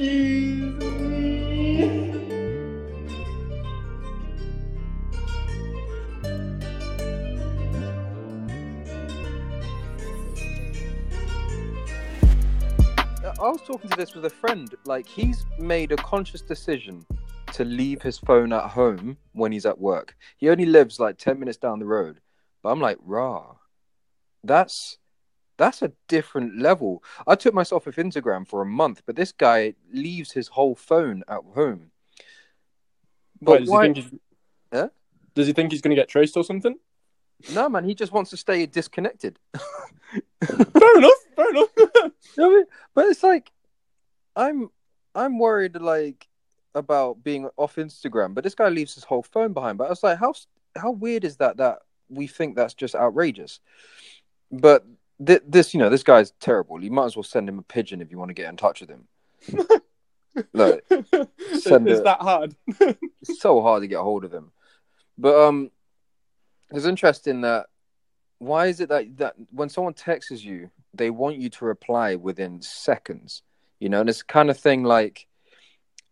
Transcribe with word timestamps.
I 0.00 0.04
was 13.42 13.60
talking 13.66 13.90
to 13.90 13.96
this 13.98 14.14
with 14.14 14.24
a 14.24 14.30
friend. 14.30 14.74
Like 14.86 15.06
he's 15.06 15.44
made 15.58 15.92
a 15.92 15.96
conscious 15.96 16.40
decision 16.40 17.04
to 17.52 17.64
leave 17.64 18.00
his 18.00 18.16
phone 18.16 18.54
at 18.54 18.70
home 18.70 19.18
when 19.32 19.52
he's 19.52 19.66
at 19.66 19.78
work. 19.78 20.16
He 20.38 20.48
only 20.48 20.64
lives 20.64 20.98
like 20.98 21.18
ten 21.18 21.38
minutes 21.38 21.58
down 21.58 21.78
the 21.78 21.84
road. 21.84 22.20
But 22.62 22.70
I'm 22.70 22.80
like, 22.80 22.96
rah, 23.02 23.56
that's 24.44 24.96
that's 25.60 25.82
a 25.82 25.92
different 26.08 26.58
level. 26.58 27.04
I 27.26 27.34
took 27.34 27.52
myself 27.52 27.86
off 27.86 27.96
Instagram 27.96 28.48
for 28.48 28.62
a 28.62 28.66
month, 28.66 29.02
but 29.04 29.14
this 29.14 29.30
guy 29.30 29.74
leaves 29.92 30.32
his 30.32 30.48
whole 30.48 30.74
phone 30.74 31.22
at 31.28 31.40
home. 31.54 31.90
But 33.42 33.60
does, 33.60 33.68
why? 33.68 33.88
He 33.88 33.94
think 33.94 34.10
he's... 34.10 34.20
Huh? 34.72 34.88
does 35.34 35.46
he 35.46 35.52
think 35.52 35.70
he's 35.70 35.82
going 35.82 35.94
to 35.94 36.00
get 36.00 36.08
traced 36.08 36.36
or 36.36 36.44
something? 36.44 36.76
No, 37.52 37.68
man, 37.68 37.84
he 37.84 37.94
just 37.94 38.10
wants 38.10 38.30
to 38.30 38.38
stay 38.38 38.64
disconnected. 38.64 39.38
fair 40.44 40.98
enough. 40.98 41.12
Fair 41.36 41.50
enough. 41.50 41.68
You 42.36 42.44
know 42.44 42.50
I 42.52 42.54
mean? 42.54 42.64
But 42.94 43.06
it's 43.06 43.22
like 43.22 43.50
I'm 44.36 44.70
I'm 45.14 45.38
worried 45.38 45.76
like 45.76 46.26
about 46.74 47.22
being 47.22 47.48
off 47.56 47.76
Instagram, 47.76 48.34
but 48.34 48.44
this 48.44 48.54
guy 48.54 48.68
leaves 48.68 48.94
his 48.94 49.04
whole 49.04 49.22
phone 49.22 49.52
behind. 49.52 49.76
But 49.76 49.88
I 49.88 49.90
was 49.90 50.02
like, 50.02 50.18
how 50.18 50.32
how 50.76 50.92
weird 50.92 51.24
is 51.24 51.36
that 51.36 51.58
that 51.58 51.80
we 52.08 52.28
think 52.28 52.56
that's 52.56 52.74
just 52.74 52.94
outrageous? 52.94 53.60
But 54.52 54.86
th- 55.24 55.42
this, 55.46 55.74
you 55.74 55.80
know, 55.80 55.90
this 55.90 56.02
guy's 56.02 56.32
terrible. 56.32 56.82
You 56.82 56.90
might 56.90 57.06
as 57.06 57.16
well 57.16 57.22
send 57.22 57.48
him 57.48 57.58
a 57.58 57.62
pigeon 57.62 58.00
if 58.00 58.10
you 58.10 58.18
want 58.18 58.30
to 58.30 58.34
get 58.34 58.48
in 58.48 58.56
touch 58.56 58.80
with 58.80 58.90
him. 58.90 59.08
Look, 60.52 60.84
Send 60.88 61.88
it's 61.88 62.00
it. 62.00 62.04
that 62.04 62.20
hard. 62.20 62.54
it's 62.68 63.40
so 63.40 63.60
hard 63.62 63.82
to 63.82 63.88
get 63.88 63.98
a 63.98 64.02
hold 64.02 64.24
of 64.24 64.32
him. 64.32 64.52
But 65.18 65.36
um, 65.36 65.70
it's 66.70 66.86
interesting 66.86 67.42
that 67.42 67.66
why 68.38 68.66
is 68.66 68.80
it 68.80 68.88
that 68.88 69.18
that 69.18 69.34
when 69.50 69.68
someone 69.68 69.92
texts 69.92 70.42
you, 70.44 70.70
they 70.94 71.10
want 71.10 71.38
you 71.38 71.50
to 71.50 71.64
reply 71.64 72.14
within 72.14 72.62
seconds, 72.62 73.42
you 73.80 73.88
know, 73.88 74.00
and 74.00 74.08
it's 74.08 74.22
kind 74.22 74.50
of 74.50 74.58
thing 74.58 74.82
like, 74.84 75.26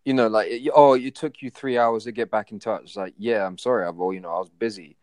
you 0.04 0.14
know, 0.14 0.26
like 0.26 0.50
oh, 0.74 0.94
it 0.94 1.14
took 1.14 1.40
you 1.40 1.50
three 1.50 1.78
hours 1.78 2.04
to 2.04 2.12
get 2.12 2.30
back 2.30 2.52
in 2.52 2.58
touch. 2.58 2.82
It's 2.82 2.96
like, 2.96 3.14
yeah, 3.18 3.46
I'm 3.46 3.56
sorry, 3.56 3.86
I 3.86 3.90
well, 3.90 4.12
you 4.12 4.20
know, 4.20 4.32
I 4.34 4.38
was 4.38 4.50
busy, 4.50 4.96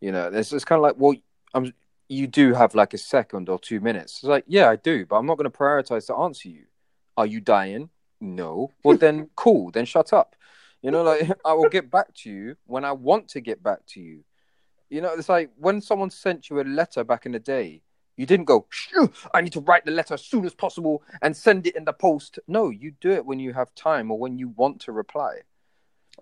you 0.00 0.12
know. 0.12 0.28
It's 0.32 0.52
it's 0.52 0.64
kind 0.64 0.78
of 0.78 0.82
like, 0.82 0.94
well, 0.96 1.16
I'm 1.52 1.72
you 2.12 2.26
do 2.26 2.52
have 2.54 2.74
like 2.74 2.92
a 2.94 2.98
second 2.98 3.48
or 3.48 3.58
two 3.58 3.80
minutes. 3.80 4.14
It's 4.18 4.24
like, 4.24 4.44
yeah, 4.46 4.68
I 4.68 4.76
do, 4.76 5.06
but 5.06 5.16
I'm 5.16 5.26
not 5.26 5.38
going 5.38 5.50
to 5.50 5.56
prioritize 5.56 6.06
to 6.08 6.14
answer 6.16 6.48
you. 6.48 6.64
Are 7.16 7.26
you 7.26 7.40
dying? 7.40 7.90
No. 8.20 8.70
Well, 8.84 8.96
then 8.96 9.30
cool. 9.36 9.70
Then 9.70 9.84
shut 9.86 10.12
up. 10.12 10.36
You 10.82 10.90
know, 10.90 11.02
like 11.02 11.30
I 11.44 11.52
will 11.54 11.68
get 11.68 11.90
back 11.90 12.14
to 12.22 12.30
you 12.30 12.56
when 12.66 12.84
I 12.84 12.92
want 12.92 13.28
to 13.28 13.40
get 13.40 13.62
back 13.62 13.86
to 13.88 14.00
you. 14.00 14.24
You 14.90 15.00
know, 15.00 15.12
it's 15.14 15.28
like 15.28 15.50
when 15.56 15.80
someone 15.80 16.10
sent 16.10 16.50
you 16.50 16.60
a 16.60 16.64
letter 16.64 17.02
back 17.02 17.24
in 17.24 17.32
the 17.32 17.38
day, 17.38 17.82
you 18.18 18.26
didn't 18.26 18.44
go, 18.44 18.66
"Shoo, 18.68 19.10
I 19.32 19.40
need 19.40 19.54
to 19.54 19.60
write 19.60 19.86
the 19.86 19.90
letter 19.90 20.14
as 20.14 20.22
soon 20.24 20.44
as 20.44 20.54
possible 20.54 21.02
and 21.22 21.34
send 21.34 21.66
it 21.66 21.76
in 21.76 21.86
the 21.86 21.94
post. 21.94 22.38
No, 22.46 22.68
you 22.68 22.92
do 23.00 23.10
it 23.10 23.24
when 23.24 23.38
you 23.40 23.54
have 23.54 23.74
time 23.74 24.10
or 24.10 24.18
when 24.18 24.38
you 24.38 24.48
want 24.48 24.80
to 24.82 24.92
reply. 24.92 25.38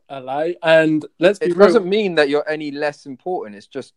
I 0.08 0.18
lie. 0.20 0.54
And 0.62 1.04
let's 1.18 1.40
be 1.40 1.46
It 1.46 1.56
real. 1.56 1.66
doesn't 1.66 1.88
mean 1.88 2.14
that 2.14 2.28
you're 2.28 2.48
any 2.48 2.70
less 2.70 3.06
important. 3.06 3.56
It's 3.56 3.66
just 3.66 3.92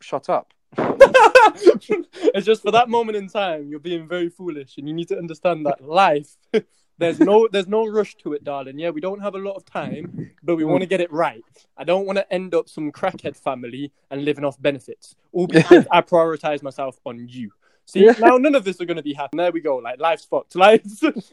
shut 0.00 0.28
up. 0.28 0.52
It's 0.78 2.46
just 2.46 2.62
for 2.62 2.70
that 2.72 2.88
moment 2.88 3.16
in 3.16 3.28
time, 3.28 3.68
you're 3.68 3.78
being 3.80 4.06
very 4.08 4.28
foolish, 4.28 4.76
and 4.78 4.88
you 4.88 4.94
need 4.94 5.08
to 5.08 5.18
understand 5.18 5.66
that 5.66 5.82
life. 5.84 6.36
There's 6.98 7.20
no, 7.20 7.46
there's 7.52 7.66
no 7.68 7.86
rush 7.86 8.14
to 8.22 8.32
it, 8.32 8.42
darling. 8.42 8.78
Yeah, 8.78 8.88
we 8.88 9.02
don't 9.02 9.20
have 9.20 9.34
a 9.34 9.38
lot 9.38 9.52
of 9.52 9.66
time, 9.66 10.30
but 10.42 10.56
we 10.56 10.64
want 10.64 10.80
to 10.80 10.86
get 10.86 11.02
it 11.02 11.12
right. 11.12 11.44
I 11.76 11.84
don't 11.84 12.06
want 12.06 12.16
to 12.16 12.32
end 12.32 12.54
up 12.54 12.70
some 12.70 12.90
crackhead 12.90 13.36
family 13.36 13.92
and 14.10 14.24
living 14.24 14.46
off 14.46 14.58
benefits, 14.62 15.14
all 15.32 15.46
because 15.46 15.86
I 15.92 16.00
prioritize 16.00 16.62
myself 16.62 16.98
on 17.04 17.28
you. 17.28 17.50
See, 17.84 18.06
Yeah. 18.06 18.14
now 18.18 18.38
none 18.38 18.54
of 18.54 18.64
this 18.64 18.80
are 18.80 18.86
going 18.86 18.96
to 18.96 19.02
be 19.02 19.12
happening. 19.12 19.42
There 19.44 19.52
we 19.52 19.60
go. 19.60 19.76
Like 19.76 20.00
life's 20.00 20.24
fucked. 20.24 20.54
Like 20.56 20.84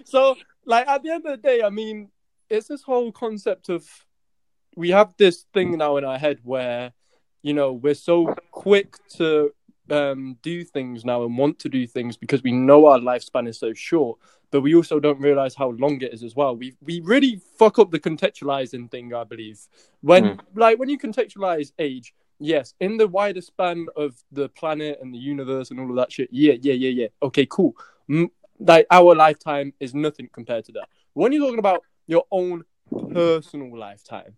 so, 0.04 0.36
like 0.66 0.86
at 0.86 1.02
the 1.02 1.12
end 1.12 1.26
of 1.26 1.32
the 1.32 1.38
day, 1.38 1.62
I 1.62 1.70
mean, 1.70 2.10
it's 2.50 2.68
this 2.68 2.82
whole 2.84 3.14
concept 3.14 3.70
of 3.70 3.88
we 4.76 4.90
have 4.90 5.14
this 5.18 5.46
thing 5.54 5.78
now 5.78 5.96
in 5.96 6.04
our 6.04 6.18
head 6.18 6.40
where 6.44 6.92
you 7.44 7.54
know 7.54 7.74
we're 7.74 7.94
so 7.94 8.34
quick 8.52 8.96
to 9.18 9.54
um, 9.92 10.38
do 10.42 10.64
things 10.64 11.04
now 11.06 11.24
and 11.24 11.38
want 11.38 11.60
to 11.60 11.70
do 11.70 11.86
things 11.86 12.16
because 12.18 12.42
we 12.42 12.52
know 12.54 12.86
our 12.88 13.00
lifespan 13.00 13.48
is 13.50 13.60
so 13.60 13.74
short, 13.74 14.18
but 14.50 14.62
we 14.62 14.74
also 14.76 14.98
don't 15.00 15.20
realize 15.20 15.54
how 15.56 15.72
long 15.72 16.02
it 16.02 16.14
is 16.14 16.24
as 16.24 16.36
well. 16.36 16.56
We 16.56 16.76
we 16.82 17.02
really 17.02 17.40
fuck 17.60 17.80
up 17.80 17.92
the 17.92 18.00
contextualizing 18.00 18.90
thing, 18.90 19.14
I 19.14 19.26
believe. 19.26 19.60
When 20.02 20.40
like 20.56 20.80
when 20.80 20.90
you 20.90 20.98
contextualize 20.98 21.74
age, 21.78 22.14
yes, 22.40 22.74
in 22.80 22.96
the 22.98 23.08
wider 23.08 23.42
span 23.42 23.88
of 23.98 24.16
the 24.32 24.48
planet 24.50 25.00
and 25.02 25.14
the 25.14 25.20
universe 25.20 25.70
and 25.70 25.80
all 25.80 25.90
of 25.90 25.98
that 25.98 26.12
shit, 26.12 26.30
yeah, 26.32 26.56
yeah, 26.62 26.74
yeah, 26.74 26.90
yeah. 26.90 27.08
Okay, 27.22 27.46
cool. 27.46 27.76
Mm, 28.10 28.30
like 28.60 28.88
our 28.90 29.14
lifetime 29.16 29.74
is 29.82 29.94
nothing 29.94 30.30
compared 30.32 30.64
to 30.66 30.72
that. 30.74 30.88
When 31.14 31.34
you're 31.34 31.44
talking 31.46 31.60
about 31.60 31.84
your 32.08 32.24
own 32.32 32.64
personal 33.12 33.78
lifetime, 33.78 34.38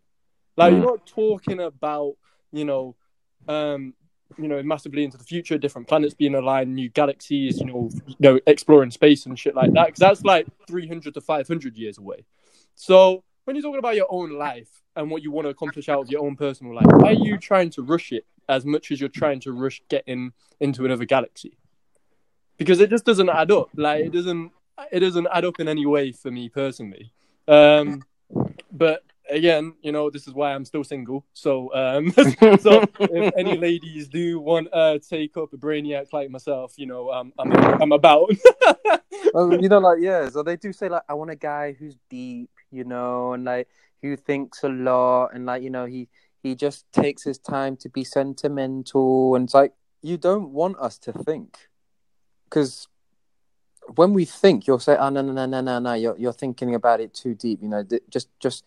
like 0.58 0.74
Mm. 0.74 0.78
you're 0.78 0.86
not 0.92 1.06
talking 1.06 1.60
about 1.60 2.16
you 2.52 2.66
know 2.66 2.96
um 3.48 3.94
you 4.38 4.48
know 4.48 4.62
massively 4.64 5.04
into 5.04 5.18
the 5.18 5.24
future 5.24 5.58
different 5.58 5.88
planets 5.88 6.14
being 6.14 6.36
aligned 6.36 6.74
new 6.74 6.90
galaxies 6.90 7.60
you 7.60 7.66
know 7.66 7.90
you 8.08 8.16
know 8.20 8.40
exploring 8.48 8.92
space 8.92 9.26
and 9.26 9.38
shit 9.38 9.56
like 9.56 9.72
that 9.74 9.88
because 9.88 10.00
that's 10.00 10.24
like 10.24 10.48
300 10.68 11.14
to 11.14 11.22
500 11.22 11.78
years 11.78 11.98
away. 11.98 12.26
So 12.76 13.24
when 13.46 13.56
you're 13.56 13.64
talking 13.64 13.80
about 13.80 13.96
your 13.96 14.08
own 14.10 14.32
life 14.32 14.82
and 14.96 15.12
what 15.12 15.22
you 15.22 15.32
want 15.32 15.46
to 15.46 15.50
accomplish 15.50 15.90
out 15.90 16.02
of 16.02 16.10
your 16.10 16.26
own 16.26 16.36
personal 16.36 16.74
life 16.74 16.86
why 16.88 17.10
are 17.10 17.14
you 17.14 17.38
trying 17.38 17.70
to 17.72 17.84
rush 17.84 18.12
it 18.12 18.26
as 18.50 18.66
much 18.66 18.92
as 18.92 19.00
you're 19.00 19.10
trying 19.10 19.40
to 19.42 19.52
rush 19.52 19.82
getting 19.90 20.34
into 20.60 20.86
another 20.86 21.06
galaxy? 21.06 21.58
Because 22.58 22.80
it 22.80 22.90
just 22.90 23.06
doesn't 23.06 23.30
add 23.30 23.52
up. 23.52 23.70
Like 23.76 24.06
it 24.06 24.12
doesn't 24.12 24.52
it 24.92 25.00
doesn't 25.00 25.28
add 25.32 25.46
up 25.46 25.60
in 25.60 25.68
any 25.68 25.86
way 25.86 26.12
for 26.12 26.32
me 26.32 26.50
personally. 26.50 27.12
Um 27.48 28.04
but 28.72 29.04
again, 29.30 29.74
you 29.82 29.92
know, 29.92 30.10
this 30.10 30.28
is 30.28 30.34
why 30.34 30.54
I'm 30.54 30.66
still 30.66 30.84
single. 30.84 31.26
So, 31.34 31.74
um, 31.74 32.12
so 32.60 32.84
if 33.00 33.34
any 33.38 33.58
ladies 33.58 34.08
do 34.08 34.40
want 34.40 34.72
to 34.74 35.00
take 35.00 35.38
up 35.38 35.54
a 35.54 35.58
brainiac 35.58 36.14
like 36.14 36.30
myself, 36.30 36.74
you 36.78 36.86
know, 36.86 37.12
um, 37.12 37.34
I'm 37.40 37.54
I'm 37.82 37.92
about. 37.92 38.32
Well, 39.34 39.62
you 39.62 39.68
know, 39.68 39.80
like 39.80 40.00
yeah. 40.02 40.30
So 40.30 40.44
they 40.44 40.56
do 40.56 40.72
say 40.72 40.88
like, 40.88 41.04
I 41.10 41.14
want 41.14 41.30
a 41.30 41.36
guy 41.36 41.74
who's 41.74 41.98
deep, 42.10 42.50
you 42.72 42.86
know, 42.86 43.34
and 43.34 43.44
like 43.44 43.68
who 44.02 44.16
thinks 44.16 44.64
a 44.64 44.70
lot, 44.70 45.30
and 45.34 45.46
like 45.46 45.62
you 45.62 45.70
know, 45.70 45.86
he 45.86 46.08
he 46.42 46.56
just 46.56 46.90
takes 46.94 47.24
his 47.24 47.38
time 47.38 47.76
to 47.78 47.90
be 47.90 48.06
sentimental, 48.06 49.36
and 49.36 49.46
it's 49.46 49.54
like 49.54 49.74
you 50.02 50.18
don't 50.18 50.52
want 50.52 50.78
us 50.80 50.98
to 51.00 51.12
think, 51.12 51.58
because 52.46 52.88
when 53.96 54.14
we 54.14 54.26
think, 54.26 54.68
you'll 54.68 54.80
say, 54.80 54.96
oh 54.98 55.10
no 55.10 55.22
no 55.22 55.34
no 55.34 55.46
no 55.46 55.62
no 55.62 55.80
no, 55.80 55.94
you're 55.94 56.18
you're 56.18 56.34
thinking 56.34 56.76
about 56.76 57.02
it 57.02 57.14
too 57.14 57.36
deep, 57.36 57.62
you 57.62 57.68
know. 57.68 57.86
Just 58.10 58.30
just 58.40 58.64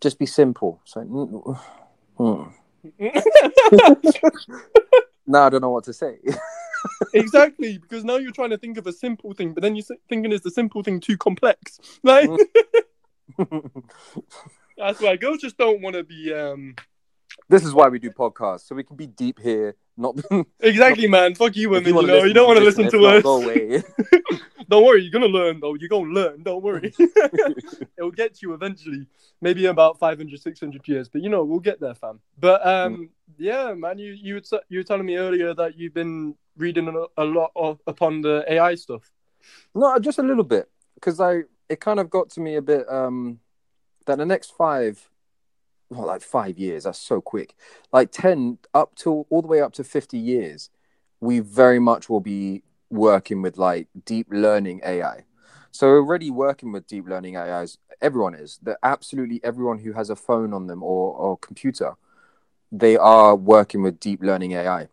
just 0.00 0.18
be 0.18 0.26
simple. 0.26 0.80
So. 0.84 1.00
mm, 1.02 1.56
mm. 2.18 2.52
Now 5.26 5.46
I 5.46 5.50
don't 5.50 5.60
know 5.60 5.70
what 5.70 5.84
to 5.84 5.92
say. 5.92 6.18
exactly, 7.12 7.78
because 7.78 8.04
now 8.04 8.16
you're 8.16 8.30
trying 8.30 8.50
to 8.50 8.58
think 8.58 8.78
of 8.78 8.86
a 8.86 8.92
simple 8.92 9.32
thing, 9.34 9.52
but 9.52 9.62
then 9.62 9.74
you're 9.74 9.84
thinking 10.08 10.32
is 10.32 10.42
the 10.42 10.50
simple 10.50 10.82
thing 10.82 11.00
too 11.00 11.16
complex? 11.16 11.80
Like 12.02 12.30
that's 14.76 15.00
why 15.00 15.16
girls 15.16 15.38
just 15.38 15.56
don't 15.56 15.82
want 15.82 15.96
to 15.96 16.04
be. 16.04 16.32
um 16.32 16.76
this 17.48 17.64
is 17.64 17.72
why 17.72 17.88
we 17.88 17.98
do 17.98 18.10
podcasts, 18.10 18.66
so 18.66 18.74
we 18.74 18.82
can 18.82 18.96
be 18.96 19.06
deep 19.06 19.40
here, 19.40 19.76
not 19.96 20.18
Exactly, 20.60 21.06
man. 21.06 21.34
Fuck 21.34 21.56
you, 21.56 21.70
women. 21.70 21.88
You, 21.88 21.94
wanna 21.94 22.08
know, 22.08 22.24
you 22.24 22.34
don't 22.34 22.46
want 22.46 22.58
to 22.58 22.64
listen, 22.64 22.90
to 22.90 23.06
us. 23.06 23.22
Go 23.22 23.42
away. 23.42 23.82
Don't 24.68 24.84
worry, 24.84 25.02
you're 25.02 25.12
gonna 25.12 25.26
learn 25.26 25.60
though. 25.60 25.74
You're 25.74 25.88
gonna 25.88 26.12
learn. 26.12 26.42
Don't 26.42 26.62
worry. 26.62 26.92
It'll 27.96 28.10
get 28.10 28.42
you 28.42 28.52
eventually. 28.52 29.06
Maybe 29.40 29.64
in 29.64 29.70
about 29.70 29.98
500, 29.98 30.40
600 30.40 30.88
years, 30.88 31.08
but 31.08 31.22
you 31.22 31.28
know 31.28 31.44
we'll 31.44 31.60
get 31.60 31.78
there, 31.78 31.94
fam. 31.94 32.20
But 32.38 32.66
um, 32.66 33.10
yeah, 33.38 33.74
man, 33.74 33.98
you 33.98 34.12
you 34.12 34.34
were 34.34 34.60
you 34.68 34.80
were 34.80 34.84
telling 34.84 35.06
me 35.06 35.16
earlier 35.16 35.54
that 35.54 35.78
you've 35.78 35.94
been 35.94 36.34
reading 36.56 36.88
a, 36.88 37.22
a 37.22 37.24
lot 37.24 37.52
of, 37.54 37.80
upon 37.86 38.22
the 38.22 38.44
AI 38.48 38.74
stuff. 38.74 39.08
no, 39.74 39.98
just 39.98 40.18
a 40.18 40.22
little 40.22 40.44
bit, 40.44 40.68
because 40.94 41.20
I 41.20 41.42
it 41.68 41.80
kind 41.80 42.00
of 42.00 42.10
got 42.10 42.30
to 42.30 42.40
me 42.40 42.56
a 42.56 42.62
bit 42.62 42.90
um 42.90 43.38
that 44.06 44.18
the 44.18 44.26
next 44.26 44.56
five, 44.56 45.10
well, 45.90 46.06
like 46.06 46.22
five 46.22 46.58
years, 46.58 46.84
that's 46.84 46.98
so 46.98 47.20
quick. 47.20 47.54
Like 47.92 48.10
ten 48.10 48.58
up 48.74 48.94
to 48.96 49.26
all 49.30 49.42
the 49.42 49.48
way 49.48 49.60
up 49.60 49.72
to 49.74 49.84
fifty 49.84 50.18
years, 50.18 50.70
we 51.20 51.40
very 51.40 51.78
much 51.78 52.08
will 52.08 52.20
be 52.20 52.62
working 52.90 53.42
with 53.42 53.56
like 53.56 53.88
deep 54.04 54.26
learning 54.30 54.80
AI. 54.84 55.24
So 55.70 55.88
already 55.88 56.30
working 56.30 56.72
with 56.72 56.86
deep 56.86 57.06
learning 57.06 57.36
AIs. 57.36 57.78
Everyone 58.00 58.34
is. 58.34 58.58
That 58.62 58.78
absolutely 58.82 59.40
everyone 59.44 59.78
who 59.78 59.92
has 59.92 60.10
a 60.10 60.16
phone 60.16 60.52
on 60.52 60.66
them 60.66 60.82
or 60.82 61.14
or 61.14 61.36
computer, 61.38 61.94
they 62.72 62.96
are 62.96 63.36
working 63.36 63.82
with 63.82 64.00
deep 64.00 64.22
learning 64.22 64.52
AI, 64.52 64.88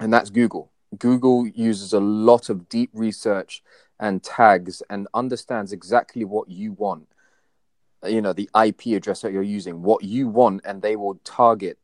and 0.00 0.12
that's 0.12 0.30
Google. 0.30 0.72
Google 0.98 1.46
uses 1.46 1.92
a 1.92 2.00
lot 2.00 2.48
of 2.48 2.68
deep 2.68 2.90
research 2.92 3.62
and 3.98 4.22
tags 4.22 4.82
and 4.90 5.08
understands 5.14 5.72
exactly 5.72 6.24
what 6.24 6.48
you 6.50 6.72
want 6.72 7.08
you 8.04 8.20
know 8.20 8.32
the 8.32 8.48
ip 8.64 8.86
address 8.86 9.22
that 9.22 9.32
you're 9.32 9.42
using 9.42 9.82
what 9.82 10.04
you 10.04 10.28
want 10.28 10.60
and 10.64 10.82
they 10.82 10.96
will 10.96 11.14
target 11.24 11.78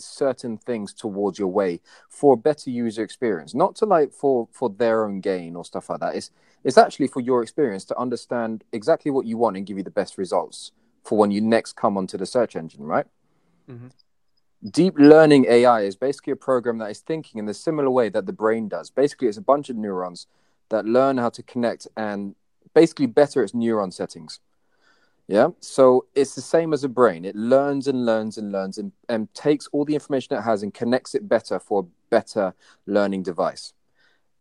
certain 0.00 0.56
things 0.56 0.92
towards 0.92 1.38
your 1.38 1.48
way 1.48 1.80
for 2.08 2.34
a 2.34 2.36
better 2.36 2.70
user 2.70 3.02
experience. 3.02 3.54
Not 3.54 3.76
to 3.76 3.86
like 3.86 4.12
for 4.12 4.48
for 4.52 4.70
their 4.70 5.04
own 5.04 5.20
gain 5.20 5.56
or 5.56 5.64
stuff 5.64 5.90
like 5.90 6.00
that. 6.00 6.16
It's 6.16 6.30
it's 6.64 6.78
actually 6.78 7.08
for 7.08 7.20
your 7.20 7.42
experience 7.42 7.84
to 7.86 7.98
understand 7.98 8.64
exactly 8.72 9.10
what 9.10 9.26
you 9.26 9.36
want 9.36 9.56
and 9.56 9.66
give 9.66 9.76
you 9.76 9.82
the 9.82 9.90
best 9.90 10.18
results 10.18 10.72
for 11.04 11.16
when 11.16 11.30
you 11.30 11.40
next 11.40 11.74
come 11.74 11.96
onto 11.96 12.18
the 12.18 12.26
search 12.26 12.56
engine 12.56 12.84
right? 12.84 13.06
Mm-hmm. 13.70 13.88
deep 14.70 14.94
learning 14.98 15.44
ai 15.44 15.82
is 15.82 15.94
basically 15.94 16.32
a 16.32 16.36
program 16.36 16.78
that 16.78 16.90
is 16.90 17.00
thinking 17.00 17.38
in 17.38 17.44
the 17.44 17.52
similar 17.52 17.90
way 17.90 18.08
that 18.08 18.26
the 18.26 18.32
brain 18.32 18.66
does. 18.66 18.90
Basically 18.90 19.28
it's 19.28 19.36
a 19.36 19.42
bunch 19.42 19.68
of 19.68 19.76
neurons 19.76 20.26
that 20.70 20.86
learn 20.86 21.18
how 21.18 21.28
to 21.30 21.42
connect 21.42 21.86
and 21.96 22.34
basically 22.74 23.06
better 23.06 23.42
its 23.42 23.52
neuron 23.52 23.92
settings 23.92 24.40
yeah. 25.28 25.48
So 25.60 26.06
it's 26.14 26.34
the 26.34 26.40
same 26.40 26.72
as 26.72 26.84
a 26.84 26.88
brain. 26.88 27.26
It 27.26 27.36
learns 27.36 27.86
and 27.86 28.06
learns 28.06 28.38
and 28.38 28.50
learns 28.50 28.78
and, 28.78 28.92
and 29.10 29.32
takes 29.34 29.68
all 29.72 29.84
the 29.84 29.94
information 29.94 30.36
it 30.36 30.40
has 30.40 30.62
and 30.62 30.72
connects 30.72 31.14
it 31.14 31.28
better 31.28 31.58
for 31.58 31.82
a 31.82 31.86
better 32.08 32.54
learning 32.86 33.24
device. 33.24 33.74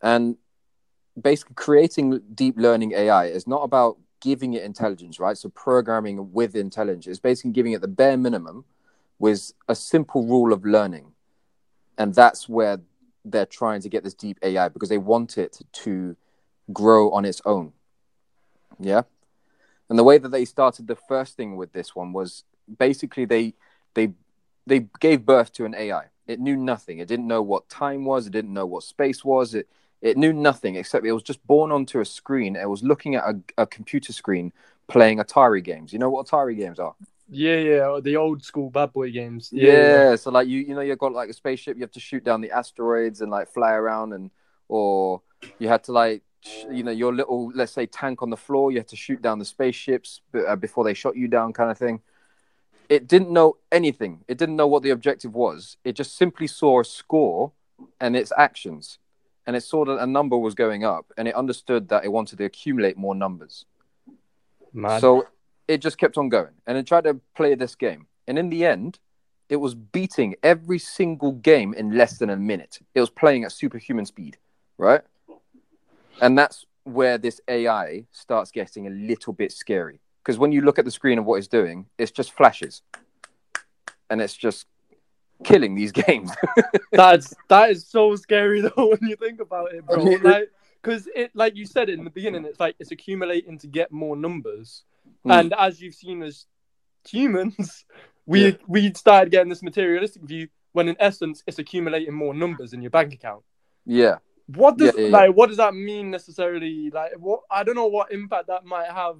And 0.02 0.38
basically 1.22 1.56
creating 1.56 2.22
deep 2.34 2.56
learning 2.58 2.94
AI 2.94 3.26
is 3.26 3.48
not 3.48 3.64
about 3.64 3.98
giving 4.22 4.54
it 4.54 4.64
intelligence, 4.64 5.20
right? 5.20 5.38
So 5.38 5.50
programming 5.50 6.32
with 6.32 6.56
intelligence 6.56 7.08
is 7.08 7.20
basically 7.20 7.52
giving 7.52 7.74
it 7.74 7.82
the 7.82 7.88
bare 7.90 8.18
minimum 8.18 8.64
with 9.20 9.52
a 9.68 9.76
simple 9.76 10.26
rule 10.26 10.54
of 10.54 10.66
learning. 10.66 11.12
And 11.98 12.16
that's 12.16 12.48
where 12.48 12.80
they're 13.26 13.46
trying 13.46 13.82
to 13.82 13.90
get 13.90 14.06
this 14.06 14.14
deep 14.14 14.40
AI 14.42 14.70
because 14.70 14.90
they 14.90 14.98
want 14.98 15.38
it 15.38 15.60
to 15.74 16.16
grow 16.72 17.12
on 17.12 17.26
its 17.26 17.42
own. 17.44 17.74
Yeah. 18.80 19.02
And 19.90 19.98
the 19.98 20.04
way 20.04 20.18
that 20.18 20.30
they 20.30 20.46
started 20.46 20.88
the 20.88 20.96
first 20.96 21.38
thing 21.38 21.56
with 21.56 21.72
this 21.74 21.96
one 21.96 22.14
was 22.14 22.44
basically 22.80 23.26
they 23.26 23.54
they 23.94 24.12
they 24.66 24.88
gave 25.00 25.26
birth 25.26 25.54
to 25.54 25.66
an 25.66 25.76
AI. 25.76 26.06
It 26.28 26.40
knew 26.40 26.58
nothing. 26.58 27.00
It 27.00 27.08
didn't 27.08 27.28
know 27.28 27.42
what 27.42 27.70
time 27.70 28.04
was. 28.04 28.28
It 28.28 28.34
didn't 28.34 28.54
know 28.54 28.66
what 28.66 28.84
space 28.84 29.24
was. 29.24 29.56
It 29.56 29.68
it 30.02 30.18
knew 30.18 30.34
nothing 30.34 30.76
except 30.76 31.06
it 31.06 31.12
was 31.12 31.24
just 31.24 31.46
born 31.48 31.72
onto 31.72 32.00
a 32.00 32.06
screen. 32.06 32.56
It 32.56 32.70
was 32.70 32.84
looking 32.84 33.16
at 33.16 33.24
a, 33.24 33.40
a 33.60 33.66
computer 33.66 34.14
screen 34.14 34.52
playing 34.88 35.20
Atari 35.20 35.64
games. 35.64 35.92
You 35.92 36.00
know 36.00 36.10
what 36.10 36.28
Atari 36.28 36.58
games 36.58 36.80
are? 36.80 36.96
Yeah, 37.30 37.58
yeah, 37.58 37.88
oh, 37.88 38.00
the 38.00 38.16
old 38.16 38.44
school 38.44 38.70
bad 38.70 38.94
boy 38.94 39.12
games. 39.12 39.50
Yeah, 39.52 40.16
so 40.16 40.32
like 40.32 40.48
you 40.48 40.60
you 40.60 40.76
know 40.76 40.82
you've 40.82 41.00
got 41.00 41.14
like 41.14 41.30
a 41.30 41.34
spaceship. 41.34 41.78
You 41.78 41.82
have 41.84 41.92
to 41.92 42.00
shoot 42.00 42.24
down 42.24 42.42
the 42.42 42.52
asteroids 42.52 43.22
and 43.22 43.32
like 43.32 43.52
fly 43.52 43.74
around 43.74 44.14
and 44.14 44.32
or 44.68 45.22
you 45.60 45.68
had 45.68 45.84
to 45.86 45.92
like 45.92 46.24
you 46.72 46.84
know 46.84 46.92
your 46.92 47.14
little 47.14 47.52
let's 47.54 47.72
say 47.72 47.86
tank 47.86 48.22
on 48.22 48.30
the 48.30 48.38
floor. 48.38 48.72
You 48.72 48.80
had 48.80 48.88
to 48.90 48.96
shoot 48.96 49.22
down 49.22 49.40
the 49.40 49.46
spaceships 49.46 50.22
uh, 50.48 50.56
before 50.56 50.84
they 50.84 50.94
shot 50.94 51.16
you 51.16 51.28
down, 51.28 51.54
kind 51.54 51.72
of 51.72 51.78
thing. 51.78 52.02
It 52.90 53.08
didn't 53.08 53.32
know 53.32 53.58
anything. 53.72 54.24
It 54.28 54.38
didn't 54.38 54.56
know 54.56 54.68
what 54.68 54.84
the 54.84 54.92
objective 54.92 55.34
was. 55.34 55.78
It 55.84 55.94
just 55.94 56.16
simply 56.16 56.48
saw 56.48 56.82
a 56.82 56.86
score 56.86 57.52
and 58.00 58.16
its 58.16 58.32
actions, 58.38 59.00
and 59.46 59.56
it 59.56 59.62
saw 59.62 59.86
that 59.86 60.00
a 60.00 60.08
number 60.08 60.38
was 60.38 60.56
going 60.56 60.84
up, 60.84 61.12
and 61.18 61.28
it 61.28 61.36
understood 61.36 61.90
that 61.90 62.06
it 62.06 62.12
wanted 62.12 62.38
to 62.38 62.46
accumulate 62.46 62.98
more 62.98 63.16
numbers. 63.16 63.66
Mad. 64.74 65.02
So 65.02 65.28
it 65.68 65.82
just 65.82 65.98
kept 65.98 66.18
on 66.18 66.30
going 66.30 66.54
and 66.66 66.78
it 66.78 66.88
tried 66.88 67.04
to 67.04 67.20
play 67.36 67.56
this 67.56 67.76
game. 67.76 68.08
And 68.28 68.40
in 68.40 68.50
the 68.50 68.66
end, 68.66 69.00
it 69.50 69.58
was 69.58 69.76
beating 69.76 70.36
every 70.44 70.80
single 70.80 71.32
game 71.32 71.74
in 71.74 71.98
less 71.98 72.18
than 72.18 72.30
a 72.30 72.36
minute. 72.36 72.80
It 72.94 73.00
was 73.00 73.10
playing 73.10 73.44
at 73.44 73.52
superhuman 73.52 74.06
speed, 74.06 74.38
right? 74.78 75.02
And 76.22 76.38
that's 76.38 76.66
where 76.84 77.18
this 77.18 77.40
AI 77.48 78.06
starts 78.12 78.52
getting 78.52 78.88
a 78.88 78.90
little 78.90 79.34
bit 79.34 79.52
scary. 79.52 80.00
Because 80.24 80.38
when 80.40 80.52
you 80.52 80.62
look 80.62 80.80
at 80.80 80.86
the 80.86 80.92
screen 80.92 81.20
of 81.20 81.26
what 81.26 81.36
it's 81.38 81.48
doing, 81.48 81.86
it's 81.98 82.12
just 82.12 82.32
flashes. 82.32 82.82
And 84.10 84.22
it's 84.22 84.36
just 84.36 84.68
killing 85.44 85.76
these 85.76 85.92
games. 86.08 86.32
That's 86.92 87.34
that 87.50 87.70
is 87.72 87.88
so 87.88 88.16
scary 88.16 88.62
though 88.76 88.88
when 88.90 89.00
you 89.10 89.16
think 89.16 89.40
about 89.40 89.74
it, 89.74 89.86
bro. 89.86 90.04
Like, 90.24 90.50
because 90.82 91.08
it, 91.16 91.32
like 91.34 91.56
you 91.56 91.66
said 91.66 91.90
it 91.90 91.98
in 91.98 92.04
the 92.06 92.10
beginning, 92.10 92.46
it's 92.46 92.60
like 92.60 92.76
it's 92.80 92.92
accumulating 92.92 93.58
to 93.60 93.68
get 93.68 93.92
more 93.92 94.16
numbers, 94.16 94.84
Hmm. 95.24 95.32
and 95.32 95.54
as 95.54 95.82
you've 95.82 95.96
seen 95.96 96.22
as 96.24 96.46
humans, 97.08 97.86
we 98.26 98.46
Yeah. 98.48 98.52
we 98.68 98.94
started 98.94 99.32
getting 99.32 99.50
this 99.50 99.64
materialistic 99.64 100.22
view 100.24 100.48
when 100.74 100.88
in 100.88 100.96
essence 101.00 101.44
it's 101.48 101.60
accumulating 101.60 102.14
more 102.14 102.34
numbers 102.34 102.74
in 102.74 102.82
your 102.82 102.92
bank 102.92 103.14
account. 103.14 103.44
yeah. 103.86 104.18
What 104.48 104.78
does 104.78 104.96
Yeah, 104.96 105.06
yeah, 105.06 105.12
like 105.12 105.36
what 105.36 105.48
does 105.48 105.58
that 105.58 105.74
mean 105.76 106.10
necessarily? 106.10 106.90
Like 106.90 107.14
what 107.18 107.42
I 107.52 107.64
don't 107.64 107.76
know 107.76 107.88
what 107.88 108.12
impact 108.12 108.48
that 108.48 108.66
might 108.66 108.90
have. 108.90 109.18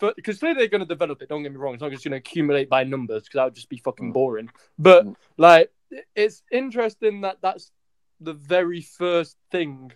Because 0.00 0.40
clearly 0.40 0.58
they're 0.58 0.68
going 0.68 0.80
to 0.80 0.86
develop 0.86 1.22
it. 1.22 1.28
Don't 1.28 1.44
get 1.44 1.52
me 1.52 1.56
wrong. 1.58 1.74
It's 1.74 1.80
not 1.80 1.92
just 1.92 2.04
going 2.04 2.10
to 2.10 2.18
accumulate 2.18 2.68
by 2.68 2.82
numbers 2.82 3.22
because 3.22 3.38
that 3.38 3.44
would 3.44 3.54
just 3.54 3.68
be 3.68 3.76
fucking 3.78 4.10
Mm. 4.10 4.12
boring. 4.12 4.50
But 4.76 5.06
Mm. 5.06 5.16
like, 5.36 5.72
it's 6.16 6.42
interesting 6.50 7.20
that 7.20 7.38
that's 7.40 7.70
the 8.20 8.32
very 8.32 8.80
first 8.82 9.36
thing 9.52 9.92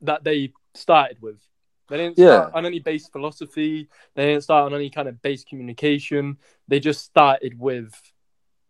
that 0.00 0.24
they 0.24 0.54
started 0.74 1.20
with. 1.20 1.40
They 1.88 1.98
didn't 1.98 2.16
start 2.16 2.50
Yeah. 2.52 2.56
on 2.58 2.64
any 2.64 2.78
base 2.80 3.08
philosophy. 3.08 3.88
They 4.14 4.26
didn't 4.26 4.44
start 4.44 4.64
on 4.64 4.74
any 4.74 4.88
kind 4.88 5.08
of 5.08 5.20
base 5.20 5.44
communication. 5.44 6.38
They 6.68 6.80
just 6.80 7.04
started 7.04 7.58
with 7.58 7.92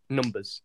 numbers 0.09 0.63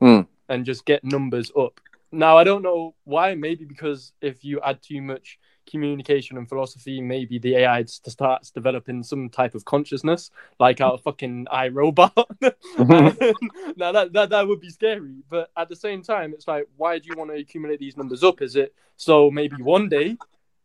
Mm. 0.00 0.28
and 0.48 0.64
just 0.64 0.84
get 0.84 1.02
numbers 1.02 1.50
up. 1.56 1.80
Now 2.14 2.38
I 2.38 2.44
don't 2.44 2.62
know 2.62 2.94
why. 3.04 3.34
Maybe 3.34 3.64
because 3.64 4.12
if 4.20 4.44
you 4.44 4.60
add 4.60 4.82
too 4.82 5.02
much 5.02 5.38
communication 5.68 6.36
and 6.36 6.48
philosophy, 6.48 7.00
maybe 7.00 7.38
the 7.38 7.56
AI 7.56 7.84
starts 7.84 8.50
developing 8.50 9.02
some 9.02 9.28
type 9.28 9.54
of 9.54 9.64
consciousness, 9.64 10.30
like 10.60 10.80
our 10.80 10.98
fucking 10.98 11.46
iRobot. 11.52 12.12
now 13.76 13.92
that, 13.92 14.12
that 14.12 14.30
that 14.30 14.46
would 14.46 14.60
be 14.60 14.70
scary, 14.70 15.22
but 15.28 15.50
at 15.56 15.68
the 15.68 15.76
same 15.76 16.02
time, 16.02 16.32
it's 16.34 16.46
like, 16.46 16.66
why 16.76 16.98
do 16.98 17.08
you 17.08 17.16
want 17.16 17.30
to 17.30 17.36
accumulate 17.36 17.80
these 17.80 17.96
numbers 17.96 18.22
up? 18.22 18.42
Is 18.42 18.56
it 18.56 18.74
so 18.96 19.30
maybe 19.30 19.56
one 19.62 19.88
day 19.88 20.16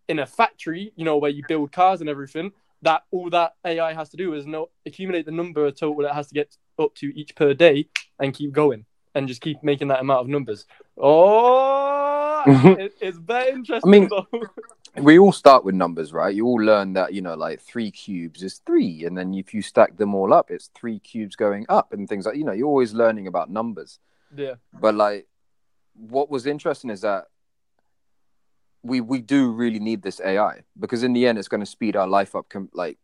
in 0.08 0.20
a 0.20 0.26
factory, 0.26 0.92
you 0.96 1.06
know, 1.06 1.18
where 1.18 1.32
you 1.32 1.44
build 1.48 1.72
cars 1.72 2.02
and 2.02 2.10
everything, 2.10 2.52
that 2.82 3.04
all 3.12 3.30
that 3.30 3.54
AI 3.66 3.94
has 3.94 4.10
to 4.10 4.18
do 4.18 4.34
is 4.34 4.46
not 4.46 4.70
accumulate 4.86 5.26
the 5.26 5.32
number 5.32 5.70
total 5.72 6.06
it 6.06 6.14
has 6.14 6.28
to 6.28 6.34
get 6.34 6.58
up 6.78 6.96
to 6.96 7.08
each 7.18 7.36
per 7.36 7.54
day 7.54 7.88
and 8.20 8.34
keep 8.34 8.52
going 8.52 8.86
and 9.16 9.28
just 9.28 9.42
keep 9.42 9.64
making 9.64 9.90
that 9.90 10.00
amount 10.00 10.22
of 10.22 10.28
numbers. 10.28 10.66
Oh, 11.00 12.44
it, 12.46 12.94
it's 13.00 13.18
very 13.18 13.52
interesting. 13.52 13.90
I 13.90 13.92
mean, 13.92 14.10
though. 14.10 14.28
we 15.02 15.18
all 15.18 15.32
start 15.32 15.64
with 15.64 15.76
numbers, 15.76 16.12
right? 16.14 16.36
You 16.36 16.46
all 16.46 16.62
learn 16.62 16.94
that, 16.94 17.14
you 17.14 17.22
know, 17.22 17.36
like 17.36 17.62
three 17.62 17.92
cubes 17.92 18.44
is 18.44 18.62
three. 18.66 19.06
And 19.06 19.18
then 19.18 19.34
if 19.34 19.54
you 19.54 19.62
stack 19.62 19.98
them 19.98 20.14
all 20.14 20.34
up, 20.34 20.52
it's 20.52 20.70
three 20.76 21.00
cubes 21.00 21.36
going 21.36 21.66
up 21.70 21.94
and 21.94 22.08
things 22.08 22.26
like, 22.26 22.36
you 22.36 22.44
know, 22.44 22.52
you're 22.52 22.68
always 22.68 22.94
learning 22.94 23.28
about 23.28 23.50
numbers. 23.50 24.00
yeah, 24.36 24.56
But 24.74 24.96
like, 24.96 25.28
what 25.94 26.30
was 26.30 26.46
interesting 26.46 26.90
is 26.90 27.02
that 27.02 27.26
we 28.82 29.02
we 29.02 29.20
do 29.20 29.52
really 29.52 29.80
need 29.80 30.02
this 30.02 30.22
AI 30.22 30.62
because 30.80 31.04
in 31.04 31.12
the 31.14 31.28
end, 31.28 31.38
it's 31.38 31.50
going 31.50 31.60
to 31.60 31.66
speed 31.66 31.96
our 31.96 32.08
life 32.08 32.36
up. 32.36 32.48
Com- 32.50 32.70
like, 32.74 32.98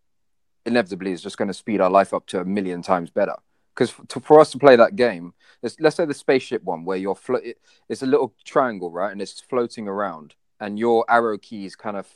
inevitably, 0.66 1.12
it's 1.12 1.22
just 1.22 1.38
going 1.38 1.50
to 1.50 1.54
speed 1.54 1.82
our 1.82 1.90
life 1.90 2.14
up 2.14 2.26
to 2.28 2.40
a 2.40 2.46
million 2.46 2.82
times 2.82 3.10
better. 3.10 3.36
Because 3.76 3.94
to, 4.08 4.20
for 4.22 4.40
us 4.40 4.52
to 4.52 4.58
play 4.58 4.78
that 4.78 4.96
game, 4.96 5.34
let's, 5.62 5.78
let's 5.80 5.98
say 5.98 6.06
the 6.06 6.14
spaceship 6.14 6.64
one 6.64 6.86
where 6.86 6.98
you're 6.98 7.16
flo- 7.16 7.42
it's 7.90 8.02
a 8.02 8.06
little 8.06 8.34
triangle, 8.46 8.90
right, 8.90 9.12
and 9.12 9.22
it's 9.22 9.42
floating 9.42 9.88
around, 9.88 10.36
and 10.60 10.80
your 10.80 11.04
arrow 11.10 11.38
keys 11.38 11.76
kind 11.76 11.98
of 11.98 12.08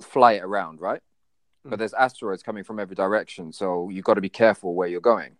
fly 0.00 0.34
it 0.34 0.44
around, 0.44 0.80
right? 0.80 1.02
But 1.64 1.74
Mm. 1.74 1.78
there's 1.78 1.94
asteroids 1.94 2.44
coming 2.44 2.62
from 2.62 2.78
every 2.78 2.94
direction, 2.94 3.52
so 3.52 3.88
you've 3.88 4.04
got 4.04 4.14
to 4.14 4.20
be 4.20 4.28
careful 4.28 4.74
where 4.74 4.88
you're 4.88 5.00
going. 5.00 5.36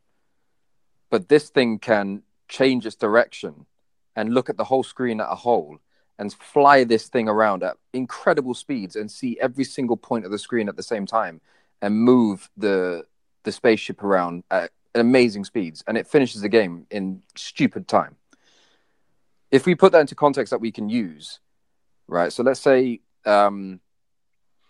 But 1.11 1.29
this 1.29 1.49
thing 1.49 1.79
can 1.79 2.23
change 2.49 2.85
its 2.85 2.97
direction 2.97 3.67
and 4.17 4.35
look 4.35 4.51
at 4.51 4.57
the 4.57 4.65
whole 4.65 4.83
screen 4.83 5.21
at 5.21 5.31
a 5.31 5.37
whole 5.37 5.79
and 6.19 6.33
fly 6.35 6.83
this 6.83 7.09
thing 7.09 7.29
around 7.29 7.63
at 7.63 7.77
incredible 7.93 8.55
speeds 8.55 8.97
and 8.97 9.09
see 9.11 9.39
every 9.41 9.65
single 9.65 9.97
point 9.97 10.25
of 10.25 10.33
the 10.33 10.39
screen 10.39 10.69
at 10.69 10.77
the 10.77 10.83
same 10.83 11.07
time 11.07 11.41
and 11.81 11.95
move 11.97 12.51
the 12.57 13.07
the 13.45 13.53
spaceship 13.53 14.03
around 14.03 14.43
at 14.51 14.73
amazing 15.01 15.45
speeds 15.45 15.83
and 15.87 15.97
it 15.97 16.07
finishes 16.07 16.43
the 16.43 16.49
game 16.49 16.87
in 16.91 17.23
stupid 17.37 17.89
time. 17.89 18.17
If 19.51 19.67
we 19.67 19.75
put 19.75 19.93
that 19.93 20.01
into 20.01 20.15
context 20.15 20.51
that 20.51 20.61
we 20.61 20.73
can 20.73 20.89
use 20.89 21.41
right 22.07 22.33
so 22.33 22.43
let's 22.43 22.61
say 22.61 23.01
um 23.27 23.81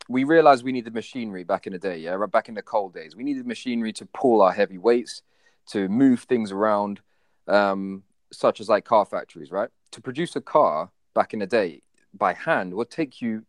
we 0.08 0.24
realized 0.24 0.64
we 0.64 0.72
needed 0.72 0.94
machinery 0.94 1.44
back 1.44 1.66
in 1.66 1.72
the 1.72 1.78
day 1.78 1.98
yeah 1.98 2.12
right 2.12 2.30
back 2.30 2.48
in 2.48 2.54
the 2.54 2.62
cold 2.62 2.94
days. 2.94 3.14
We 3.16 3.24
needed 3.24 3.46
machinery 3.46 3.92
to 3.94 4.06
pull 4.06 4.42
our 4.42 4.52
heavy 4.52 4.78
weights 4.78 5.22
to 5.68 5.88
move 5.88 6.20
things 6.22 6.52
around 6.52 7.00
um 7.46 8.02
such 8.32 8.60
as 8.60 8.68
like 8.68 8.84
car 8.84 9.04
factories 9.04 9.50
right? 9.50 9.70
To 9.92 10.00
produce 10.00 10.36
a 10.36 10.40
car 10.40 10.90
back 11.14 11.32
in 11.32 11.40
the 11.40 11.46
day 11.46 11.82
by 12.14 12.32
hand 12.32 12.74
would 12.74 12.90
take 12.90 13.20
you 13.20 13.44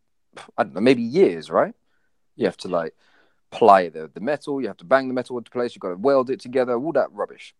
i 0.57 0.63
don't 0.63 0.73
know 0.73 0.81
maybe 0.81 1.01
years 1.01 1.49
right? 1.49 1.75
You 2.35 2.45
have 2.45 2.57
to 2.57 2.67
like 2.67 2.93
ply 3.51 3.89
the, 3.89 4.09
the 4.13 4.19
metal 4.19 4.61
you 4.61 4.67
have 4.67 4.77
to 4.77 4.85
bang 4.85 5.07
the 5.07 5.13
metal 5.13 5.37
into 5.37 5.51
place 5.51 5.73
you've 5.73 5.81
got 5.81 5.89
to 5.89 5.95
weld 5.95 6.29
it 6.29 6.39
together 6.39 6.77
all 6.77 6.91
that 6.91 7.11
rubbish 7.11 7.55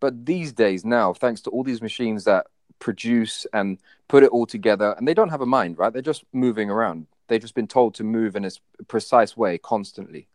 but 0.00 0.26
these 0.26 0.52
days 0.52 0.84
now 0.84 1.12
thanks 1.12 1.40
to 1.40 1.50
all 1.50 1.62
these 1.62 1.80
machines 1.80 2.24
that 2.24 2.46
produce 2.78 3.46
and 3.52 3.78
put 4.08 4.22
it 4.22 4.30
all 4.30 4.44
together 4.44 4.94
and 4.98 5.08
they 5.08 5.14
don't 5.14 5.30
have 5.30 5.40
a 5.40 5.46
mind 5.46 5.78
right 5.78 5.92
they're 5.92 6.02
just 6.02 6.24
moving 6.32 6.68
around 6.68 7.06
They've 7.28 7.40
just 7.40 7.54
been 7.54 7.66
told 7.66 7.94
to 7.94 8.04
move 8.04 8.36
in 8.36 8.44
a 8.44 8.50
precise 8.86 9.36
way 9.36 9.58
constantly. 9.58 10.28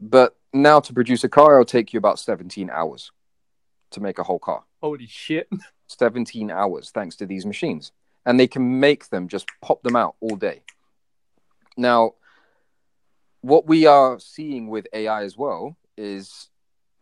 But 0.00 0.36
now 0.52 0.80
to 0.80 0.92
produce 0.92 1.22
a 1.22 1.28
car, 1.28 1.54
it'll 1.54 1.64
take 1.64 1.92
you 1.92 1.98
about 1.98 2.18
17 2.18 2.68
hours 2.70 3.12
to 3.90 4.00
make 4.00 4.18
a 4.18 4.24
whole 4.24 4.40
car. 4.40 4.64
Holy 4.82 5.06
shit. 5.06 5.48
17 5.86 6.50
hours 6.50 6.90
thanks 6.90 7.16
to 7.16 7.26
these 7.26 7.46
machines. 7.46 7.92
And 8.26 8.38
they 8.38 8.48
can 8.48 8.80
make 8.80 9.08
them 9.10 9.28
just 9.28 9.46
pop 9.60 9.82
them 9.82 9.94
out 9.94 10.16
all 10.20 10.36
day. 10.36 10.62
Now, 11.76 12.14
what 13.42 13.66
we 13.66 13.86
are 13.86 14.18
seeing 14.18 14.68
with 14.68 14.86
AI 14.92 15.24
as 15.24 15.36
well 15.36 15.76
is 15.96 16.48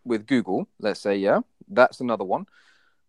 with 0.04 0.26
Google, 0.26 0.66
let's 0.80 1.00
say, 1.00 1.16
yeah, 1.16 1.40
that's 1.68 2.00
another 2.00 2.24
one. 2.24 2.46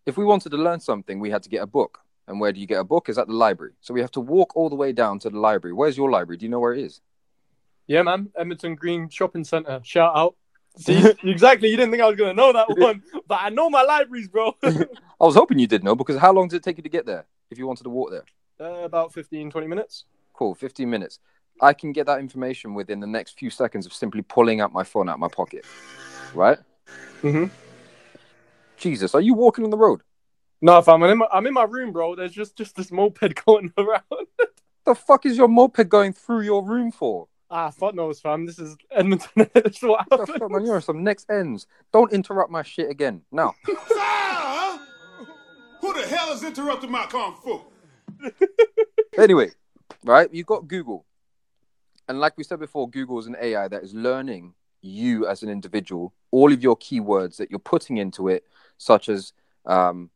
If 0.05 0.17
we 0.17 0.25
wanted 0.25 0.49
to 0.51 0.57
learn 0.57 0.79
something, 0.79 1.19
we 1.19 1.31
had 1.31 1.43
to 1.43 1.49
get 1.49 1.63
a 1.63 1.67
book. 1.67 1.99
And 2.27 2.39
where 2.39 2.51
do 2.51 2.59
you 2.59 2.67
get 2.67 2.79
a 2.79 2.83
book? 2.83 3.09
Is 3.09 3.17
at 3.17 3.27
the 3.27 3.33
library. 3.33 3.73
So 3.81 3.93
we 3.93 4.01
have 4.01 4.11
to 4.11 4.21
walk 4.21 4.55
all 4.55 4.69
the 4.69 4.75
way 4.75 4.91
down 4.91 5.19
to 5.19 5.29
the 5.29 5.39
library. 5.39 5.73
Where's 5.73 5.97
your 5.97 6.11
library? 6.11 6.37
Do 6.37 6.45
you 6.45 6.49
know 6.49 6.59
where 6.59 6.73
it 6.73 6.83
is? 6.83 7.01
Yeah, 7.87 8.03
man. 8.03 8.29
Edmonton 8.37 8.75
Green 8.75 9.09
Shopping 9.09 9.43
Centre. 9.43 9.81
Shout 9.83 10.15
out. 10.15 10.35
See, 10.77 11.03
exactly. 11.23 11.69
You 11.69 11.75
didn't 11.75 11.91
think 11.91 12.03
I 12.03 12.07
was 12.07 12.15
gonna 12.15 12.33
know 12.33 12.53
that 12.53 12.67
one, 12.77 13.03
but 13.27 13.39
I 13.41 13.49
know 13.49 13.69
my 13.69 13.81
libraries, 13.81 14.29
bro. 14.29 14.55
uh, 14.63 14.85
I 15.19 15.25
was 15.25 15.35
hoping 15.35 15.59
you 15.59 15.67
did 15.67 15.83
know 15.83 15.95
because 15.95 16.17
how 16.17 16.31
long 16.31 16.47
did 16.47 16.57
it 16.57 16.63
take 16.63 16.77
you 16.77 16.83
to 16.83 16.89
get 16.89 17.05
there 17.05 17.25
if 17.49 17.57
you 17.57 17.67
wanted 17.67 17.83
to 17.83 17.89
walk 17.89 18.11
there? 18.11 18.25
about 18.85 19.11
15, 19.11 19.49
20 19.49 19.67
minutes. 19.67 20.05
Cool, 20.33 20.53
15 20.53 20.87
minutes. 20.87 21.19
I 21.61 21.73
can 21.73 21.91
get 21.91 22.07
that 22.07 22.19
information 22.19 22.73
within 22.73 22.99
the 22.99 23.07
next 23.07 23.37
few 23.37 23.49
seconds 23.49 23.85
of 23.85 23.93
simply 23.93 24.23
pulling 24.23 24.61
out 24.61 24.73
my 24.73 24.83
phone 24.83 25.07
out 25.07 25.13
of 25.13 25.19
my 25.19 25.27
pocket. 25.27 25.63
Right? 26.33 26.57
Mm-hmm. 27.21 27.45
Jesus, 28.77 29.13
are 29.13 29.21
you 29.21 29.35
walking 29.35 29.63
on 29.63 29.69
the 29.69 29.77
road? 29.77 30.01
No, 30.61 30.81
fam. 30.81 31.03
I'm 31.03 31.11
in 31.11 31.17
my, 31.19 31.27
I'm 31.31 31.47
in 31.47 31.53
my 31.53 31.63
room, 31.63 31.91
bro. 31.91 32.15
There's 32.15 32.31
just 32.31 32.55
just 32.55 32.75
this 32.75 32.91
moped 32.91 33.33
going 33.45 33.71
around. 33.77 34.01
The 34.85 34.95
fuck 34.95 35.25
is 35.25 35.37
your 35.37 35.47
moped 35.47 35.87
going 35.87 36.13
through 36.13 36.41
your 36.41 36.63
room 36.65 36.91
for? 36.91 37.27
ah, 37.51 37.69
fuck 37.69 37.93
knows, 37.93 38.19
fam. 38.19 38.45
This 38.45 38.57
is 38.57 38.77
Edmonton. 38.91 39.49
this 39.53 39.77
is 39.77 39.83
what 39.83 40.05
What 40.09 40.25
the 40.25 40.39
fuck, 40.39 40.51
man? 40.51 40.65
You're 40.65 40.81
some 40.81 41.03
next 41.03 41.29
ends. 41.29 41.67
Don't 41.91 42.11
interrupt 42.11 42.49
my 42.49 42.63
shit 42.63 42.89
again. 42.89 43.21
Now, 43.31 43.53
Sir, 43.65 44.79
who 45.81 45.93
the 45.93 46.07
hell 46.07 46.31
is 46.31 46.43
interrupting 46.43 46.89
my 46.91 47.05
kung 47.05 47.35
fu? 47.43 47.61
anyway, 49.17 49.51
right? 50.03 50.33
You've 50.33 50.47
got 50.47 50.67
Google. 50.67 51.05
And 52.11 52.19
like 52.19 52.37
we 52.37 52.43
said 52.43 52.59
before, 52.59 52.89
Google 52.89 53.19
is 53.19 53.27
an 53.27 53.37
AI 53.41 53.69
that 53.69 53.83
is 53.83 53.93
learning 53.93 54.53
you 54.81 55.27
as 55.27 55.43
an 55.43 55.49
individual, 55.49 56.13
all 56.31 56.51
of 56.51 56.61
your 56.61 56.75
keywords 56.75 57.37
that 57.37 57.49
you're 57.49 57.57
putting 57.57 57.99
into 57.99 58.27
it, 58.27 58.43
such 58.77 59.07
as, 59.07 59.31
um, 59.65 60.09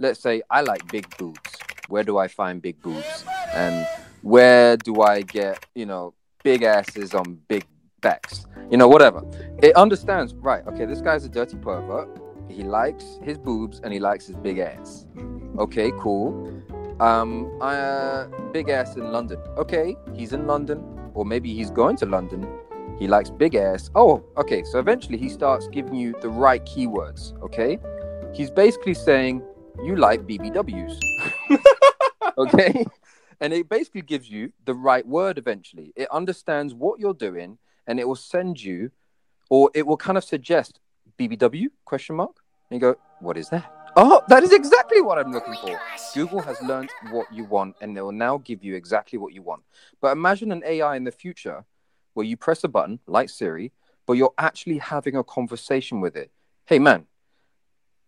let's 0.00 0.18
say, 0.18 0.42
I 0.50 0.62
like 0.62 0.90
big 0.90 1.06
boobs. 1.16 1.38
Where 1.86 2.02
do 2.02 2.18
I 2.18 2.26
find 2.26 2.60
big 2.60 2.82
boobs? 2.82 3.24
And 3.54 3.86
where 4.22 4.76
do 4.78 5.02
I 5.02 5.22
get, 5.22 5.64
you 5.76 5.86
know, 5.86 6.12
big 6.42 6.64
asses 6.64 7.14
on 7.14 7.38
big 7.46 7.64
backs? 8.00 8.44
You 8.68 8.76
know, 8.76 8.88
whatever. 8.88 9.22
It 9.62 9.76
understands, 9.76 10.34
right? 10.34 10.66
Okay, 10.66 10.86
this 10.86 11.00
guy's 11.00 11.24
a 11.24 11.28
dirty 11.28 11.56
pervert. 11.56 12.08
He 12.48 12.64
likes 12.64 13.20
his 13.22 13.38
boobs 13.38 13.78
and 13.84 13.92
he 13.92 14.00
likes 14.00 14.26
his 14.26 14.34
big 14.34 14.58
ass. 14.58 15.06
Okay, 15.56 15.92
cool. 16.00 16.52
Um, 16.98 17.56
uh, 17.60 18.24
big 18.52 18.70
ass 18.70 18.96
in 18.96 19.12
London. 19.12 19.38
Okay, 19.56 19.94
he's 20.16 20.32
in 20.32 20.48
London, 20.48 20.97
or 21.18 21.24
maybe 21.24 21.52
he's 21.52 21.70
going 21.72 21.96
to 21.96 22.06
London. 22.06 22.46
He 23.00 23.08
likes 23.08 23.28
big 23.28 23.56
ass. 23.56 23.90
Oh, 23.96 24.24
okay. 24.36 24.62
So 24.62 24.78
eventually 24.78 25.18
he 25.18 25.28
starts 25.28 25.66
giving 25.66 25.96
you 25.96 26.14
the 26.20 26.28
right 26.28 26.64
keywords. 26.64 27.36
Okay, 27.42 27.78
he's 28.32 28.52
basically 28.52 28.94
saying 28.94 29.42
you 29.82 29.96
like 29.96 30.26
BBWs. 30.28 30.96
okay, 32.38 32.86
and 33.40 33.52
it 33.52 33.68
basically 33.68 34.02
gives 34.02 34.30
you 34.30 34.52
the 34.64 34.74
right 34.74 35.06
word. 35.06 35.38
Eventually, 35.38 35.92
it 35.96 36.08
understands 36.12 36.72
what 36.72 37.00
you're 37.00 37.14
doing, 37.14 37.58
and 37.88 37.98
it 37.98 38.06
will 38.06 38.14
send 38.14 38.62
you, 38.62 38.92
or 39.50 39.70
it 39.74 39.84
will 39.84 39.96
kind 39.96 40.16
of 40.16 40.22
suggest 40.22 40.78
BBW 41.18 41.66
question 41.84 42.14
mark. 42.14 42.36
And 42.70 42.80
you 42.80 42.80
go, 42.80 42.96
what 43.20 43.36
is 43.36 43.48
that? 43.48 43.77
Oh, 43.96 44.22
that 44.28 44.42
is 44.42 44.52
exactly 44.52 45.00
what 45.00 45.18
I'm 45.18 45.28
oh 45.28 45.30
looking 45.32 45.54
for. 45.54 45.80
Google 46.14 46.40
has 46.42 46.60
learned 46.62 46.90
what 47.10 47.32
you 47.32 47.44
want 47.44 47.76
and 47.80 47.96
they 47.96 48.00
will 48.00 48.12
now 48.12 48.38
give 48.38 48.62
you 48.62 48.74
exactly 48.74 49.18
what 49.18 49.32
you 49.32 49.42
want. 49.42 49.62
But 50.00 50.12
imagine 50.12 50.52
an 50.52 50.62
AI 50.64 50.96
in 50.96 51.04
the 51.04 51.12
future 51.12 51.64
where 52.14 52.26
you 52.26 52.36
press 52.36 52.64
a 52.64 52.68
button 52.68 53.00
like 53.06 53.30
Siri, 53.30 53.72
but 54.06 54.14
you're 54.14 54.34
actually 54.38 54.78
having 54.78 55.16
a 55.16 55.24
conversation 55.24 56.00
with 56.00 56.16
it. 56.16 56.30
Hey, 56.66 56.78
man, 56.78 57.06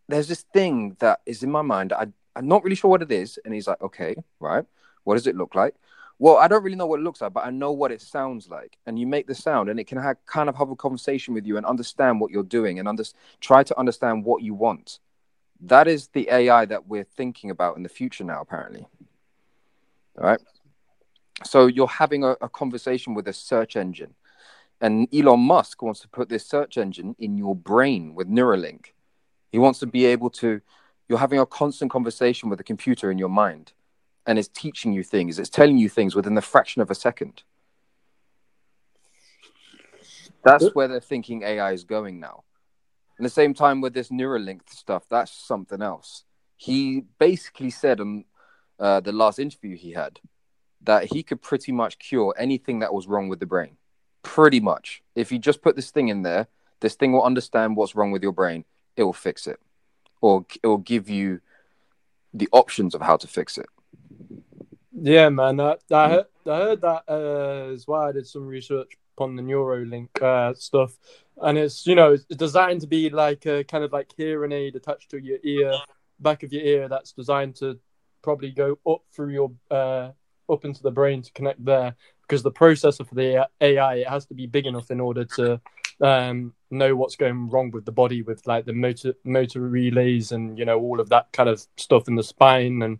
there's 0.08 0.28
this 0.28 0.44
thing 0.52 0.96
that 1.00 1.20
is 1.26 1.42
in 1.42 1.50
my 1.50 1.62
mind. 1.62 1.92
I, 1.92 2.06
I'm 2.36 2.48
not 2.48 2.62
really 2.62 2.76
sure 2.76 2.90
what 2.90 3.02
it 3.02 3.12
is. 3.12 3.38
And 3.44 3.54
he's 3.54 3.66
like, 3.66 3.80
okay, 3.80 4.16
right. 4.38 4.64
What 5.04 5.14
does 5.14 5.26
it 5.26 5.36
look 5.36 5.54
like? 5.54 5.74
Well, 6.18 6.36
I 6.36 6.48
don't 6.48 6.62
really 6.62 6.76
know 6.76 6.86
what 6.86 7.00
it 7.00 7.02
looks 7.02 7.22
like, 7.22 7.32
but 7.32 7.46
I 7.46 7.50
know 7.50 7.72
what 7.72 7.90
it 7.90 8.02
sounds 8.02 8.48
like. 8.48 8.76
And 8.86 8.98
you 8.98 9.06
make 9.06 9.26
the 9.26 9.34
sound, 9.34 9.70
and 9.70 9.80
it 9.80 9.86
can 9.86 9.96
ha- 9.96 10.14
kind 10.26 10.50
of 10.50 10.56
have 10.56 10.68
a 10.68 10.76
conversation 10.76 11.32
with 11.32 11.46
you 11.46 11.56
and 11.56 11.64
understand 11.64 12.20
what 12.20 12.30
you're 12.30 12.42
doing 12.42 12.78
and 12.78 12.86
under- 12.86 13.04
try 13.40 13.62
to 13.62 13.78
understand 13.78 14.24
what 14.24 14.42
you 14.42 14.52
want 14.52 14.98
that 15.62 15.88
is 15.88 16.08
the 16.08 16.28
AI 16.30 16.64
that 16.66 16.86
we're 16.86 17.04
thinking 17.04 17.50
about 17.50 17.76
in 17.76 17.82
the 17.82 17.88
future 17.88 18.24
now, 18.24 18.40
apparently. 18.40 18.86
All 20.18 20.26
right. 20.26 20.40
So 21.44 21.66
you're 21.66 21.86
having 21.86 22.24
a, 22.24 22.36
a, 22.40 22.48
conversation 22.48 23.14
with 23.14 23.26
a 23.28 23.32
search 23.32 23.76
engine, 23.76 24.14
and 24.80 25.08
Elon 25.14 25.40
Musk 25.40 25.82
wants 25.82 26.00
to 26.00 26.08
put 26.08 26.28
this 26.28 26.46
search 26.46 26.76
engine 26.76 27.16
in 27.18 27.38
your 27.38 27.54
brain 27.54 28.14
with 28.14 28.28
Neuralink. 28.28 28.92
He 29.50 29.58
wants 29.58 29.78
to 29.80 29.86
be 29.86 30.04
able 30.06 30.30
to, 30.30 30.60
you're 31.08 31.18
having 31.18 31.38
a 31.38 31.46
constant 31.46 31.90
conversation 31.90 32.50
with 32.50 32.60
a 32.60 32.64
computer 32.64 33.10
in 33.10 33.18
your 33.18 33.30
mind, 33.30 33.72
and 34.26 34.38
it's 34.38 34.48
teaching 34.48 34.92
you 34.92 35.02
things, 35.02 35.38
it's 35.38 35.48
telling 35.48 35.78
you 35.78 35.88
things 35.88 36.14
within 36.14 36.34
the 36.34 36.42
fraction 36.42 36.82
of 36.82 36.90
a 36.90 36.94
second. 36.94 37.42
That's 40.42 40.74
where 40.74 40.88
they're 40.88 41.00
thinking 41.00 41.42
AI 41.42 41.72
is 41.72 41.84
going 41.84 42.20
now. 42.20 42.44
And 43.20 43.26
the 43.26 43.28
same 43.30 43.52
time 43.52 43.82
with 43.82 43.92
this 43.92 44.08
Neuralink 44.08 44.60
stuff, 44.70 45.02
that's 45.10 45.30
something 45.30 45.82
else. 45.82 46.24
He 46.56 47.02
basically 47.18 47.68
said 47.68 48.00
in 48.00 48.24
uh, 48.78 49.00
the 49.00 49.12
last 49.12 49.38
interview 49.38 49.76
he 49.76 49.90
had 49.90 50.20
that 50.84 51.12
he 51.12 51.22
could 51.22 51.42
pretty 51.42 51.70
much 51.70 51.98
cure 51.98 52.34
anything 52.38 52.78
that 52.78 52.94
was 52.94 53.06
wrong 53.06 53.28
with 53.28 53.38
the 53.38 53.44
brain. 53.44 53.76
Pretty 54.22 54.58
much. 54.58 55.02
If 55.14 55.30
you 55.30 55.38
just 55.38 55.60
put 55.60 55.76
this 55.76 55.90
thing 55.90 56.08
in 56.08 56.22
there, 56.22 56.46
this 56.80 56.94
thing 56.94 57.12
will 57.12 57.22
understand 57.22 57.76
what's 57.76 57.94
wrong 57.94 58.10
with 58.10 58.22
your 58.22 58.32
brain. 58.32 58.64
It 58.96 59.02
will 59.02 59.12
fix 59.12 59.46
it, 59.46 59.60
or 60.22 60.46
it 60.62 60.66
will 60.66 60.78
give 60.78 61.10
you 61.10 61.42
the 62.32 62.48
options 62.52 62.94
of 62.94 63.02
how 63.02 63.18
to 63.18 63.26
fix 63.26 63.58
it. 63.58 63.66
Yeah, 64.98 65.28
man. 65.28 65.60
I, 65.60 65.76
I, 65.90 66.08
heard, 66.08 66.26
I 66.46 66.56
heard 66.56 66.80
that 66.80 67.02
uh, 67.06 67.70
as 67.70 67.86
well. 67.86 68.00
I 68.00 68.12
did 68.12 68.26
some 68.26 68.46
research 68.46 68.96
on 69.18 69.36
the 69.36 69.42
Neuralink 69.42 70.08
uh, 70.22 70.54
stuff, 70.54 70.96
and 71.42 71.58
it's 71.58 71.86
you 71.86 71.94
know 71.94 72.12
it's 72.12 72.24
designed 72.24 72.80
to 72.82 72.86
be 72.86 73.10
like 73.10 73.46
a 73.46 73.64
kind 73.64 73.84
of 73.84 73.92
like 73.92 74.12
hearing 74.16 74.52
aid 74.52 74.76
attached 74.76 75.10
to 75.10 75.22
your 75.22 75.38
ear, 75.42 75.72
back 76.18 76.42
of 76.42 76.52
your 76.52 76.62
ear. 76.62 76.88
That's 76.88 77.12
designed 77.12 77.56
to 77.56 77.78
probably 78.22 78.50
go 78.50 78.78
up 78.86 79.02
through 79.14 79.32
your 79.32 79.52
uh, 79.70 80.10
up 80.50 80.64
into 80.64 80.82
the 80.82 80.90
brain 80.90 81.22
to 81.22 81.32
connect 81.32 81.64
there. 81.64 81.94
Because 82.22 82.42
the 82.42 82.52
processor 82.52 83.06
for 83.06 83.14
the 83.14 83.48
AI 83.60 83.94
it 83.96 84.08
has 84.08 84.26
to 84.26 84.34
be 84.34 84.46
big 84.46 84.66
enough 84.66 84.90
in 84.90 85.00
order 85.00 85.24
to 85.24 85.60
um, 86.00 86.54
know 86.70 86.94
what's 86.94 87.16
going 87.16 87.50
wrong 87.50 87.70
with 87.70 87.84
the 87.84 87.92
body, 87.92 88.22
with 88.22 88.46
like 88.46 88.66
the 88.66 88.72
motor 88.72 89.14
motor 89.24 89.60
relays 89.60 90.32
and 90.32 90.58
you 90.58 90.64
know 90.64 90.78
all 90.78 91.00
of 91.00 91.08
that 91.08 91.32
kind 91.32 91.48
of 91.48 91.66
stuff 91.76 92.08
in 92.08 92.16
the 92.16 92.22
spine 92.22 92.82
and. 92.82 92.98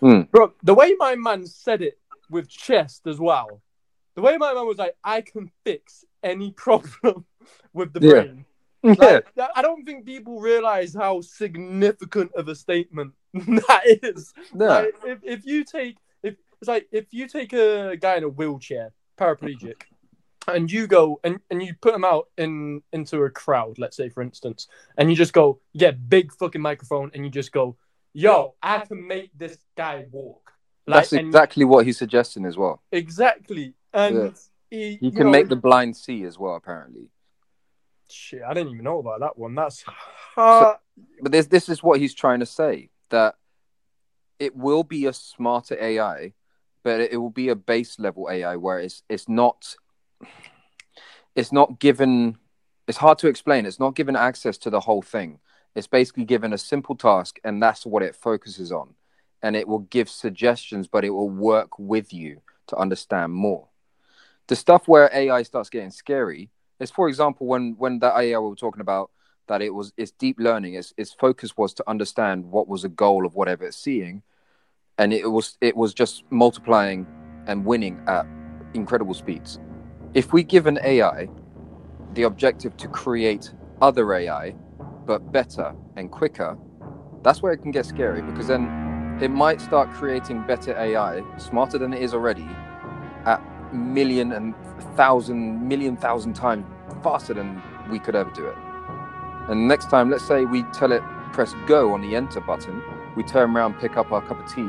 Mm. 0.00 0.28
Bro, 0.32 0.54
the 0.64 0.74
way 0.74 0.96
my 0.98 1.14
man 1.14 1.46
said 1.46 1.80
it 1.80 1.96
with 2.28 2.48
chest 2.48 3.06
as 3.06 3.20
well, 3.20 3.62
the 4.14 4.22
way 4.22 4.36
my 4.36 4.52
man 4.54 4.66
was 4.66 4.78
like, 4.78 4.96
I 5.04 5.20
can 5.22 5.50
fix 5.64 6.04
any 6.22 6.50
problem 6.56 7.24
with 7.72 7.92
the 7.92 8.00
Yeah. 8.00 8.12
brain. 8.22 8.44
Yeah, 8.84 9.20
Like, 9.36 9.50
I 9.54 9.62
don't 9.62 9.84
think 9.84 10.04
people 10.06 10.40
realize 10.40 10.92
how 10.92 11.20
significant 11.20 12.32
of 12.34 12.48
a 12.48 12.54
statement 12.56 13.12
that 13.32 13.82
is. 14.02 14.32
yeah, 14.58 14.66
Like, 14.66 14.94
if, 15.04 15.18
if 15.22 15.46
you 15.46 15.62
take, 15.64 15.96
if 16.24 16.34
it's 16.60 16.68
like 16.68 16.88
if 16.90 17.06
you 17.12 17.28
take 17.28 17.52
a 17.52 17.96
guy 17.96 18.16
in 18.16 18.24
a 18.24 18.28
wheelchair, 18.28 18.92
paraplegic, 19.16 19.82
and 20.48 20.68
you 20.70 20.88
go 20.88 21.20
and, 21.22 21.38
and 21.50 21.62
you 21.62 21.74
put 21.80 21.94
him 21.94 22.04
out 22.04 22.28
in 22.36 22.82
into 22.92 23.22
a 23.22 23.30
crowd, 23.30 23.78
let's 23.78 23.96
say 23.96 24.08
for 24.08 24.20
instance, 24.22 24.66
and 24.98 25.08
you 25.10 25.16
just 25.16 25.32
go, 25.32 25.60
yeah, 25.72 25.92
big 25.92 26.32
fucking 26.32 26.60
microphone, 26.60 27.10
and 27.14 27.24
you 27.24 27.30
just 27.30 27.52
go, 27.52 27.76
"Yo, 28.12 28.54
I 28.62 28.80
can 28.80 29.06
make 29.06 29.30
this 29.38 29.58
guy 29.76 30.06
walk." 30.10 30.52
that's 30.88 31.12
and- 31.12 31.28
exactly 31.28 31.64
what 31.64 31.86
he's 31.86 31.98
suggesting 31.98 32.44
as 32.44 32.56
well. 32.56 32.82
exactly, 32.90 33.74
and 33.92 34.16
Yeah. 34.16 34.30
he, 34.70 34.86
You 34.90 34.98
you 35.00 35.10
can 35.12 35.24
know, 35.26 35.30
make 35.32 35.48
the 35.48 35.56
blind 35.56 35.96
see 35.96 36.24
as 36.24 36.38
well, 36.38 36.54
apparently. 36.56 37.08
shit. 38.10 38.42
I 38.42 38.54
didn't 38.54 38.72
even 38.74 38.84
know 38.84 38.98
about 38.98 39.20
that 39.20 39.38
one. 39.38 39.54
That's 39.54 39.84
uh, 40.36 40.74
but 41.20 41.32
this 41.32 41.46
this 41.46 41.68
is 41.68 41.82
what 41.82 42.00
he's 42.00 42.14
trying 42.14 42.40
to 42.40 42.46
say 42.46 42.90
that 43.10 43.36
it 44.38 44.56
will 44.56 44.84
be 44.84 45.06
a 45.06 45.12
smarter 45.12 45.76
AI, 45.80 46.32
but 46.82 47.00
it 47.00 47.16
will 47.16 47.30
be 47.30 47.48
a 47.48 47.54
base 47.56 47.98
level 47.98 48.28
AI 48.30 48.56
where 48.56 48.78
it's 48.78 49.02
it's 49.08 49.28
not 49.28 49.76
it's 51.34 51.52
not 51.52 51.78
given 51.78 52.38
it's 52.88 52.98
hard 52.98 53.18
to 53.18 53.28
explain. 53.28 53.64
It's 53.66 53.80
not 53.80 53.94
given 53.94 54.16
access 54.16 54.58
to 54.58 54.70
the 54.70 54.80
whole 54.80 55.02
thing. 55.02 55.38
It's 55.74 55.86
basically 55.86 56.24
given 56.24 56.52
a 56.52 56.58
simple 56.58 56.96
task 56.96 57.38
and 57.44 57.62
that's 57.62 57.86
what 57.86 58.02
it 58.02 58.16
focuses 58.16 58.72
on. 58.72 58.94
And 59.42 59.56
it 59.56 59.66
will 59.66 59.80
give 59.80 60.08
suggestions, 60.10 60.86
but 60.86 61.04
it 61.04 61.10
will 61.10 61.30
work 61.30 61.78
with 61.78 62.12
you. 62.12 62.42
to 62.68 62.76
understand 62.76 63.32
more. 63.32 63.68
The 64.52 64.56
stuff 64.56 64.86
where 64.86 65.08
AI 65.14 65.44
starts 65.44 65.70
getting 65.70 65.90
scary 65.90 66.50
is, 66.78 66.90
for 66.90 67.08
example, 67.08 67.46
when 67.46 67.74
when 67.78 68.00
that 68.00 68.14
AI 68.14 68.38
we 68.38 68.50
were 68.50 68.54
talking 68.54 68.82
about 68.82 69.10
that 69.46 69.62
it 69.62 69.70
was 69.70 69.94
it's 69.96 70.10
deep 70.10 70.38
learning. 70.38 70.74
Its 70.74 70.92
its 70.98 71.14
focus 71.14 71.56
was 71.56 71.72
to 71.72 71.84
understand 71.88 72.44
what 72.44 72.68
was 72.68 72.84
a 72.84 72.90
goal 72.90 73.24
of 73.24 73.34
whatever 73.34 73.64
it's 73.64 73.78
seeing, 73.78 74.22
and 74.98 75.14
it 75.14 75.30
was 75.30 75.56
it 75.62 75.74
was 75.74 75.94
just 75.94 76.24
multiplying 76.28 77.06
and 77.46 77.64
winning 77.64 77.98
at 78.06 78.26
incredible 78.74 79.14
speeds. 79.14 79.58
If 80.12 80.34
we 80.34 80.42
give 80.42 80.66
an 80.66 80.78
AI 80.84 81.30
the 82.12 82.24
objective 82.24 82.76
to 82.76 82.88
create 82.88 83.54
other 83.80 84.12
AI, 84.12 84.54
but 85.06 85.32
better 85.32 85.74
and 85.96 86.10
quicker, 86.10 86.58
that's 87.22 87.40
where 87.40 87.54
it 87.54 87.62
can 87.62 87.70
get 87.70 87.86
scary 87.86 88.20
because 88.20 88.48
then 88.48 88.68
it 89.22 89.30
might 89.30 89.62
start 89.62 89.90
creating 89.92 90.46
better 90.46 90.76
AI, 90.76 91.22
smarter 91.38 91.78
than 91.78 91.94
it 91.94 92.02
is 92.02 92.12
already, 92.12 92.46
million 93.72 94.32
and 94.32 94.54
thousand, 94.96 95.66
million 95.66 95.96
thousand 95.96 96.34
times 96.34 96.64
faster 97.02 97.34
than 97.34 97.62
we 97.90 97.98
could 97.98 98.14
ever 98.14 98.30
do 98.30 98.46
it. 98.46 98.56
And 99.48 99.66
next 99.66 99.90
time, 99.90 100.10
let's 100.10 100.26
say 100.26 100.44
we 100.44 100.62
tell 100.74 100.92
it 100.92 101.02
press 101.32 101.54
go 101.66 101.94
on 101.94 102.02
the 102.02 102.14
enter 102.14 102.40
button, 102.40 102.82
we 103.16 103.22
turn 103.22 103.56
around, 103.56 103.78
pick 103.80 103.96
up 103.96 104.12
our 104.12 104.20
cup 104.22 104.38
of 104.38 104.54
tea, 104.54 104.68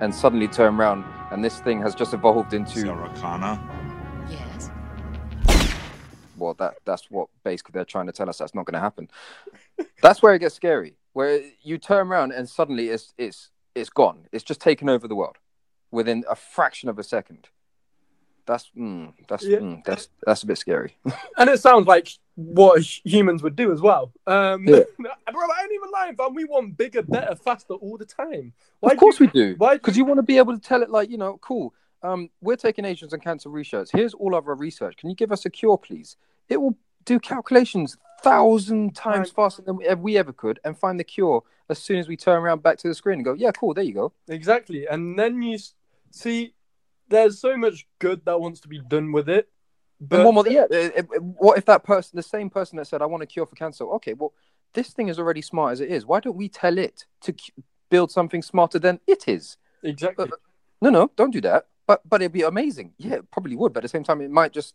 and 0.00 0.14
suddenly 0.14 0.48
turn 0.48 0.76
around, 0.76 1.04
and 1.30 1.44
this 1.44 1.60
thing 1.60 1.80
has 1.80 1.94
just 1.94 2.12
evolved 2.12 2.52
into 2.52 2.80
Sarah 2.80 3.12
Yes. 4.28 4.70
well, 6.36 6.54
that 6.54 6.74
that's 6.84 7.10
what 7.10 7.28
basically 7.44 7.72
they're 7.72 7.84
trying 7.84 8.06
to 8.06 8.12
tell 8.12 8.28
us 8.28 8.38
that's 8.38 8.54
not 8.54 8.66
going 8.66 8.74
to 8.74 8.80
happen. 8.80 9.08
that's 10.02 10.22
where 10.22 10.34
it 10.34 10.40
gets 10.40 10.54
scary, 10.54 10.96
where 11.12 11.40
you 11.62 11.78
turn 11.78 12.08
around 12.08 12.32
and 12.32 12.48
suddenly 12.48 12.88
it's 12.88 13.14
it's 13.16 13.50
it's 13.74 13.90
gone. 13.90 14.26
It's 14.32 14.44
just 14.44 14.60
taken 14.60 14.88
over 14.88 15.06
the 15.06 15.14
world 15.14 15.36
within 15.90 16.24
a 16.28 16.36
fraction 16.36 16.88
of 16.88 16.98
a 16.98 17.04
second. 17.04 17.48
That's 18.50 18.68
mm, 18.76 19.12
that's 19.28 19.44
Yeah. 19.44 19.58
mm, 19.58 19.84
that's 19.84 20.08
that's 20.26 20.42
a 20.42 20.46
bit 20.46 20.58
scary. 20.58 20.96
and 21.38 21.48
it 21.48 21.60
sounds 21.60 21.86
like 21.86 22.08
what 22.34 22.82
humans 22.82 23.44
would 23.44 23.54
do 23.54 23.70
as 23.72 23.80
well. 23.80 24.12
Um, 24.26 24.66
Yeah. 24.66 24.80
bro, 24.98 25.06
I 25.06 25.62
ain't 25.62 25.72
even 25.72 25.90
lying, 25.92 26.16
fam. 26.16 26.34
We 26.34 26.46
want 26.46 26.76
bigger, 26.76 27.02
better, 27.02 27.36
faster 27.36 27.74
all 27.74 27.96
the 27.96 28.04
time. 28.04 28.52
Why 28.80 28.92
of 28.92 28.98
course 28.98 29.18
do 29.18 29.24
we 29.24 29.30
do, 29.30 29.54
why 29.56 29.74
because 29.74 29.96
you 29.96 30.04
want 30.04 30.18
to 30.18 30.24
be 30.24 30.38
able 30.38 30.52
to 30.52 30.60
tell 30.60 30.82
it 30.82 30.90
like 30.90 31.10
you 31.10 31.16
know, 31.16 31.38
cool. 31.40 31.72
Um, 32.02 32.28
we're 32.40 32.56
taking 32.56 32.84
Asians 32.84 33.12
and 33.12 33.22
cancer 33.22 33.50
research. 33.50 33.90
Here's 33.92 34.14
all 34.14 34.34
of 34.34 34.48
our 34.48 34.56
research. 34.56 34.96
Can 34.96 35.10
you 35.10 35.14
give 35.14 35.30
us 35.30 35.44
a 35.44 35.50
cure, 35.50 35.78
please? 35.78 36.16
It 36.48 36.60
will 36.60 36.76
do 37.04 37.20
calculations 37.20 37.96
thousand 38.22 38.96
times 38.96 39.30
faster 39.30 39.62
than 39.62 39.76
we 39.76 40.16
ever, 40.18 40.32
could, 40.32 40.58
and 40.64 40.76
find 40.76 40.98
the 40.98 41.04
cure 41.04 41.44
as 41.68 41.78
soon 41.78 41.98
as 41.98 42.08
we 42.08 42.16
turn 42.16 42.42
around 42.42 42.62
back 42.64 42.78
to 42.78 42.88
the 42.88 42.94
screen 42.94 43.18
and 43.18 43.24
go, 43.24 43.34
yeah, 43.34 43.52
cool, 43.52 43.74
there 43.74 43.84
you 43.84 43.94
go. 43.94 44.12
Exactly. 44.28 44.88
And 44.88 45.16
then 45.18 45.40
you 45.40 45.58
see 46.10 46.54
there's 47.10 47.40
so 47.40 47.56
much 47.56 47.86
good 47.98 48.24
that 48.24 48.40
wants 48.40 48.60
to 48.60 48.68
be 48.68 48.80
done 48.80 49.12
with 49.12 49.28
it. 49.28 49.48
But 50.00 50.22
more, 50.22 50.48
yeah. 50.48 50.64
uh, 50.72 50.90
uh, 50.98 51.02
What 51.20 51.58
if 51.58 51.66
that 51.66 51.84
person, 51.84 52.16
the 52.16 52.22
same 52.22 52.48
person 52.48 52.78
that 52.78 52.86
said, 52.86 53.02
"I 53.02 53.06
want 53.06 53.22
a 53.22 53.26
cure 53.26 53.44
for 53.44 53.54
cancer"? 53.54 53.84
Okay, 53.84 54.14
well, 54.14 54.32
this 54.72 54.90
thing 54.90 55.08
is 55.08 55.18
already 55.18 55.42
smart 55.42 55.72
as 55.72 55.80
it 55.80 55.90
is. 55.90 56.06
Why 56.06 56.20
don't 56.20 56.36
we 56.36 56.48
tell 56.48 56.78
it 56.78 57.04
to 57.22 57.34
build 57.90 58.10
something 58.10 58.40
smarter 58.40 58.78
than 58.78 59.00
it 59.06 59.28
is? 59.28 59.58
exactly. 59.82 60.30
No, 60.80 60.88
no, 60.88 61.10
don't 61.16 61.32
do 61.32 61.42
that. 61.42 61.66
But 61.86 62.08
but 62.08 62.22
it'd 62.22 62.32
be 62.32 62.42
amazing. 62.42 62.94
Yeah, 62.96 63.16
it 63.16 63.30
probably 63.30 63.56
would. 63.56 63.74
But 63.74 63.80
at 63.80 63.82
the 63.82 63.88
same 63.88 64.04
time, 64.04 64.22
it 64.22 64.30
might 64.30 64.52
just 64.52 64.74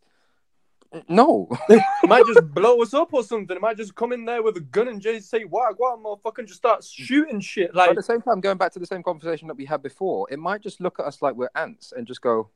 no. 1.07 1.47
it 1.69 1.81
might 2.03 2.25
just 2.25 2.53
blow 2.53 2.81
us 2.81 2.93
up 2.93 3.13
or 3.13 3.23
something. 3.23 3.55
It 3.55 3.61
might 3.61 3.77
just 3.77 3.95
come 3.95 4.11
in 4.11 4.25
there 4.25 4.43
with 4.43 4.57
a 4.57 4.61
gun 4.61 4.87
and 4.87 5.01
just 5.01 5.29
say, 5.29 5.45
"Wow, 5.45 5.69
wow, 5.77 5.99
motherfucker," 6.03 6.39
and 6.39 6.47
just 6.47 6.59
start 6.59 6.83
shooting 6.83 7.39
shit. 7.39 7.71
But 7.73 7.89
at 7.89 7.95
the 7.95 8.03
same 8.03 8.21
time, 8.21 8.41
going 8.41 8.57
back 8.57 8.71
to 8.73 8.79
the 8.79 8.85
same 8.85 9.03
conversation 9.03 9.47
that 9.47 9.57
we 9.57 9.65
had 9.65 9.81
before, 9.81 10.27
it 10.31 10.39
might 10.39 10.61
just 10.61 10.81
look 10.81 10.99
at 10.99 11.05
us 11.05 11.21
like 11.21 11.35
we're 11.35 11.49
ants 11.55 11.93
and 11.95 12.05
just 12.07 12.21
go, 12.21 12.49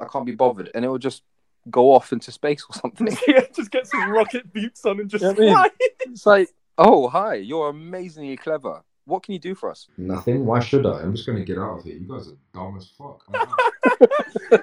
"I 0.00 0.06
can't 0.10 0.26
be 0.26 0.34
bothered," 0.34 0.70
and 0.74 0.84
it 0.84 0.88
will 0.88 0.98
just 0.98 1.22
go 1.70 1.92
off 1.92 2.12
into 2.12 2.30
space 2.30 2.64
or 2.68 2.74
something. 2.74 3.08
yeah, 3.28 3.42
just 3.54 3.70
get 3.70 3.86
some 3.86 4.10
rocket 4.10 4.52
boots 4.52 4.84
on 4.84 5.00
and 5.00 5.08
just 5.08 5.22
Yeah, 5.22 5.30
I 5.30 5.34
mean- 5.34 5.52
fly. 5.52 5.70
it's 6.00 6.26
like, 6.26 6.48
oh 6.78 7.08
hi, 7.08 7.34
you're 7.34 7.68
amazingly 7.70 8.36
clever. 8.36 8.82
What 9.06 9.22
can 9.22 9.34
you 9.34 9.38
do 9.38 9.54
for 9.54 9.70
us? 9.70 9.86
Nothing. 9.98 10.46
Why 10.46 10.60
should 10.60 10.86
I? 10.86 11.00
I'm 11.00 11.14
just 11.14 11.26
gonna 11.26 11.44
get 11.44 11.58
out 11.58 11.78
of 11.78 11.84
here. 11.84 11.94
You 11.96 12.08
guys 12.08 12.28
are 12.28 12.36
dumb 12.54 12.78
as 12.78 12.88
fuck. 12.96 13.22
and 13.30 14.62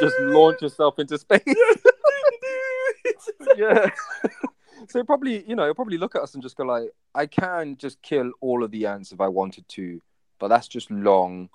just 0.00 0.18
launch 0.20 0.62
yourself 0.62 0.98
into 0.98 1.18
space. 1.18 1.42
yeah. 3.56 3.90
so 4.88 5.02
probably, 5.04 5.44
you 5.48 5.56
know, 5.56 5.64
he'll 5.64 5.74
probably 5.74 5.98
look 5.98 6.14
at 6.14 6.22
us 6.22 6.34
and 6.34 6.42
just 6.42 6.56
go 6.56 6.64
like, 6.64 6.90
I 7.14 7.26
can 7.26 7.76
just 7.76 8.00
kill 8.02 8.32
all 8.40 8.62
of 8.62 8.70
the 8.70 8.86
ants 8.86 9.12
if 9.12 9.20
I 9.20 9.28
wanted 9.28 9.68
to, 9.70 10.00
but 10.38 10.48
that's 10.48 10.68
just 10.68 10.90
long. 10.90 11.48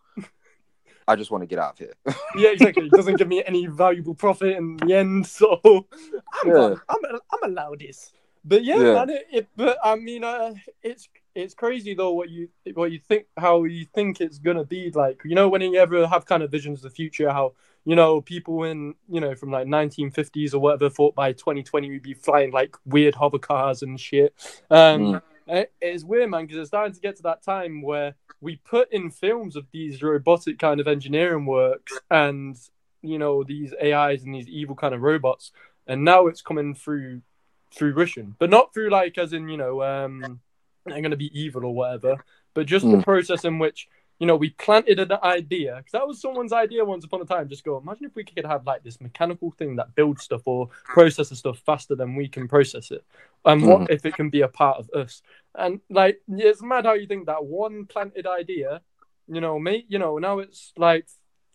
I 1.07 1.15
just 1.15 1.31
want 1.31 1.41
to 1.41 1.47
get 1.47 1.59
out 1.59 1.73
of 1.73 1.79
here. 1.79 1.93
yeah, 2.37 2.49
exactly. 2.49 2.85
It 2.85 2.91
doesn't 2.91 3.17
give 3.17 3.27
me 3.27 3.43
any 3.45 3.65
valuable 3.67 4.15
profit 4.15 4.55
in 4.55 4.77
the 4.77 4.93
end, 4.93 5.27
so 5.27 5.59
I'm 5.63 6.49
Yeah. 6.49 6.75
I'm, 6.89 6.99
I'm 7.31 7.51
allowed 7.51 7.79
this. 7.79 8.13
But 8.45 8.63
yeah, 8.63 8.77
Yeah. 8.77 8.93
man. 8.93 9.09
It, 9.09 9.27
it, 9.31 9.47
but 9.55 9.77
I 9.83 9.95
mean, 9.95 10.23
uh, 10.23 10.53
it's 10.81 11.09
it's 11.35 11.53
crazy 11.53 11.93
though 11.93 12.13
what 12.13 12.29
you 12.29 12.49
what 12.73 12.91
you 12.91 12.99
think 12.99 13.25
how 13.37 13.63
you 13.63 13.85
think 13.85 14.21
it's 14.21 14.37
gonna 14.37 14.65
be 14.65 14.91
like. 14.91 15.21
You 15.25 15.35
know, 15.35 15.49
when 15.49 15.61
you 15.61 15.75
ever 15.75 16.05
have 16.07 16.25
kind 16.25 16.43
of 16.43 16.51
visions 16.51 16.79
of 16.79 16.83
the 16.83 16.95
future, 16.95 17.31
how 17.31 17.53
you 17.85 17.95
know 17.95 18.21
people 18.21 18.63
in 18.63 18.95
you 19.09 19.19
know 19.19 19.35
from 19.35 19.51
like 19.51 19.67
1950s 19.67 20.53
or 20.53 20.59
whatever 20.59 20.89
thought 20.89 21.15
by 21.15 21.33
2020 21.33 21.89
we'd 21.89 22.01
be 22.01 22.13
flying 22.13 22.51
like 22.51 22.75
weird 22.85 23.15
hover 23.15 23.39
cars 23.39 23.81
and 23.83 23.99
shit. 23.99 24.33
Um, 24.69 25.21
Mm. 25.47 25.67
it's 25.81 26.03
weird, 26.03 26.29
man, 26.29 26.45
because 26.45 26.57
it's 26.59 26.69
starting 26.69 26.93
to 26.93 27.01
get 27.01 27.17
to 27.17 27.23
that 27.23 27.43
time 27.43 27.81
where 27.81 28.15
we 28.39 28.55
put 28.57 28.91
in 28.91 29.09
films 29.09 29.55
of 29.55 29.65
these 29.71 30.01
robotic 30.01 30.59
kind 30.59 30.79
of 30.79 30.87
engineering 30.87 31.45
works 31.45 31.99
and 32.09 32.57
you 33.01 33.17
know 33.19 33.43
these 33.43 33.73
AIs 33.83 34.23
and 34.23 34.33
these 34.33 34.47
evil 34.47 34.75
kind 34.75 34.93
of 34.93 35.01
robots, 35.01 35.51
and 35.87 36.03
now 36.05 36.27
it's 36.27 36.41
coming 36.41 36.73
through 36.73 37.21
fruition, 37.71 38.35
but 38.39 38.49
not 38.49 38.73
through 38.73 38.89
like 38.89 39.17
as 39.17 39.33
in 39.33 39.49
you 39.49 39.57
know 39.57 39.81
um 39.83 40.39
they're 40.85 40.99
going 41.01 41.11
to 41.11 41.17
be 41.17 41.31
evil 41.39 41.65
or 41.65 41.73
whatever, 41.73 42.17
but 42.53 42.65
just 42.65 42.85
the 42.85 42.97
Mm. 42.97 43.03
process 43.03 43.45
in 43.45 43.57
which 43.59 43.87
you 44.23 44.27
know 44.27 44.37
we 44.37 44.51
planted 44.51 44.99
an 45.01 45.11
idea 45.21 45.75
because 45.75 45.91
that 45.91 46.07
was 46.07 46.21
someone's 46.21 46.53
idea 46.53 46.85
once 46.85 47.03
upon 47.03 47.21
a 47.21 47.25
time. 47.25 47.49
Just 47.49 47.65
go 47.65 47.77
imagine 47.77 48.05
if 48.05 48.15
we 48.15 48.23
could 48.23 48.45
have 48.45 48.65
like 48.65 48.81
this 48.81 49.01
mechanical 49.01 49.51
thing 49.51 49.75
that 49.75 49.95
builds 49.95 50.23
stuff 50.23 50.43
or 50.45 50.69
processes 50.85 51.39
stuff 51.39 51.59
faster 51.65 51.93
than 51.93 52.15
we 52.15 52.29
can 52.29 52.47
process 52.47 52.89
it, 52.89 53.03
and 53.43 53.67
what 53.67 53.91
if 53.91 54.05
it 54.05 54.15
can 54.15 54.29
be 54.29 54.39
a 54.39 54.47
part 54.47 54.77
of 54.79 54.89
us? 54.91 55.21
And 55.55 55.81
like 55.89 56.21
it's 56.29 56.63
mad 56.63 56.85
how 56.85 56.93
you 56.93 57.05
think 57.05 57.25
that 57.25 57.43
one 57.43 57.85
planted 57.85 58.25
idea, 58.25 58.79
you 59.27 59.41
know, 59.41 59.59
mate, 59.59 59.87
you 59.89 59.99
know 59.99 60.17
now 60.17 60.39
it's 60.39 60.71
like. 60.77 61.05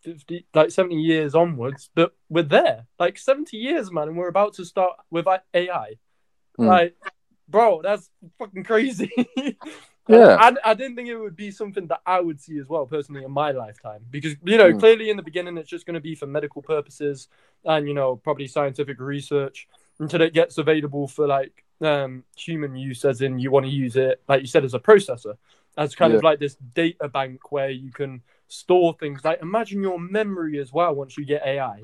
50, 0.03 0.47
like 0.55 0.71
70 0.71 0.95
years 0.95 1.35
onwards, 1.35 1.91
but 1.93 2.15
we're 2.29 2.45
there. 2.45 2.87
Like 3.01 3.19
70 3.19 3.57
years, 3.57 3.91
man, 3.91 4.07
and 4.07 4.17
we're 4.17 4.29
about 4.29 4.55
to 4.55 4.65
start 4.65 4.93
with 5.11 5.27
AI. 5.27 5.97
Mm. 6.57 6.67
Like, 6.67 6.97
bro, 7.49 7.83
that's 7.83 8.09
fucking 8.39 8.63
crazy. 8.63 9.11
Yeah. 10.09 10.37
I, 10.41 10.55
I 10.65 10.75
didn't 10.75 10.97
think 10.97 11.09
it 11.09 11.17
would 11.17 11.37
be 11.37 11.51
something 11.51 11.87
that 11.89 12.01
I 12.07 12.21
would 12.21 12.41
see 12.41 12.59
as 12.59 12.69
well, 12.69 12.87
personally, 12.87 13.25
in 13.25 13.31
my 13.31 13.51
lifetime. 13.53 14.01
Because, 14.11 14.35
you 14.45 14.57
know, 14.59 14.73
Mm. 14.73 14.79
clearly 14.81 15.11
in 15.11 15.17
the 15.17 15.23
beginning, 15.23 15.57
it's 15.59 15.69
just 15.69 15.87
going 15.87 15.95
to 15.95 16.01
be 16.01 16.15
for 16.15 16.27
medical 16.27 16.63
purposes 16.63 17.29
and, 17.65 17.87
you 17.87 17.95
know, 17.95 18.17
probably 18.17 18.47
scientific 18.47 18.99
research 19.01 19.69
until 20.01 20.23
it 20.23 20.33
gets 20.33 20.59
available 20.59 21.09
for 21.09 21.27
like 21.27 21.65
um, 21.81 22.25
human 22.37 22.75
use, 22.77 23.05
as 23.05 23.21
in 23.21 23.39
you 23.39 23.51
want 23.51 23.67
to 23.67 23.73
use 23.73 23.97
it, 23.97 24.23
like 24.29 24.41
you 24.41 24.47
said, 24.47 24.65
as 24.65 24.75
a 24.75 24.79
processor, 24.79 25.37
as 25.77 25.95
kind 25.95 26.13
of 26.13 26.23
like 26.23 26.39
this 26.39 26.57
data 26.75 27.09
bank 27.09 27.53
where 27.53 27.71
you 27.71 27.93
can 27.93 28.23
store 28.49 28.97
things. 28.99 29.25
Like, 29.25 29.43
imagine 29.43 29.83
your 29.83 29.99
memory 30.01 30.59
as 30.59 30.73
well 30.73 30.95
once 30.95 31.17
you 31.19 31.25
get 31.25 31.43
AI. 31.47 31.83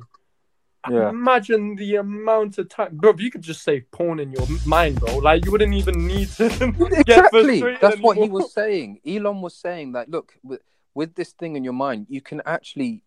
Yeah. 0.90 1.08
Imagine 1.08 1.76
the 1.76 1.96
amount 1.96 2.58
of 2.58 2.68
time, 2.68 2.96
bro. 2.96 3.14
You 3.16 3.30
could 3.30 3.42
just 3.42 3.62
save 3.62 3.90
porn 3.90 4.20
in 4.20 4.32
your 4.32 4.46
mind, 4.66 5.00
bro, 5.00 5.16
like 5.16 5.44
you 5.44 5.52
wouldn't 5.52 5.74
even 5.74 6.06
need 6.06 6.28
to 6.32 6.48
get 6.78 7.00
exactly. 7.00 7.60
That's 7.80 8.00
what 8.00 8.16
he 8.16 8.28
was 8.28 8.52
saying. 8.52 9.00
Elon 9.06 9.40
was 9.40 9.54
saying 9.54 9.92
that 9.92 10.10
look, 10.10 10.34
with, 10.42 10.60
with 10.94 11.14
this 11.14 11.32
thing 11.32 11.56
in 11.56 11.64
your 11.64 11.72
mind, 11.72 12.06
you 12.08 12.20
can 12.20 12.42
actually 12.44 13.02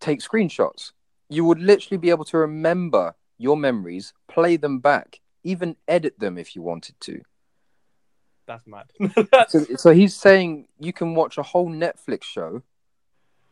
take 0.00 0.20
screenshots. 0.20 0.92
You 1.28 1.44
would 1.44 1.60
literally 1.60 1.98
be 1.98 2.10
able 2.10 2.24
to 2.26 2.38
remember 2.38 3.14
your 3.38 3.56
memories, 3.56 4.12
play 4.28 4.56
them 4.56 4.80
back, 4.80 5.20
even 5.44 5.76
edit 5.86 6.18
them 6.18 6.38
if 6.38 6.56
you 6.56 6.62
wanted 6.62 6.94
to. 7.00 7.20
That's 8.46 8.66
mad. 8.66 8.86
So, 9.48 9.64
so 9.76 9.90
he's 9.92 10.14
saying 10.14 10.68
you 10.78 10.92
can 10.92 11.14
watch 11.14 11.36
a 11.38 11.42
whole 11.42 11.68
Netflix 11.68 12.24
show 12.24 12.62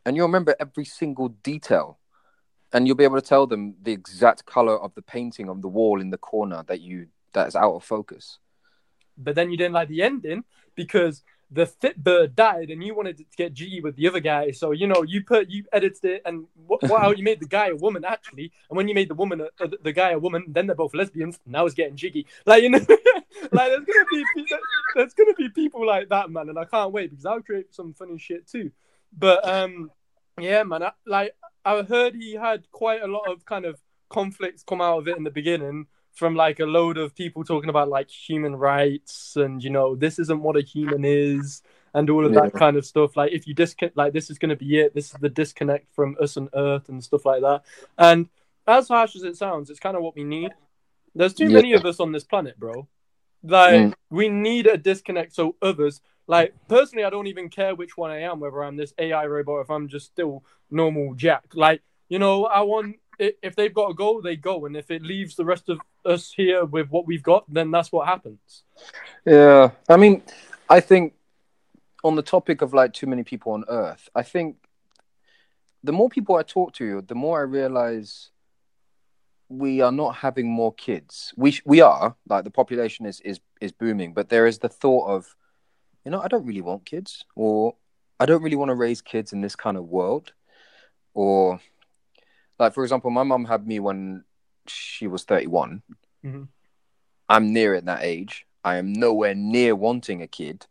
and 0.07 0.17
you'll 0.17 0.27
remember 0.27 0.55
every 0.61 0.85
single 0.85 1.29
detail. 1.29 1.99
And 2.75 2.87
you'll 2.87 2.97
be 2.97 3.05
able 3.05 3.21
to 3.21 3.27
tell 3.27 3.47
them 3.47 3.77
the 3.81 3.93
exact 3.93 4.45
color 4.45 4.77
of 4.77 4.95
the 4.95 5.03
painting 5.03 5.49
of 5.49 5.63
the 5.63 5.69
wall 5.69 6.01
in 6.01 6.11
the 6.11 6.19
corner 6.19 6.63
that 6.67 6.81
you 6.81 7.07
that 7.33 7.49
is 7.49 7.57
out 7.57 7.75
of 7.75 7.85
focus. 7.85 8.39
but 9.17 9.35
then 9.35 9.51
you 9.51 9.57
didn't 9.57 9.75
like 9.75 9.89
the 9.89 10.03
ending 10.03 10.45
because 10.75 11.23
the 11.51 11.67
fit 11.67 12.03
bird 12.03 12.35
died, 12.35 12.71
and 12.71 12.83
you 12.83 12.95
wanted 12.95 13.17
to 13.19 13.25
get 13.37 13.55
jiggy 13.55 13.81
with 13.81 13.95
the 13.97 14.09
other 14.09 14.21
guy. 14.21 14.51
So 14.51 14.73
you 14.73 14.87
know 14.87 15.03
you 15.03 15.23
put 15.23 15.49
you 15.49 15.65
edited 15.73 16.05
it, 16.05 16.23
and 16.25 16.47
wow, 16.57 17.13
you 17.13 17.23
made 17.23 17.41
the 17.41 17.47
guy 17.47 17.69
a 17.69 17.77
woman 17.77 18.05
actually. 18.05 18.53
And 18.69 18.77
when 18.77 18.89
you 18.89 18.95
made 18.95 19.09
the 19.09 19.15
woman 19.15 19.41
a, 19.41 19.49
uh, 19.63 19.69
the 19.83 19.93
guy 19.93 20.11
a 20.11 20.19
woman, 20.19 20.47
then 20.49 20.67
they're 20.67 20.75
both 20.75 20.95
lesbians. 20.95 21.39
Now 21.47 21.65
it's 21.67 21.75
getting 21.75 21.97
jiggy. 21.97 22.27
Like 22.45 22.63
you 22.63 22.71
know, 22.71 22.79
like 23.53 23.71
there's 23.71 23.85
gonna 23.85 24.07
be 24.35 24.47
there's 24.97 25.15
gonna 25.15 25.35
be 25.35 25.49
people 25.49 25.87
like 25.87 26.09
that, 26.09 26.31
man, 26.31 26.49
and 26.49 26.59
I 26.59 26.65
can't 26.65 26.93
wait 26.93 27.11
because 27.11 27.27
I'll 27.27 27.43
create 27.43 27.75
some 27.75 27.95
funny 27.95 28.19
shit 28.19 28.49
too. 28.49 28.73
But 29.17 29.47
um, 29.49 29.91
yeah, 30.41 30.65
man, 30.65 30.83
I, 30.83 30.93
like 31.07 31.35
I 31.65 31.83
heard 31.83 32.15
he 32.15 32.35
had 32.35 32.71
quite 32.73 33.03
a 33.03 33.07
lot 33.07 33.31
of 33.31 33.45
kind 33.45 33.65
of 33.65 33.81
conflicts 34.11 34.63
come 34.63 34.81
out 34.81 34.99
of 34.99 35.09
it 35.09 35.17
in 35.17 35.25
the 35.25 35.31
beginning 35.31 35.87
from 36.13 36.37
like 36.37 36.61
a 36.61 36.65
load 36.67 36.97
of 36.99 37.15
people 37.15 37.43
talking 37.43 37.71
about 37.71 37.89
like 37.89 38.09
human 38.09 38.55
rights 38.55 39.35
and 39.37 39.65
you 39.65 39.71
know 39.71 39.97
this 39.97 40.19
isn't 40.21 40.43
what 40.43 40.57
a 40.57 40.61
human 40.61 41.05
is 41.05 41.63
and 41.95 42.09
all 42.11 42.25
of 42.25 42.33
that 42.35 42.53
kind 42.53 42.77
of 42.77 42.85
stuff. 42.85 43.17
Like 43.17 43.33
if 43.33 43.47
you 43.47 43.55
disconnect, 43.55 43.97
like 43.97 44.13
this 44.13 44.31
is 44.31 44.39
going 44.39 44.51
to 44.51 44.57
be 44.57 44.79
it. 44.79 44.95
This 44.95 45.07
is 45.07 45.21
the 45.21 45.29
disconnect 45.29 45.93
from 45.95 46.17
us 46.21 46.37
and 46.37 46.49
Earth 46.55 46.89
and 46.89 47.03
stuff 47.03 47.25
like 47.25 47.41
that. 47.43 47.63
And 47.99 48.29
as 48.67 48.89
harsh 48.89 49.17
as 49.17 49.23
it 49.23 49.37
sounds, 49.37 49.71
it's 49.71 49.81
kind 49.81 49.97
of 49.97 50.03
what 50.03 50.15
we 50.17 50.25
need. 50.25 50.53
There's 51.15 51.35
too 51.35 51.45
Yeah. 51.49 51.57
many 51.57 51.73
of 51.73 51.85
us 51.85 52.01
on 52.01 52.13
this 52.13 52.25
planet, 52.25 52.59
bro. 52.59 52.89
Like 53.43 53.81
Mm. 53.81 53.95
we 54.11 54.29
need 54.29 54.67
a 54.67 54.77
disconnect 54.77 55.35
so 55.35 55.57
others. 55.63 56.01
Like 56.27 56.55
personally, 56.69 57.05
I 57.05 57.11
don't 57.11 57.27
even 57.27 57.49
care 57.49 57.75
which 57.75 57.97
one 57.97 58.11
I 58.11 58.21
am, 58.21 58.41
whether 58.41 58.63
I'm 58.63 58.77
this 58.77 58.95
AI 58.99 59.27
robot, 59.27 59.53
or 59.53 59.61
if 59.61 59.71
I'm 59.71 59.89
just 59.89 60.07
still 60.07 60.45
normal 60.71 61.15
Jack. 61.15 61.45
Like 61.55 61.83
you 62.09 62.19
know, 62.19 62.47
I 62.47 62.61
want 62.63 62.97
if 63.19 63.55
they've 63.55 63.75
got 63.75 63.91
a 63.91 63.95
goal, 63.95 64.21
they 64.23 64.37
go, 64.37 64.67
and 64.67 64.77
if 64.77 64.91
it 64.91 65.03
leaves 65.03 65.37
the 65.37 65.45
rest 65.45 65.69
of 65.69 65.79
us 66.05 66.33
here 66.33 66.65
with 66.65 66.89
what 66.91 67.07
we've 67.07 67.23
got, 67.23 67.45
then 67.53 67.71
that's 67.71 67.93
what 67.93 68.09
happens. 68.09 68.65
Yeah, 69.25 69.71
I 69.89 69.97
mean, 69.97 70.23
I 70.69 70.81
think 70.81 71.15
on 72.03 72.17
the 72.17 72.23
topic 72.23 72.61
of 72.63 72.75
like 72.75 72.93
too 72.93 73.07
many 73.07 73.23
people 73.23 73.53
on 73.53 73.65
Earth, 73.69 74.09
I 74.15 74.23
think 74.23 74.57
the 75.83 75.93
more 75.93 76.09
people 76.09 76.37
I 76.37 76.43
talk 76.43 76.73
to, 76.75 77.03
the 77.03 77.15
more 77.15 77.39
I 77.41 77.43
realize 77.43 78.31
we 79.49 79.81
are 79.81 79.93
not 79.93 80.17
having 80.17 80.51
more 80.51 80.73
kids. 80.75 81.33
We 81.37 81.59
we 81.65 81.81
are 81.81 82.17
like 82.29 82.45
the 82.45 82.51
population 82.51 83.07
is 83.07 83.21
is 83.21 83.41
is 83.61 83.73
booming, 83.73 84.15
but 84.15 84.29
there 84.29 84.47
is 84.47 84.59
the 84.59 84.69
thought 84.69 85.07
of, 85.09 85.35
you 86.05 86.11
know, 86.11 86.21
I 86.21 86.29
don't 86.29 86.47
really 86.47 86.61
want 86.61 86.85
kids, 86.85 87.25
or 87.35 87.75
I 88.21 88.27
don't 88.27 88.43
really 88.43 88.57
want 88.57 88.71
to 88.71 88.75
raise 88.75 89.01
kids 89.01 89.33
in 89.33 89.41
this 89.41 89.57
kind 89.57 89.77
of 89.77 89.85
world, 89.89 90.33
or 91.15 91.61
like 92.59 92.75
for 92.75 92.83
example, 92.85 93.11
my 93.11 93.23
mum 93.23 93.45
had 93.47 93.67
me 93.67 93.81
when 93.81 94.25
she 94.67 95.07
was 95.07 95.25
thirty 95.25 95.47
one. 95.47 95.83
Mhm. 96.25 96.49
I'm 97.29 97.53
near 97.53 97.75
at 97.75 97.87
that 97.87 98.03
age. 98.03 98.47
I 98.63 98.77
am 98.77 98.93
nowhere 98.93 99.35
near 99.35 99.75
wanting 99.75 100.23
a 100.23 100.27
kid, 100.27 100.67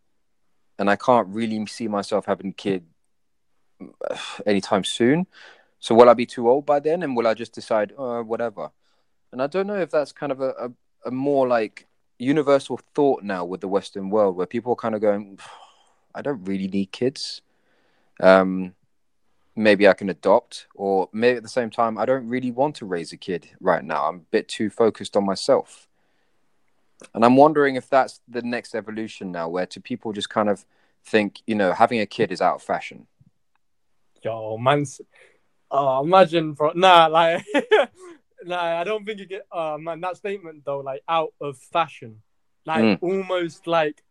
and 0.80 0.90
I 0.90 0.96
can't 0.96 1.28
really 1.28 1.66
see 1.66 1.88
myself 1.88 2.26
having 2.26 2.50
a 2.50 2.54
kid 2.54 2.86
anytime 4.46 4.84
soon. 4.84 5.28
So 5.80 5.94
will 5.96 6.10
I 6.10 6.14
be 6.14 6.26
too 6.26 6.50
old 6.50 6.66
by 6.66 6.80
then, 6.80 7.04
and 7.04 7.16
will 7.16 7.28
I 7.28 7.34
just 7.34 7.54
decide, 7.54 7.94
uh, 7.98 8.22
whatever? 8.22 8.72
And 9.32 9.42
I 9.42 9.48
don't 9.48 9.68
know 9.68 9.80
if 9.80 9.90
that's 9.90 10.12
kind 10.14 10.32
of 10.32 10.40
a, 10.40 10.50
a, 10.52 10.72
a 11.06 11.12
more 11.12 11.48
like 11.48 11.88
universal 12.24 12.80
thought 12.96 13.24
now 13.24 13.46
with 13.46 13.62
the 13.62 13.68
Western 13.68 14.10
world, 14.10 14.36
where 14.36 14.48
people 14.48 14.74
are 14.74 14.78
kind 14.78 14.96
of 14.96 15.02
going, 15.02 15.40
I 16.16 16.22
don't 16.22 16.44
really 16.46 16.68
need 16.68 16.92
kids. 16.92 17.42
Um, 18.20 18.76
maybe 19.56 19.88
I 19.88 19.94
can 19.94 20.10
adopt, 20.10 20.68
or 20.76 21.10
maybe 21.14 21.38
at 21.38 21.44
the 21.44 21.50
same 21.50 21.70
time, 21.70 21.98
I 21.98 22.06
don't 22.06 22.28
really 22.28 22.52
want 22.52 22.76
to 22.78 22.86
raise 22.86 23.12
a 23.14 23.18
kid 23.18 23.50
right 23.60 23.84
now. 23.84 24.08
I'm 24.08 24.16
a 24.16 24.32
bit 24.32 24.48
too 24.48 24.70
focused 24.70 25.16
on 25.16 25.26
myself. 25.26 25.88
And 27.14 27.26
I'm 27.26 27.36
wondering 27.36 27.76
if 27.76 27.90
that's 27.90 28.22
the 28.28 28.42
next 28.42 28.76
evolution 28.76 29.32
now, 29.32 29.50
where 29.50 29.66
to 29.68 29.82
people 29.82 30.14
just 30.14 30.30
kind 30.30 30.50
of 30.50 30.66
think, 31.06 31.42
you 31.46 31.56
know, 31.56 31.74
having 31.74 32.00
a 32.00 32.06
kid 32.06 32.32
is 32.32 32.42
out 32.42 32.56
of 32.56 32.64
fashion. 32.64 33.08
Yo, 34.24 34.58
man's. 34.58 35.02
Oh, 35.70 36.04
imagine, 36.04 36.54
bro. 36.54 36.72
Nah, 36.76 37.08
like, 37.08 37.44
nah, 38.46 38.80
I 38.80 38.84
don't 38.84 39.06
think 39.06 39.20
you 39.20 39.26
get. 39.26 39.46
Oh, 39.52 39.78
man, 39.78 40.02
that 40.02 40.18
statement 40.18 40.64
though, 40.66 40.80
like, 40.80 41.04
out 41.08 41.34
of 41.42 41.58
fashion, 41.58 42.22
like, 42.66 42.84
Mm. 42.84 43.00
almost 43.02 43.68
like 43.68 44.04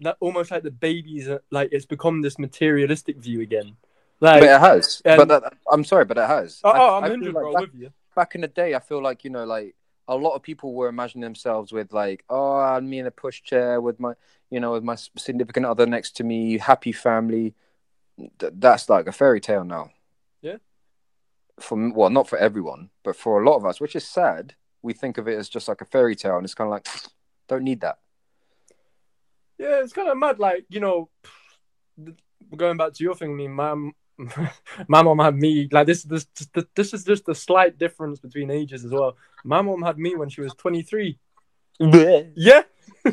that, 0.00 0.16
almost 0.20 0.50
like 0.50 0.62
the 0.62 0.70
babies, 0.70 1.28
are- 1.28 1.42
like, 1.50 1.70
it's 1.72 1.86
become 1.86 2.20
this 2.22 2.38
materialistic 2.38 3.16
view 3.16 3.40
again. 3.40 3.76
Like, 4.20 4.40
but 4.42 4.48
it 4.50 4.60
has. 4.60 5.02
and- 5.04 5.18
but 5.18 5.28
that, 5.28 5.52
I'm 5.70 5.84
sorry, 5.84 6.04
but 6.04 6.18
it 6.18 6.26
has. 6.26 6.60
oh, 6.64 6.70
I- 6.70 6.78
oh, 6.78 6.94
I 6.94 6.96
I'm 6.98 7.02
feel 7.04 7.10
hundred, 7.10 7.34
like 7.34 7.42
bro, 7.42 7.52
back, 7.52 7.60
with 7.62 7.74
you. 7.74 7.92
back 8.14 8.34
in 8.34 8.40
the 8.42 8.48
day, 8.48 8.74
I 8.74 8.78
feel 8.80 9.02
like 9.02 9.24
you 9.24 9.30
know, 9.30 9.44
like 9.44 9.74
a 10.08 10.16
lot 10.16 10.34
of 10.34 10.42
people 10.42 10.72
were 10.72 10.88
imagining 10.88 11.22
themselves 11.22 11.72
with 11.72 11.92
like, 11.92 12.24
oh, 12.30 12.56
I'm 12.58 12.88
me 12.88 12.98
in 13.00 13.06
a 13.06 13.10
pushchair 13.10 13.82
with 13.82 13.98
my, 13.98 14.14
you 14.50 14.60
know, 14.60 14.72
with 14.72 14.84
my 14.84 14.94
significant 14.94 15.66
other 15.66 15.84
next 15.86 16.12
to 16.18 16.24
me, 16.24 16.58
happy 16.58 16.92
family. 16.92 17.54
Th- 18.38 18.52
that's 18.56 18.88
like 18.88 19.06
a 19.08 19.12
fairy 19.12 19.40
tale 19.40 19.64
now. 19.64 19.90
Yeah. 21.58 21.64
For 21.64 21.92
well, 21.92 22.10
not 22.10 22.28
for 22.28 22.38
everyone, 22.38 22.90
but 23.02 23.16
for 23.16 23.42
a 23.42 23.48
lot 23.48 23.56
of 23.56 23.64
us, 23.64 23.80
which 23.80 23.96
is 23.96 24.06
sad. 24.06 24.54
We 24.82 24.92
think 24.92 25.18
of 25.18 25.26
it 25.26 25.38
as 25.38 25.48
just 25.48 25.68
like 25.68 25.80
a 25.80 25.86
fairy 25.86 26.14
tale, 26.14 26.36
and 26.36 26.44
it's 26.44 26.54
kind 26.54 26.68
of 26.68 26.72
like, 26.72 26.86
don't 27.48 27.64
need 27.64 27.80
that. 27.80 27.98
Yeah, 29.58 29.80
it's 29.82 29.92
kind 29.92 30.08
of 30.08 30.18
mad. 30.18 30.38
Like, 30.38 30.66
you 30.68 30.80
know, 30.80 31.08
going 32.54 32.76
back 32.76 32.92
to 32.92 33.04
your 33.04 33.14
thing, 33.14 33.34
me, 33.34 33.48
mom, 33.48 33.94
my 34.88 35.02
mom 35.02 35.18
had 35.18 35.34
me. 35.34 35.68
Like, 35.72 35.86
this, 35.86 36.02
this, 36.02 36.26
this 36.74 36.92
is 36.92 37.04
just 37.04 37.28
a 37.28 37.34
slight 37.34 37.78
difference 37.78 38.20
between 38.20 38.50
ages 38.50 38.84
as 38.84 38.90
well. 38.90 39.16
My 39.44 39.62
mom 39.62 39.82
had 39.82 39.98
me 39.98 40.14
when 40.14 40.28
she 40.28 40.42
was 40.42 40.52
23. 40.54 41.18
Yeah. 41.78 42.62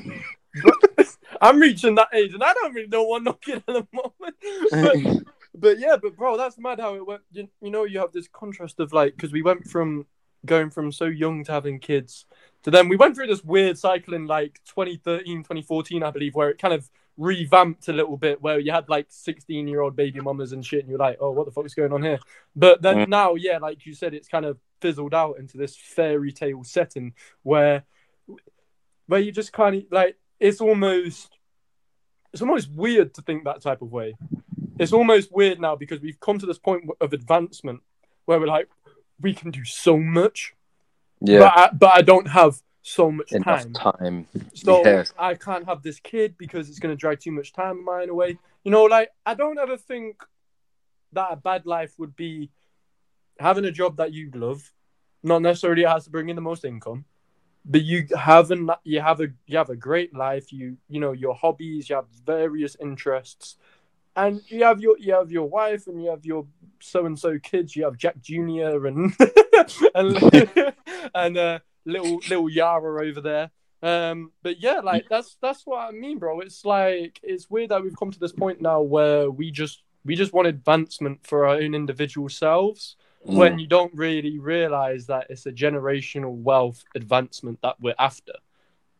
I'm 1.42 1.60
reaching 1.60 1.96
that 1.96 2.10
age 2.14 2.34
and 2.34 2.44
I 2.44 2.54
don't 2.54 2.74
really 2.74 2.88
know 2.88 3.04
what 3.04 3.24
knocking 3.24 3.56
at 3.56 3.66
the 3.66 3.88
moment. 3.92 4.36
But, 5.24 5.33
but 5.56 5.80
yeah, 5.80 5.98
but 6.02 6.16
bro, 6.16 6.38
that's 6.38 6.58
mad 6.58 6.80
how 6.80 6.96
it 6.96 7.06
went. 7.06 7.22
You, 7.32 7.48
you 7.62 7.72
know, 7.72 7.84
you 7.84 8.00
have 8.00 8.12
this 8.12 8.28
contrast 8.28 8.80
of 8.80 8.94
like, 8.94 9.16
because 9.16 9.32
we 9.32 9.42
went 9.42 9.68
from 9.68 10.06
going 10.46 10.70
from 10.70 10.92
so 10.92 11.06
young 11.06 11.44
to 11.46 11.52
having 11.52 11.80
kids 11.80 12.26
to 12.64 12.72
then 12.72 12.90
we 12.90 12.96
went 12.96 13.16
through 13.16 13.28
this 13.28 13.44
weird 13.44 13.78
cycle 13.78 14.14
in 14.14 14.26
like 14.26 14.60
2013, 14.66 15.40
2014, 15.44 16.02
I 16.04 16.12
believe, 16.12 16.34
where 16.34 16.50
it 16.50 16.58
kind 16.58 16.74
of 16.74 16.90
revamped 17.18 17.88
a 17.90 17.94
little 17.94 18.18
bit, 18.18 18.42
where 18.42 18.58
you 18.58 18.72
had 18.72 18.90
like 18.90 19.08
16 19.10 19.68
year 19.68 19.82
old 19.82 19.96
baby 19.96 20.22
mamas 20.22 20.54
and 20.54 20.66
shit, 20.66 20.80
and 20.80 20.90
you're 20.90 20.98
like, 20.98 21.18
oh, 21.20 21.32
what 21.32 21.46
the 21.46 21.52
fuck 21.52 21.66
is 21.66 21.76
going 21.76 21.94
on 21.94 22.02
here? 22.02 22.20
But 22.56 22.82
then 22.82 22.98
Mm. 22.98 23.08
now, 23.10 23.36
yeah, 23.36 23.58
like 23.58 23.86
you 23.86 23.94
said, 23.94 24.14
it's 24.14 24.30
kind 24.30 24.46
of 24.46 24.58
fizzled 24.82 25.14
out 25.14 25.38
into 25.40 25.58
this 25.58 25.76
fairy 25.76 26.32
tale 26.32 26.64
setting 26.64 27.14
where 27.44 27.84
where 29.08 29.20
you 29.20 29.32
just 29.32 29.54
kind 29.54 29.76
of 29.76 29.84
like 29.92 30.18
it's 30.40 30.62
almost 30.62 31.38
it's 32.32 32.42
almost 32.42 32.72
weird 32.72 33.14
to 33.14 33.22
think 33.22 33.44
that 33.44 33.62
type 33.62 33.82
of 33.82 33.92
way. 33.92 34.16
It's 34.84 34.94
almost 34.94 35.32
weird 35.32 35.60
now 35.60 35.76
because 35.76 36.02
we've 36.02 36.20
come 36.20 36.40
to 36.40 36.46
this 36.46 36.58
point 36.58 36.90
of 37.02 37.14
advancement 37.14 37.82
where 38.26 38.40
we're 38.40 38.48
like, 38.48 38.70
we 39.20 39.34
can 39.34 39.52
do 39.52 39.64
so 39.64 39.98
much, 39.98 40.54
yeah, 41.22 41.40
but 41.40 41.58
I, 41.58 41.70
but 41.74 41.94
I 41.94 42.02
don't 42.02 42.28
have 42.28 42.62
so 42.82 43.12
much 43.12 43.32
enough 43.32 43.72
time. 43.74 43.74
time. 43.74 44.28
So. 44.54 45.04
I 45.18 45.36
can't 45.36 45.66
have 45.66 45.82
this 45.82 46.00
kid 46.00 46.36
because 46.38 46.70
it's 46.70 46.80
going 46.80 46.92
to 46.92 47.00
drag 47.00 47.20
too 47.20 47.32
much 47.32 47.54
time 47.54 47.80
of 47.80 47.84
mine 47.84 48.10
away. 48.10 48.38
You 48.64 48.72
know, 48.72 48.84
like 48.84 49.10
I 49.26 49.34
don't 49.34 49.58
ever 49.58 49.78
think 49.78 50.22
that 51.14 51.32
a 51.32 51.36
bad 51.36 51.66
life 51.66 51.94
would 51.98 52.16
be 52.16 52.52
having 53.40 53.66
a 53.66 53.72
job 53.72 53.98
that 53.98 54.14
you 54.14 54.32
love. 54.34 54.72
Not 55.24 55.42
necessarily 55.42 55.84
it 55.84 55.90
has 55.90 56.04
to 56.06 56.10
bring 56.10 56.30
in 56.30 56.36
the 56.36 56.42
most 56.42 56.66
income, 56.66 57.06
but 57.66 57.82
you 57.82 58.06
have 58.18 58.52
an 58.52 58.70
you 58.84 59.00
have 59.00 59.22
a 59.22 59.28
you 59.46 59.58
have 59.58 59.70
a 59.70 59.76
great 59.76 60.14
life. 60.14 60.52
You 60.52 60.78
you 60.90 61.00
know 61.00 61.14
your 61.14 61.34
hobbies. 61.34 61.90
You 61.90 61.96
have 61.96 62.08
various 62.26 62.76
interests, 62.82 63.56
and 64.16 64.42
you 64.48 64.64
have 64.64 64.80
your 64.80 64.98
you 64.98 65.14
have 65.14 65.32
your 65.32 65.50
wife 65.50 65.88
and 65.88 66.02
you 66.02 66.10
have 66.10 66.26
your 66.26 66.46
so 66.80 67.06
and 67.06 67.18
so 67.18 67.40
kids. 67.40 67.76
You 67.76 67.86
have 67.86 67.98
Jack 67.98 68.22
Junior 68.22 68.86
and 68.86 69.14
and 69.96 70.74
and 71.16 71.38
uh, 71.38 71.60
little 71.86 72.18
little 72.30 72.50
Yara 72.50 73.08
over 73.08 73.22
there. 73.22 73.52
Um, 73.82 74.32
but 74.42 74.62
yeah, 74.62 74.80
like 74.80 75.08
that's 75.10 75.38
that's 75.42 75.64
what 75.66 75.80
I 75.80 75.92
mean, 75.92 76.20
bro. 76.20 76.40
It's 76.40 76.64
like 76.66 77.20
it's 77.24 77.50
weird 77.50 77.72
that 77.72 77.84
we've 77.84 77.98
come 77.98 78.12
to 78.12 78.20
this 78.20 78.32
point 78.32 78.62
now 78.62 78.82
where 78.82 79.30
we 79.30 79.52
just 79.52 79.84
we 80.06 80.16
just 80.16 80.34
want 80.34 80.48
advancement 80.48 81.26
for 81.26 81.48
our 81.48 81.56
own 81.56 81.74
individual 81.76 82.30
selves 82.30 82.96
Mm. 83.26 83.36
when 83.36 83.60
you 83.60 83.68
don't 83.68 83.94
really 83.96 84.38
realize 84.38 85.08
that 85.08 85.28
it's 85.30 85.46
a 85.46 85.52
generational 85.52 86.36
wealth 86.36 86.84
advancement 86.94 87.58
that 87.62 87.78
we're 87.80 87.96
after. 87.98 88.34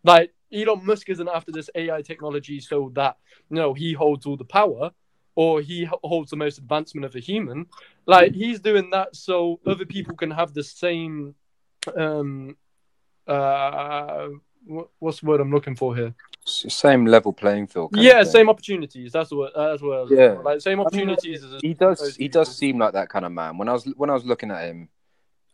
Like 0.06 0.34
Elon 0.52 0.86
Musk 0.86 1.10
isn't 1.10 1.28
after 1.28 1.52
this 1.52 1.70
AI 1.76 2.02
technology 2.02 2.62
so 2.62 2.92
that 2.96 3.18
you 3.50 3.58
know 3.58 3.74
he 3.74 3.92
holds 3.92 4.26
all 4.26 4.38
the 4.38 4.46
power 4.46 4.92
or 5.36 5.62
he 5.62 5.86
holds 6.04 6.30
the 6.30 6.36
most 6.36 6.58
advancement 6.58 7.06
of 7.06 7.16
a 7.16 7.20
human. 7.20 7.66
Like 8.06 8.34
he's 8.34 8.60
doing 8.60 8.90
that 8.92 9.16
so 9.16 9.60
other 9.66 9.86
people 9.86 10.16
can 10.16 10.32
have 10.32 10.54
the 10.54 10.64
same 10.64 11.36
um 11.98 12.56
uh 13.28 14.28
wh- 14.70 14.90
what's 15.00 15.22
the 15.22 15.26
word 15.26 15.42
I'm 15.42 15.52
looking 15.52 15.76
for 15.76 15.96
here? 15.96 16.14
Same 16.46 17.06
level 17.06 17.32
playing 17.32 17.68
field. 17.68 17.92
Yeah, 17.94 18.24
same 18.24 18.50
opportunities. 18.50 19.12
That's 19.14 19.32
what 19.32 19.54
that's 19.56 19.82
what 19.82 20.00
I 20.00 20.14
Yeah. 20.14 20.34
like 20.44 20.62
same 20.62 20.80
opportunities 20.82 21.44
as 21.44 21.62
he 21.62 21.74
does 21.74 22.16
he 22.16 22.28
does 22.28 22.54
seem 22.56 22.78
like 22.78 22.94
that 22.94 23.10
kind 23.10 23.26
of 23.26 23.32
man 23.32 23.58
when 23.58 23.70
i 23.70 23.74
was 23.74 23.86
when 23.96 24.10
i 24.10 24.14
was 24.14 24.26
looking 24.26 24.52
at 24.52 24.64
him 24.66 24.90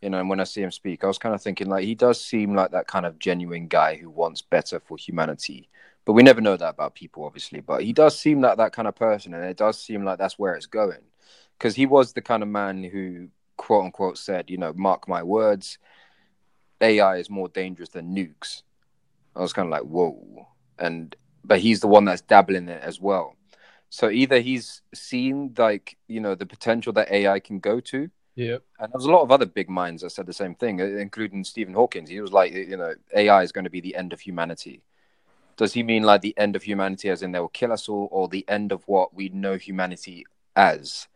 you 0.02 0.10
know 0.10 0.18
and 0.18 0.28
when 0.28 0.40
i 0.40 0.44
see 0.44 0.62
him 0.62 0.70
speak 0.72 1.04
i 1.04 1.06
was 1.06 1.18
kind 1.18 1.34
of 1.34 1.40
thinking 1.42 1.68
like 1.68 1.84
he 1.84 1.94
does 1.94 2.20
seem 2.20 2.54
like 2.54 2.72
that 2.72 2.88
kind 2.88 3.06
of 3.06 3.18
genuine 3.18 3.68
guy 3.68 3.94
who 3.94 4.10
wants 4.10 4.42
better 4.42 4.80
for 4.80 4.96
humanity 4.96 5.68
but 6.04 6.12
we 6.12 6.22
never 6.22 6.40
know 6.40 6.56
that 6.56 6.70
about 6.70 6.94
people 6.94 7.24
obviously 7.24 7.60
but 7.60 7.82
he 7.82 7.92
does 7.92 8.18
seem 8.18 8.40
like 8.40 8.56
that 8.56 8.72
kind 8.72 8.88
of 8.88 8.94
person 8.94 9.34
and 9.34 9.44
it 9.44 9.56
does 9.56 9.80
seem 9.80 10.04
like 10.04 10.18
that's 10.18 10.38
where 10.38 10.54
it's 10.54 10.66
going 10.66 11.02
because 11.58 11.74
he 11.74 11.86
was 11.86 12.12
the 12.12 12.22
kind 12.22 12.42
of 12.42 12.48
man 12.48 12.82
who 12.82 13.28
quote 13.56 13.84
unquote 13.84 14.18
said 14.18 14.50
you 14.50 14.56
know 14.56 14.72
mark 14.74 15.08
my 15.08 15.22
words 15.22 15.78
ai 16.80 17.16
is 17.16 17.28
more 17.28 17.48
dangerous 17.48 17.90
than 17.90 18.14
nukes 18.14 18.62
i 19.36 19.40
was 19.40 19.52
kind 19.52 19.66
of 19.66 19.70
like 19.70 19.82
whoa 19.82 20.46
and 20.78 21.14
but 21.44 21.60
he's 21.60 21.80
the 21.80 21.88
one 21.88 22.04
that's 22.04 22.22
dabbling 22.22 22.64
in 22.64 22.68
it 22.68 22.82
as 22.82 23.00
well 23.00 23.36
so 23.90 24.08
either 24.08 24.40
he's 24.40 24.82
seen 24.94 25.52
like 25.58 25.96
you 26.06 26.20
know 26.20 26.36
the 26.36 26.46
potential 26.46 26.92
that 26.94 27.10
AI 27.10 27.40
can 27.40 27.58
go 27.58 27.80
to, 27.80 28.08
Yeah. 28.36 28.58
And 28.78 28.92
there's 28.92 29.04
a 29.04 29.10
lot 29.10 29.22
of 29.22 29.32
other 29.32 29.46
big 29.46 29.68
minds 29.68 30.02
that 30.02 30.10
said 30.10 30.26
the 30.26 30.32
same 30.32 30.54
thing, 30.54 30.78
including 30.78 31.44
Stephen 31.44 31.74
Hawking. 31.74 32.06
He 32.06 32.20
was 32.20 32.32
like, 32.32 32.52
you 32.52 32.76
know, 32.76 32.94
AI 33.14 33.42
is 33.42 33.52
going 33.52 33.64
to 33.64 33.70
be 33.70 33.80
the 33.80 33.96
end 33.96 34.12
of 34.12 34.20
humanity. 34.20 34.82
Does 35.56 35.72
he 35.72 35.82
mean 35.82 36.02
like 36.02 36.22
the 36.22 36.36
end 36.36 36.56
of 36.56 36.62
humanity, 36.62 37.08
as 37.08 37.22
in 37.22 37.32
they 37.32 37.40
will 37.40 37.48
kill 37.48 37.72
us 37.72 37.88
all, 37.88 38.08
or 38.10 38.28
the 38.28 38.44
end 38.48 38.72
of 38.72 38.82
what 38.86 39.14
we 39.14 39.28
know 39.28 39.56
humanity 39.56 40.26
as? 40.56 41.08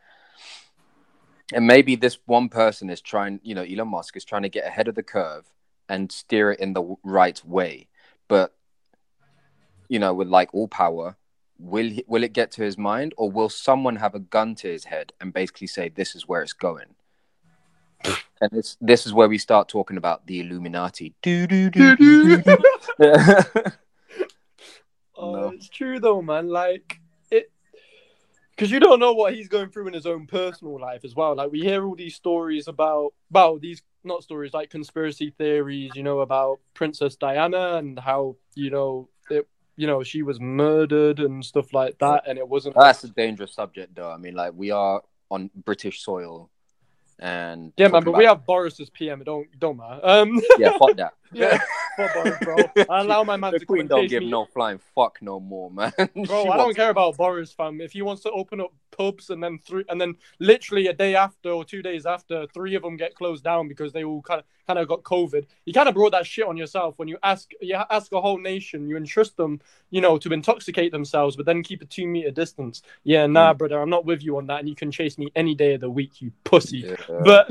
And 1.53 1.67
maybe 1.67 1.97
this 1.97 2.19
one 2.27 2.49
person 2.49 2.91
is 2.91 3.01
trying, 3.01 3.41
you 3.43 3.55
know, 3.55 3.63
Elon 3.63 3.89
Musk 3.89 4.17
is 4.17 4.25
trying 4.25 4.43
to 4.43 4.49
get 4.49 4.67
ahead 4.67 4.89
of 4.89 4.95
the 4.95 5.03
curve 5.03 5.51
and 5.89 6.11
steer 6.11 6.53
it 6.53 6.61
in 6.61 6.73
the 6.73 6.97
right 7.03 7.43
way. 7.45 7.89
But, 8.29 8.55
you 9.89 9.99
know, 9.99 10.15
with 10.15 10.29
like 10.29 10.55
all 10.55 10.69
power, 10.69 11.17
will 11.59 11.91
he, 11.91 12.05
will 12.07 12.25
it 12.25 12.33
get 12.33 12.51
to 12.53 12.63
his 12.63 12.79
mind, 12.79 13.15
or 13.17 13.31
will 13.31 13.49
someone 13.49 13.97
have 13.97 14.15
a 14.15 14.21
gun 14.21 14.55
to 14.57 14.69
his 14.69 14.85
head 14.85 15.13
and 15.21 15.33
basically 15.33 15.67
say 15.67 15.89
this 15.89 16.15
is 16.15 16.27
where 16.27 16.43
it's 16.43 16.53
going? 16.53 16.95
and 18.41 18.53
it's 18.53 18.77
this 18.81 19.07
is 19.07 19.13
where 19.13 19.29
we 19.29 19.39
start 19.39 19.69
talking 19.69 19.97
about 19.97 20.27
the 20.27 20.41
Illuminati. 20.41 21.15
Do, 21.23 21.47
do, 21.47 21.71
do. 21.71 21.97
Oh, 25.17 25.33
No. 25.33 25.49
it's 25.51 25.69
true 25.69 26.01
though, 26.01 26.23
man. 26.23 26.49
Like 26.49 27.01
it, 27.31 27.51
because 28.51 28.71
you 28.71 28.81
don't 28.81 29.01
know 29.01 29.13
what 29.13 29.35
he's 29.35 29.49
going 29.49 29.71
through 29.71 29.89
in 29.89 29.95
his 29.95 30.07
own 30.07 30.27
personal 30.27 30.81
life 30.81 31.05
as 31.05 31.15
well. 31.15 31.35
Like 31.37 31.51
we 31.51 31.61
hear 31.61 31.85
all 31.85 31.95
these 31.97 32.15
stories 32.15 32.69
about, 32.69 33.13
well, 33.31 33.59
these 33.59 33.83
not 34.05 34.23
stories 34.23 34.53
like 34.53 34.71
conspiracy 34.71 35.31
theories, 35.37 35.93
you 35.95 36.03
know, 36.03 36.21
about 36.21 36.61
Princess 36.75 37.17
Diana 37.17 37.77
and 37.77 37.99
how 37.99 38.37
you 38.55 38.71
know 38.71 39.09
it, 39.31 39.49
you 39.77 39.87
know, 39.87 40.03
she 40.03 40.23
was 40.23 40.41
murdered 40.41 41.19
and 41.21 41.45
stuff 41.45 41.73
like 41.73 41.99
that, 41.99 42.25
and 42.29 42.39
it 42.39 42.49
wasn't. 42.49 42.77
That's 42.79 43.05
a 43.05 43.09
dangerous 43.09 43.55
subject, 43.55 43.95
though. 43.95 44.11
I 44.11 44.17
mean, 44.19 44.35
like 44.35 44.53
we 44.55 44.71
are 44.71 45.03
on 45.31 45.51
British 45.65 46.03
soil, 46.03 46.51
and 47.19 47.73
yeah, 47.77 47.89
man. 47.89 48.05
But 48.05 48.17
we 48.17 48.25
have 48.25 48.45
Boris 48.45 48.79
as 48.79 48.91
PM. 48.91 49.21
It 49.21 49.25
don't 49.25 49.47
don't 49.59 49.77
matter. 49.77 50.01
Um, 50.03 50.41
yeah, 50.59 50.77
fuck 50.79 50.97
that. 50.97 51.15
yeah, 51.33 51.59
bro. 51.97 52.57
I 52.91 53.01
allow 53.01 53.25
my 53.25 53.37
man 53.37 53.53
the 53.53 53.61
to 53.61 53.67
Queen 53.67 53.87
don't 53.87 54.09
give 54.09 54.23
me. 54.23 54.31
no 54.31 54.47
flying 54.47 54.81
fuck 54.95 55.19
no 55.21 55.41
more, 55.41 55.71
man. 55.71 55.93
Bro, 55.97 56.45
She 56.45 56.49
I 56.49 56.57
don't 56.57 56.75
care 56.75 56.91
about 56.91 57.17
Boris, 57.17 57.53
fam. 57.53 57.81
If 57.81 57.93
he 57.93 58.03
wants 58.03 58.23
to 58.23 58.31
open 58.31 58.61
up 58.61 58.73
pubs 58.91 59.31
and 59.31 59.43
then 59.43 59.59
three, 59.59 59.85
and 59.89 60.01
then 60.01 60.17
literally 60.39 60.87
a 60.87 60.93
day 60.93 61.15
after 61.17 61.51
or 61.51 61.65
two 61.65 61.83
days 61.83 62.07
after, 62.07 62.47
three 62.55 62.75
of 62.75 62.83
them 62.83 62.97
get 62.97 63.15
closed 63.15 63.45
down 63.45 63.69
because 63.69 63.93
they 63.93 64.05
all 64.05 64.23
kind 64.23 64.41
of 64.41 64.47
kind 64.67 64.79
of 64.79 64.89
got 64.89 65.03
COVID. 65.03 65.47
You 65.65 65.73
kind 65.73 65.89
of 65.89 65.95
brought 65.95 66.13
that 66.13 66.27
shit 66.27 66.47
on 66.47 66.57
yourself 66.57 66.99
when 66.99 67.09
you 67.09 67.19
ask 67.23 67.51
you 67.61 67.75
ask 67.91 68.13
a 68.13 68.21
whole 68.21 68.39
nation, 68.39 68.89
you 68.89 68.97
entrust 68.97 69.37
them, 69.37 69.61
you 69.91 70.01
know, 70.01 70.19
to 70.19 70.33
intoxicate 70.33 70.93
themselves, 70.93 71.37
but 71.37 71.47
then 71.47 71.63
keep 71.63 71.83
a 71.83 71.87
two 71.87 72.07
meter 72.07 72.31
distance. 72.31 72.83
Yeah, 73.03 73.27
nah, 73.27 73.53
hmm. 73.53 73.59
brother, 73.59 73.81
I'm 73.81 73.91
not 73.91 74.05
with 74.05 74.23
you 74.23 74.37
on 74.37 74.47
that, 74.47 74.61
and 74.61 74.69
you 74.69 74.75
can 74.75 74.91
chase 74.91 75.19
me 75.19 75.31
any 75.35 75.55
day 75.55 75.75
of 75.75 75.81
the 75.81 75.91
week, 75.91 76.21
you 76.21 76.33
pussy. 76.45 76.79
Yeah. 76.79 76.97
But 77.25 77.51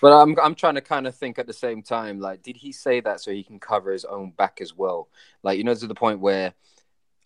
But 0.00 0.12
I'm 0.12 0.38
I'm 0.40 0.54
trying 0.54 0.74
to 0.74 0.80
kind 0.80 1.06
of 1.06 1.14
think 1.14 1.38
at 1.38 1.46
the 1.46 1.52
same 1.52 1.82
time, 1.82 2.20
like, 2.20 2.42
did 2.42 2.56
he 2.56 2.72
say 2.72 3.00
that 3.00 3.20
so 3.20 3.30
he 3.30 3.42
can 3.42 3.58
cover 3.68 3.92
his 3.92 4.04
own 4.04 4.30
back 4.30 4.60
as 4.60 4.74
well? 4.74 5.08
Like, 5.42 5.58
you 5.58 5.64
know, 5.64 5.74
to 5.74 5.86
the 5.86 5.94
point 5.94 6.20
where, 6.20 6.54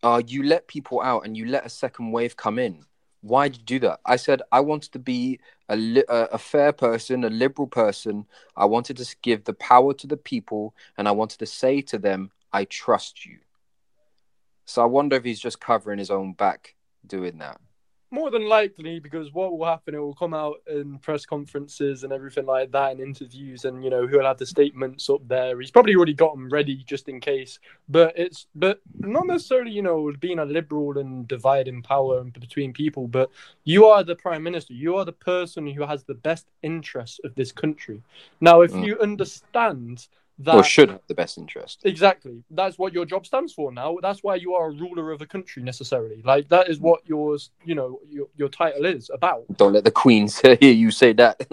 uh, 0.03 0.23
you 0.27 0.43
let 0.43 0.67
people 0.67 1.01
out 1.01 1.25
and 1.25 1.37
you 1.37 1.47
let 1.47 1.65
a 1.65 1.69
second 1.69 2.13
wave 2.13 2.37
come 2.37 2.59
in. 2.59 2.85
Why 3.21 3.49
did 3.49 3.59
you 3.61 3.79
do 3.79 3.87
that? 3.87 4.01
I 4.05 4.17
said 4.17 4.43
I 4.51 4.61
wanted 4.61 4.93
to 4.93 4.99
be 4.99 5.39
a 5.69 5.77
li- 5.77 6.05
a, 6.09 6.23
a 6.33 6.39
fair 6.39 6.73
person, 6.73 7.23
a 7.25 7.31
liberal 7.31 7.69
person. 7.69 8.27
I 8.57 8.65
wanted 8.65 8.97
to 8.97 9.17
give 9.23 9.45
the 9.45 9.55
power 9.55 9.95
to 9.95 10.07
the 10.09 10.17
people, 10.17 10.75
and 10.99 11.07
I 11.07 11.13
wanted 11.13 11.39
to 11.39 11.47
say 11.47 11.83
to 11.83 11.99
them, 11.99 12.33
"I 12.53 12.65
trust 12.65 13.25
you." 13.25 13.39
So 14.65 14.83
I 14.83 14.87
wonder 14.87 15.15
if 15.17 15.25
he's 15.25 15.41
just 15.41 15.61
covering 15.61 16.01
his 16.01 16.11
own 16.11 16.33
back 16.33 16.75
doing 17.07 17.39
that. 17.39 17.61
More 18.13 18.31
than 18.31 18.49
likely 18.49 19.01
because 19.01 19.33
what 19.33 19.57
will 19.57 19.67
happen 19.67 19.95
it 19.95 19.99
will 19.99 20.15
come 20.15 20.35
out 20.35 20.57
in 20.69 20.99
press 20.99 21.27
conferences 21.27 22.05
and 22.05 22.13
everything 22.13 22.47
like 22.47 22.71
that 22.73 22.93
and 22.93 23.01
interviews 23.01 23.65
and 23.65 23.83
you 23.83 23.91
know 23.91 24.07
he'll 24.07 24.25
have 24.25 24.39
the 24.39 24.47
statements 24.47 25.09
up 25.11 25.27
there. 25.29 25.59
He's 25.61 25.71
probably 25.71 25.97
already 25.97 26.15
got 26.15 26.35
them 26.35 26.51
ready 26.51 26.85
just 26.87 27.09
in 27.09 27.21
case. 27.21 27.59
But 27.89 28.13
it's 28.19 28.47
but 28.55 28.81
not 29.01 29.27
necessarily 29.27 29.73
you 29.73 29.83
know 29.83 30.13
being 30.21 30.39
a 30.39 30.45
liberal 30.45 30.99
and 30.99 31.27
dividing 31.27 31.83
power 31.83 32.23
between 32.25 32.73
people 32.73 33.09
but 33.09 33.31
you 33.65 33.87
are 33.87 34.05
the 34.05 34.17
prime 34.17 34.43
minister. 34.43 34.75
You 34.75 34.97
are 34.97 35.05
the 35.05 35.13
person 35.13 35.67
who 35.67 35.85
has 35.87 36.05
the 36.05 36.15
best 36.15 36.47
interests 36.63 37.21
of 37.25 37.35
this 37.35 37.53
country. 37.53 38.03
Now 38.41 38.61
if 38.63 38.73
Mm. 38.73 38.87
you 38.87 38.99
understand 39.01 40.09
that 40.39 40.55
or 40.55 40.65
should 40.65 40.91
have 40.91 41.03
the 41.07 41.15
best 41.15 41.39
interest. 41.39 41.81
Exactly. 41.85 42.43
That's 42.51 42.79
what 42.79 42.93
your 42.93 43.05
job 43.05 43.27
stands 43.27 43.53
for 43.53 43.73
now. 43.73 43.99
That's 44.01 44.23
why 44.23 44.37
you 44.37 44.55
are 44.55 44.69
a 44.69 44.73
ruler 44.73 45.13
of 45.13 45.21
a 45.21 45.27
country 45.27 45.63
necessarily. 45.63 46.23
Like 46.25 46.49
that 46.49 46.69
is 46.69 46.81
what 46.81 47.01
yours, 47.07 47.51
you 47.65 47.75
know, 47.75 48.01
your 48.09 48.27
your 48.37 48.49
title 48.49 48.85
is 48.85 49.11
about. 49.13 49.45
Don't 49.57 49.73
let 49.73 49.85
the 49.85 49.91
Queen 49.91 50.29
hear 50.43 50.73
you 50.73 50.91
say 50.91 51.13
that. 51.15 51.47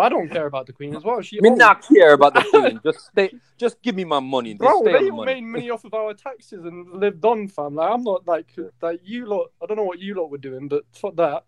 I 0.00 0.08
don't 0.08 0.28
care 0.28 0.46
about 0.46 0.66
the 0.66 0.72
Queen 0.72 0.96
as 0.96 1.04
well. 1.04 1.20
She 1.20 1.38
I 1.40 1.42
mean, 1.42 1.56
not 1.56 1.86
care 1.86 2.14
about 2.14 2.34
the 2.34 2.42
Queen. 2.50 2.80
Just 2.82 3.06
stay. 3.06 3.32
Just 3.56 3.80
give 3.82 3.94
me 3.94 4.04
my 4.04 4.20
money. 4.20 4.54
Bro, 4.54 4.82
they 4.84 4.94
on 4.94 5.04
the 5.04 5.10
all 5.10 5.16
money. 5.18 5.34
made 5.34 5.44
money 5.44 5.70
off 5.70 5.84
of 5.84 5.94
our 5.94 6.14
taxes 6.14 6.64
and 6.64 6.90
lived 6.92 7.24
on, 7.24 7.48
fam. 7.48 7.74
Like 7.76 7.90
I'm 7.90 8.02
not 8.02 8.26
like 8.26 8.52
like 8.80 9.00
you 9.04 9.26
lot. 9.26 9.52
I 9.62 9.66
don't 9.66 9.76
know 9.76 9.84
what 9.84 10.00
you 10.00 10.14
lot 10.14 10.30
were 10.30 10.38
doing, 10.38 10.68
but 10.68 10.84
fuck 10.92 11.16
that. 11.16 11.44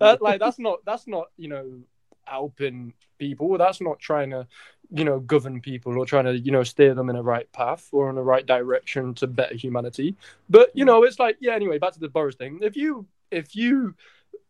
that 0.00 0.22
like 0.22 0.40
that's 0.40 0.58
not 0.58 0.78
that's 0.84 1.06
not 1.06 1.26
you 1.36 1.48
know 1.48 1.80
helping 2.28 2.92
people. 3.18 3.56
That's 3.58 3.80
not 3.80 3.98
trying 3.98 4.30
to 4.30 4.46
you 4.90 5.04
know 5.04 5.20
govern 5.20 5.60
people 5.60 5.98
or 5.98 6.06
trying 6.06 6.24
to 6.24 6.38
you 6.38 6.50
know 6.50 6.62
steer 6.62 6.94
them 6.94 7.10
in 7.10 7.16
a 7.16 7.22
right 7.22 7.50
path 7.52 7.88
or 7.92 8.08
in 8.08 8.16
the 8.16 8.22
right 8.22 8.46
direction 8.46 9.14
to 9.14 9.26
better 9.26 9.54
humanity. 9.54 10.16
But 10.48 10.70
you 10.74 10.84
know 10.84 11.02
it's 11.02 11.18
like 11.18 11.36
yeah. 11.40 11.54
Anyway, 11.54 11.78
back 11.78 11.92
to 11.92 12.00
the 12.00 12.08
Boris 12.08 12.36
thing. 12.36 12.60
If 12.62 12.76
you 12.76 13.06
if 13.30 13.54
you 13.54 13.94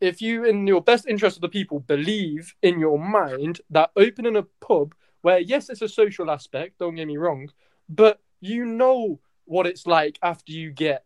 if 0.00 0.22
you 0.22 0.44
in 0.44 0.66
your 0.66 0.82
best 0.82 1.06
interest 1.06 1.36
of 1.36 1.42
the 1.42 1.48
people 1.48 1.80
believe 1.80 2.54
in 2.62 2.78
your 2.78 2.98
mind 2.98 3.60
that 3.70 3.90
opening 3.96 4.36
a 4.36 4.42
pub 4.60 4.94
where 5.22 5.38
yes 5.38 5.68
it's 5.68 5.82
a 5.82 5.88
social 5.88 6.30
aspect 6.30 6.78
don't 6.78 6.94
get 6.94 7.06
me 7.06 7.16
wrong 7.16 7.50
but 7.88 8.20
you 8.40 8.64
know 8.64 9.18
what 9.44 9.66
it's 9.66 9.86
like 9.86 10.18
after 10.22 10.52
you 10.52 10.70
get 10.70 11.04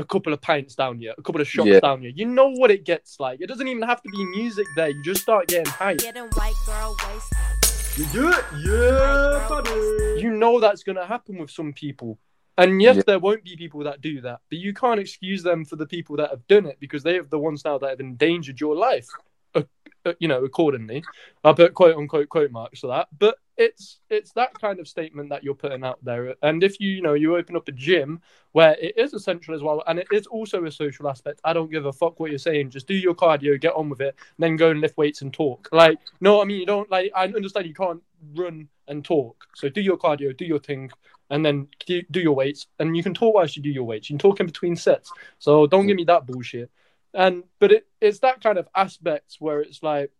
a 0.00 0.04
couple 0.04 0.32
of 0.32 0.40
pints 0.40 0.74
down 0.74 1.00
you 1.00 1.12
a 1.16 1.22
couple 1.22 1.40
of 1.40 1.48
shots 1.48 1.68
Yeah. 1.68 1.80
down 1.80 2.02
you 2.02 2.12
you 2.14 2.26
know 2.26 2.48
what 2.50 2.70
it 2.70 2.84
gets 2.84 3.20
like 3.20 3.40
it 3.40 3.46
doesn't 3.46 3.68
even 3.68 3.82
have 3.82 4.02
to 4.02 4.08
be 4.10 4.24
music 4.36 4.66
there 4.76 4.88
you 4.90 5.02
just 5.02 5.22
start 5.22 5.48
getting 5.48 5.70
hyped 5.72 5.98
Getting 6.00 6.28
white 6.40 6.54
girl 6.66 6.96
wasted. 7.06 7.98
you 7.98 8.06
do 8.12 8.28
it 8.30 8.44
yeah 8.66 9.46
buddy. 9.48 10.20
you 10.22 10.30
know 10.32 10.58
that's 10.60 10.82
going 10.82 10.96
to 10.96 11.06
happen 11.06 11.38
with 11.38 11.50
some 11.50 11.72
people 11.72 12.18
and 12.58 12.80
yes 12.82 12.96
Yeah. 12.96 13.02
there 13.06 13.18
won't 13.18 13.44
be 13.44 13.56
people 13.56 13.80
that 13.84 14.00
do 14.00 14.20
that 14.22 14.40
but 14.48 14.58
you 14.58 14.72
can't 14.72 15.00
excuse 15.00 15.42
them 15.42 15.64
for 15.64 15.76
the 15.76 15.86
people 15.86 16.16
that 16.16 16.30
have 16.30 16.46
done 16.48 16.66
it 16.66 16.78
because 16.80 17.02
they 17.02 17.18
are 17.18 17.24
the 17.24 17.38
ones 17.38 17.64
now 17.64 17.78
that 17.78 17.90
have 17.90 18.00
endangered 18.00 18.60
your 18.60 18.74
life 18.76 19.08
uh, 19.54 19.62
uh, 20.06 20.12
you 20.18 20.28
know 20.28 20.44
accordingly 20.44 21.02
i 21.44 21.52
put 21.52 21.74
quote 21.74 21.96
unquote 21.96 22.28
quote 22.28 22.50
marks 22.50 22.80
to 22.80 22.86
that 22.88 23.08
but 23.18 23.36
it's 23.60 24.00
it's 24.08 24.32
that 24.32 24.58
kind 24.58 24.80
of 24.80 24.88
statement 24.88 25.28
that 25.28 25.44
you're 25.44 25.54
putting 25.54 25.84
out 25.84 26.02
there. 26.02 26.34
And 26.42 26.64
if 26.64 26.80
you 26.80 26.88
you 26.88 27.02
know 27.02 27.12
you 27.12 27.36
open 27.36 27.56
up 27.56 27.68
a 27.68 27.72
gym 27.72 28.22
where 28.52 28.74
it 28.80 28.94
is 28.96 29.12
essential 29.12 29.54
as 29.54 29.62
well 29.62 29.82
and 29.86 29.98
it 29.98 30.08
is 30.10 30.26
also 30.26 30.64
a 30.64 30.70
social 30.72 31.06
aspect 31.08 31.40
i 31.44 31.52
don't 31.52 31.70
give 31.70 31.86
a 31.86 31.92
fuck 31.92 32.18
what 32.18 32.30
you're 32.30 32.38
saying. 32.38 32.70
Just 32.70 32.88
do 32.88 32.94
your 32.94 33.14
cardio 33.14 33.60
get 33.60 33.74
on 33.74 33.90
with 33.90 34.00
it 34.00 34.16
then 34.38 34.56
go 34.56 34.70
and 34.70 34.80
lift 34.80 34.96
weights 34.96 35.20
and 35.20 35.32
talk. 35.32 35.68
Like 35.72 35.98
no 36.20 36.40
i 36.40 36.44
mean? 36.44 36.58
You 36.58 36.66
don't 36.66 36.90
like 36.90 37.12
i 37.14 37.26
understand 37.26 37.66
you 37.66 37.74
can't 37.74 38.02
run 38.34 38.66
and 38.88 39.04
talk. 39.04 39.44
So 39.54 39.68
do 39.68 39.82
your 39.82 39.98
cardio 39.98 40.34
do 40.34 40.46
your 40.46 40.58
thing 40.58 40.90
and 41.28 41.44
then 41.44 41.68
do, 41.86 42.02
your 42.20 42.34
weights. 42.34 42.66
And 42.78 42.96
you 42.96 43.02
can 43.02 43.14
talk 43.14 43.34
whilst 43.34 43.56
you 43.56 43.62
do 43.62 43.70
your 43.70 43.84
weights. 43.84 44.10
You 44.10 44.14
can 44.14 44.18
talk 44.18 44.40
in 44.40 44.46
between 44.46 44.74
sets. 44.74 45.12
So 45.38 45.66
don't 45.66 45.86
give 45.86 45.96
me 45.96 46.04
that 46.04 46.26
bullshit. 46.26 46.70
And 47.14 47.44
but 47.58 47.72
it, 47.72 47.86
it's 48.00 48.20
that 48.20 48.42
kind 48.42 48.58
of 48.58 48.68
aspect 48.74 49.36
where 49.38 49.60
it's 49.60 49.82
like 49.82 50.10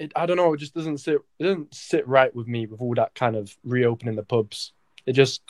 it, 0.00 0.12
I 0.16 0.24
don't 0.24 0.38
know, 0.38 0.54
it 0.54 0.56
just 0.56 0.74
doesn't 0.74 0.98
sit 0.98 1.18
it 1.38 1.44
doesn't 1.44 1.74
sit 1.74 2.08
right 2.08 2.34
with 2.34 2.48
me 2.48 2.66
with 2.66 2.80
all 2.80 2.94
that 2.94 3.14
kind 3.14 3.36
of 3.36 3.54
reopening 3.64 4.16
the 4.16 4.22
pubs. 4.22 4.72
It 5.04 5.12
just 5.12 5.42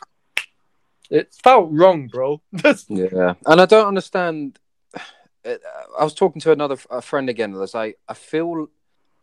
it 1.09 1.33
felt 1.33 1.71
wrong, 1.71 2.09
bro. 2.09 2.43
Yeah, 2.89 3.35
and 3.47 3.61
I 3.61 3.67
don't 3.67 3.87
understand. 3.87 4.59
I 5.47 6.05
was 6.05 6.15
talking 6.15 6.41
to 6.43 6.53
another 6.53 6.77
a 6.91 7.01
friend 7.01 7.31
again. 7.31 7.53
That's 7.53 7.75
like 7.75 7.99
I 8.09 8.15
feel 8.15 8.69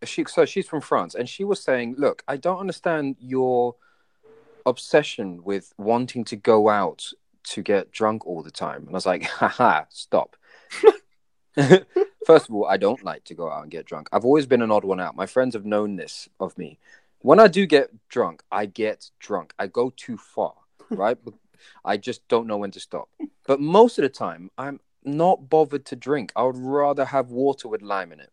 she 0.03 0.23
so 0.25 0.45
she's 0.45 0.67
from 0.67 0.81
France, 0.81 1.13
and 1.13 1.27
she 1.27 1.43
was 1.43 1.61
saying, 1.61 1.95
"Look, 1.97 2.23
I 2.27 2.37
don't 2.37 2.59
understand 2.59 3.17
your 3.19 3.75
obsession 4.65 5.43
with 5.43 5.73
wanting 5.77 6.23
to 6.25 6.35
go 6.37 6.69
out 6.69 7.05
to 7.51 7.61
get 7.61 7.91
drunk 7.91 8.25
all 8.25 8.43
the 8.43 8.51
time." 8.51 8.83
And 8.83 8.89
I 8.89 8.93
was 8.93 9.05
like, 9.05 9.23
"Haha, 9.41 9.83
stop." 9.89 10.37
First 12.25 12.49
of 12.49 12.55
all, 12.55 12.65
I 12.65 12.77
don't 12.77 13.03
like 13.03 13.23
to 13.25 13.33
go 13.33 13.49
out 13.49 13.63
and 13.63 13.71
get 13.71 13.85
drunk. 13.85 14.09
I've 14.11 14.25
always 14.25 14.45
been 14.45 14.61
an 14.61 14.71
odd 14.71 14.83
one 14.83 14.99
out. 14.99 15.15
My 15.15 15.25
friends 15.25 15.55
have 15.55 15.65
known 15.65 15.95
this 15.95 16.29
of 16.39 16.57
me. 16.57 16.77
When 17.19 17.39
I 17.39 17.47
do 17.47 17.65
get 17.65 17.89
drunk, 18.09 18.43
I 18.51 18.65
get 18.65 19.09
drunk. 19.19 19.53
I 19.57 19.67
go 19.67 19.91
too 19.95 20.17
far, 20.17 20.53
right? 20.89 21.17
I 21.83 21.97
just 21.97 22.27
don't 22.27 22.47
know 22.47 22.57
when 22.57 22.71
to 22.71 22.79
stop. 22.79 23.09
But 23.45 23.59
most 23.59 23.97
of 23.97 24.03
the 24.03 24.09
time, 24.09 24.51
I'm 24.57 24.79
not 25.03 25.49
bothered 25.49 25.85
to 25.85 25.95
drink. 25.95 26.31
I 26.35 26.43
would 26.43 26.57
rather 26.57 27.05
have 27.05 27.31
water 27.31 27.67
with 27.67 27.81
lime 27.81 28.11
in 28.11 28.19
it. 28.19 28.31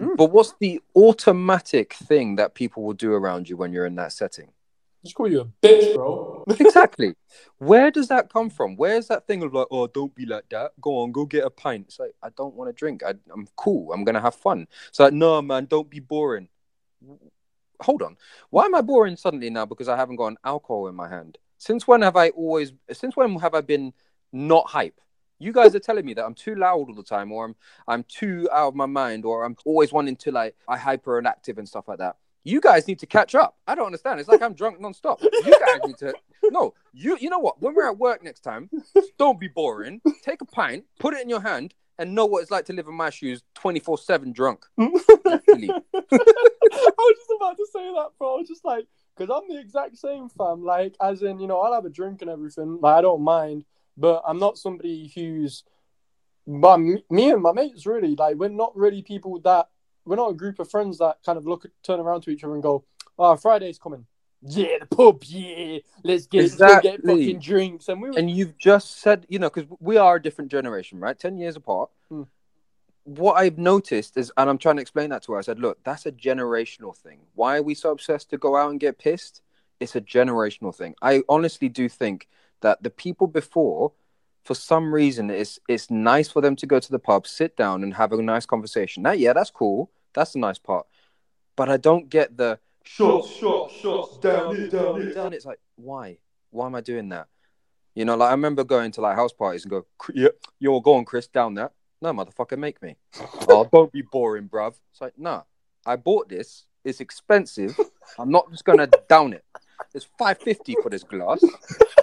Mm. 0.00 0.16
But 0.16 0.26
what's 0.26 0.54
the 0.60 0.80
automatic 0.94 1.94
thing 1.94 2.36
that 2.36 2.54
people 2.54 2.82
will 2.82 2.92
do 2.94 3.14
around 3.14 3.48
you 3.48 3.56
when 3.56 3.72
you're 3.72 3.86
in 3.86 3.96
that 3.96 4.12
setting? 4.12 4.52
Just 5.04 5.14
call 5.14 5.30
you 5.30 5.40
a 5.40 5.44
bitch, 5.66 5.94
bro. 5.94 6.44
exactly. 6.60 7.14
Where 7.58 7.90
does 7.90 8.08
that 8.08 8.32
come 8.32 8.50
from? 8.50 8.76
Where's 8.76 9.08
that 9.08 9.26
thing 9.26 9.42
of 9.42 9.54
like, 9.54 9.68
oh, 9.70 9.86
don't 9.86 10.14
be 10.14 10.26
like 10.26 10.48
that. 10.50 10.72
Go 10.80 10.98
on, 10.98 11.12
go 11.12 11.24
get 11.24 11.44
a 11.44 11.50
pint. 11.50 11.86
It's 11.88 11.98
like 11.98 12.14
I 12.22 12.30
don't 12.36 12.54
want 12.54 12.68
to 12.68 12.72
drink. 12.72 13.02
I, 13.04 13.14
I'm 13.32 13.46
cool. 13.56 13.92
I'm 13.92 14.04
gonna 14.04 14.20
have 14.20 14.34
fun. 14.34 14.66
It's 14.88 14.98
like, 14.98 15.12
no, 15.12 15.40
man, 15.42 15.66
don't 15.66 15.88
be 15.88 16.00
boring. 16.00 16.48
Hold 17.80 18.02
on. 18.02 18.16
Why 18.50 18.64
am 18.64 18.74
I 18.74 18.80
boring 18.80 19.16
suddenly 19.16 19.50
now? 19.50 19.66
Because 19.66 19.88
I 19.88 19.96
haven't 19.96 20.16
got 20.16 20.28
an 20.28 20.38
alcohol 20.44 20.88
in 20.88 20.96
my 20.96 21.08
hand. 21.08 21.38
Since 21.58 21.86
when 21.86 22.02
have 22.02 22.16
I 22.16 22.30
always? 22.30 22.72
Since 22.92 23.16
when 23.16 23.36
have 23.38 23.54
I 23.54 23.60
been 23.60 23.92
not 24.32 24.68
hype? 24.68 25.00
You 25.40 25.52
guys 25.52 25.74
are 25.76 25.80
telling 25.80 26.04
me 26.04 26.14
that 26.14 26.24
I'm 26.24 26.34
too 26.34 26.56
loud 26.56 26.88
all 26.88 26.94
the 26.94 27.04
time, 27.04 27.30
or 27.30 27.44
I'm 27.44 27.56
I'm 27.86 28.04
too 28.04 28.48
out 28.52 28.68
of 28.68 28.74
my 28.74 28.86
mind, 28.86 29.24
or 29.24 29.44
I'm 29.44 29.56
always 29.64 29.92
wanting 29.92 30.16
to 30.16 30.32
like 30.32 30.56
I 30.66 30.76
hyperactive 30.76 31.58
and 31.58 31.68
stuff 31.68 31.86
like 31.86 31.98
that. 31.98 32.16
You 32.48 32.62
guys 32.62 32.88
need 32.88 32.98
to 33.00 33.06
catch 33.06 33.34
up. 33.34 33.58
I 33.66 33.74
don't 33.74 33.84
understand. 33.84 34.20
It's 34.20 34.28
like 34.28 34.40
I'm 34.40 34.54
drunk 34.54 34.80
nonstop. 34.80 35.22
You 35.22 35.60
guys 35.60 35.80
need 35.84 35.98
to 35.98 36.14
no. 36.44 36.72
You 36.94 37.18
you 37.20 37.28
know 37.28 37.38
what? 37.38 37.60
When 37.60 37.74
we're 37.74 37.88
at 37.88 37.98
work 37.98 38.22
next 38.24 38.40
time, 38.40 38.70
don't 39.18 39.38
be 39.38 39.48
boring. 39.48 40.00
Take 40.22 40.40
a 40.40 40.46
pint, 40.46 40.84
put 40.98 41.12
it 41.12 41.20
in 41.20 41.28
your 41.28 41.42
hand, 41.42 41.74
and 41.98 42.14
know 42.14 42.24
what 42.24 42.40
it's 42.40 42.50
like 42.50 42.64
to 42.66 42.72
live 42.72 42.88
in 42.88 42.94
my 42.94 43.10
shoes 43.10 43.42
24 43.56 43.98
seven 43.98 44.32
drunk. 44.32 44.64
I 44.78 44.86
was 45.94 47.16
just 47.16 47.32
about 47.36 47.56
to 47.58 47.66
say 47.70 47.84
that, 47.92 48.08
bro. 48.18 48.36
I 48.36 48.38
was 48.38 48.48
just 48.48 48.64
like, 48.64 48.86
because 49.14 49.30
I'm 49.30 49.46
the 49.46 49.60
exact 49.60 49.98
same, 49.98 50.30
fam. 50.30 50.64
Like, 50.64 50.94
as 51.02 51.22
in, 51.22 51.40
you 51.40 51.48
know, 51.48 51.60
I'll 51.60 51.74
have 51.74 51.84
a 51.84 51.90
drink 51.90 52.22
and 52.22 52.30
everything. 52.30 52.78
Like, 52.80 52.96
I 52.96 53.02
don't 53.02 53.22
mind, 53.22 53.66
but 53.98 54.22
I'm 54.26 54.38
not 54.38 54.56
somebody 54.56 55.12
who's. 55.14 55.64
But 56.46 56.78
me 56.78 57.30
and 57.30 57.42
my 57.42 57.52
mates, 57.52 57.84
really, 57.84 58.16
like, 58.16 58.36
we're 58.36 58.48
not 58.48 58.74
really 58.74 59.02
people 59.02 59.38
that. 59.40 59.68
We're 60.08 60.16
not 60.16 60.30
a 60.30 60.34
group 60.34 60.58
of 60.58 60.70
friends 60.70 60.98
that 60.98 61.18
kind 61.24 61.38
of 61.38 61.46
look, 61.46 61.66
turn 61.82 62.00
around 62.00 62.22
to 62.22 62.30
each 62.30 62.44
other 62.44 62.54
and 62.54 62.62
go, 62.62 62.84
"Oh, 63.18 63.36
Friday's 63.36 63.78
coming." 63.78 64.06
Yeah, 64.42 64.78
the 64.80 64.86
pub. 64.86 65.22
Yeah, 65.24 65.78
let's 66.04 66.26
get 66.26 66.58
let's 66.58 66.82
get 66.82 67.04
fucking 67.04 67.40
drinks. 67.40 67.88
And 67.88 68.00
we 68.00 68.10
were 68.10 68.18
and 68.18 68.30
you've 68.30 68.56
just 68.56 69.00
said, 69.00 69.26
you 69.28 69.38
know, 69.38 69.50
because 69.50 69.68
we 69.80 69.96
are 69.96 70.16
a 70.16 70.22
different 70.22 70.50
generation, 70.50 71.00
right? 71.00 71.18
10 71.18 71.38
years 71.38 71.56
apart. 71.56 71.90
Hmm. 72.08 72.22
What 73.04 73.34
I've 73.34 73.58
noticed 73.58 74.16
is, 74.16 74.30
and 74.36 74.50
I'm 74.50 74.58
trying 74.58 74.76
to 74.76 74.82
explain 74.82 75.10
that 75.10 75.22
to 75.24 75.32
her, 75.32 75.38
I 75.38 75.42
said, 75.42 75.58
look, 75.58 75.82
that's 75.82 76.06
a 76.06 76.12
generational 76.12 76.94
thing. 76.94 77.20
Why 77.34 77.56
are 77.56 77.62
we 77.62 77.74
so 77.74 77.90
obsessed 77.90 78.30
to 78.30 78.38
go 78.38 78.54
out 78.54 78.70
and 78.70 78.78
get 78.78 78.98
pissed? 78.98 79.40
It's 79.80 79.96
a 79.96 80.00
generational 80.00 80.74
thing. 80.74 80.94
I 81.00 81.22
honestly 81.28 81.68
do 81.68 81.88
think 81.88 82.28
that 82.60 82.82
the 82.82 82.90
people 82.90 83.26
before, 83.26 83.92
for 84.44 84.54
some 84.54 84.92
reason, 84.92 85.30
it's, 85.30 85.58
it's 85.68 85.90
nice 85.90 86.28
for 86.28 86.42
them 86.42 86.54
to 86.56 86.66
go 86.66 86.78
to 86.78 86.90
the 86.90 86.98
pub, 86.98 87.26
sit 87.26 87.56
down, 87.56 87.82
and 87.82 87.94
have 87.94 88.12
a 88.12 88.20
nice 88.20 88.44
conversation. 88.44 89.02
Now, 89.02 89.12
yeah, 89.12 89.32
that's 89.32 89.50
cool. 89.50 89.90
That's 90.14 90.32
the 90.32 90.38
nice 90.38 90.58
part. 90.58 90.86
But 91.56 91.68
I 91.68 91.76
don't 91.76 92.08
get 92.08 92.36
the 92.36 92.58
Shots, 92.84 93.28
shots, 93.30 93.74
shots, 93.74 94.16
down 94.18 94.56
it, 94.56 94.70
down 94.70 95.02
it. 95.02 95.14
down. 95.14 95.32
It's 95.34 95.44
like, 95.44 95.58
why? 95.76 96.18
Why 96.50 96.66
am 96.66 96.74
I 96.74 96.80
doing 96.80 97.10
that? 97.10 97.26
You 97.94 98.04
know, 98.06 98.16
like 98.16 98.28
I 98.28 98.32
remember 98.32 98.64
going 98.64 98.92
to 98.92 99.00
like 99.02 99.16
house 99.16 99.32
parties 99.32 99.64
and 99.64 99.70
go, 99.70 99.84
"Cr- 99.98 100.12
yeah, 100.14 100.28
you're 100.58 100.80
going, 100.80 101.04
Chris, 101.04 101.26
down 101.26 101.54
that. 101.54 101.72
No, 102.00 102.12
motherfucker, 102.12 102.56
make 102.56 102.80
me. 102.80 102.96
oh, 103.48 103.68
don't 103.70 103.92
be 103.92 104.02
boring, 104.02 104.48
bruv. 104.48 104.74
It's 104.92 105.00
like, 105.00 105.18
nah, 105.18 105.42
I 105.84 105.96
bought 105.96 106.28
this. 106.30 106.64
It's 106.84 107.00
expensive. 107.00 107.78
I'm 108.18 108.30
not 108.30 108.50
just 108.50 108.64
gonna 108.64 108.86
down 109.08 109.32
it. 109.34 109.44
It's 109.94 110.06
five 110.18 110.38
fifty 110.38 110.74
for 110.82 110.88
this 110.88 111.02
glass. 111.02 111.42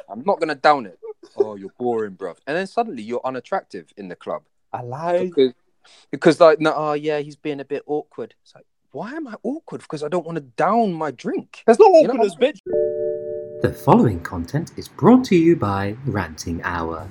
I'm 0.10 0.24
not 0.26 0.40
gonna 0.40 0.54
down 0.56 0.86
it. 0.86 1.00
Oh, 1.38 1.56
you're 1.56 1.74
boring, 1.80 2.16
bruv. 2.16 2.38
And 2.46 2.56
then 2.56 2.68
suddenly 2.68 3.02
you're 3.02 3.22
unattractive 3.26 3.92
in 3.98 4.08
the 4.10 4.16
club 4.16 4.44
I 4.72 4.82
lied. 4.82 5.30
because, 5.30 5.54
because 6.12 6.40
like, 6.40 6.60
no, 6.60 6.74
oh 6.76 6.94
yeah, 6.94 7.20
he's 7.20 7.36
being 7.36 7.60
a 7.60 7.66
bit 7.66 7.84
awkward. 7.86 8.36
It's 8.44 8.56
like, 8.56 8.66
why 8.92 9.14
am 9.14 9.28
I 9.28 9.36
awkward? 9.44 9.82
Because 9.82 10.04
I 10.04 10.08
don't 10.08 10.26
want 10.26 10.38
to 10.38 10.42
down 10.42 10.94
my 10.94 11.12
drink. 11.12 11.64
There's 11.66 11.80
no 11.80 11.88
You 11.88 12.08
know 12.08 12.14
awkwardness, 12.14 12.36
bitch. 12.36 12.60
The 13.62 13.74
following 13.74 14.20
content 14.22 14.72
is 14.78 14.88
brought 14.88 15.26
to 15.26 15.36
you 15.36 15.56
by 15.56 15.96
Ranting 16.06 16.62
Hour. 16.64 17.10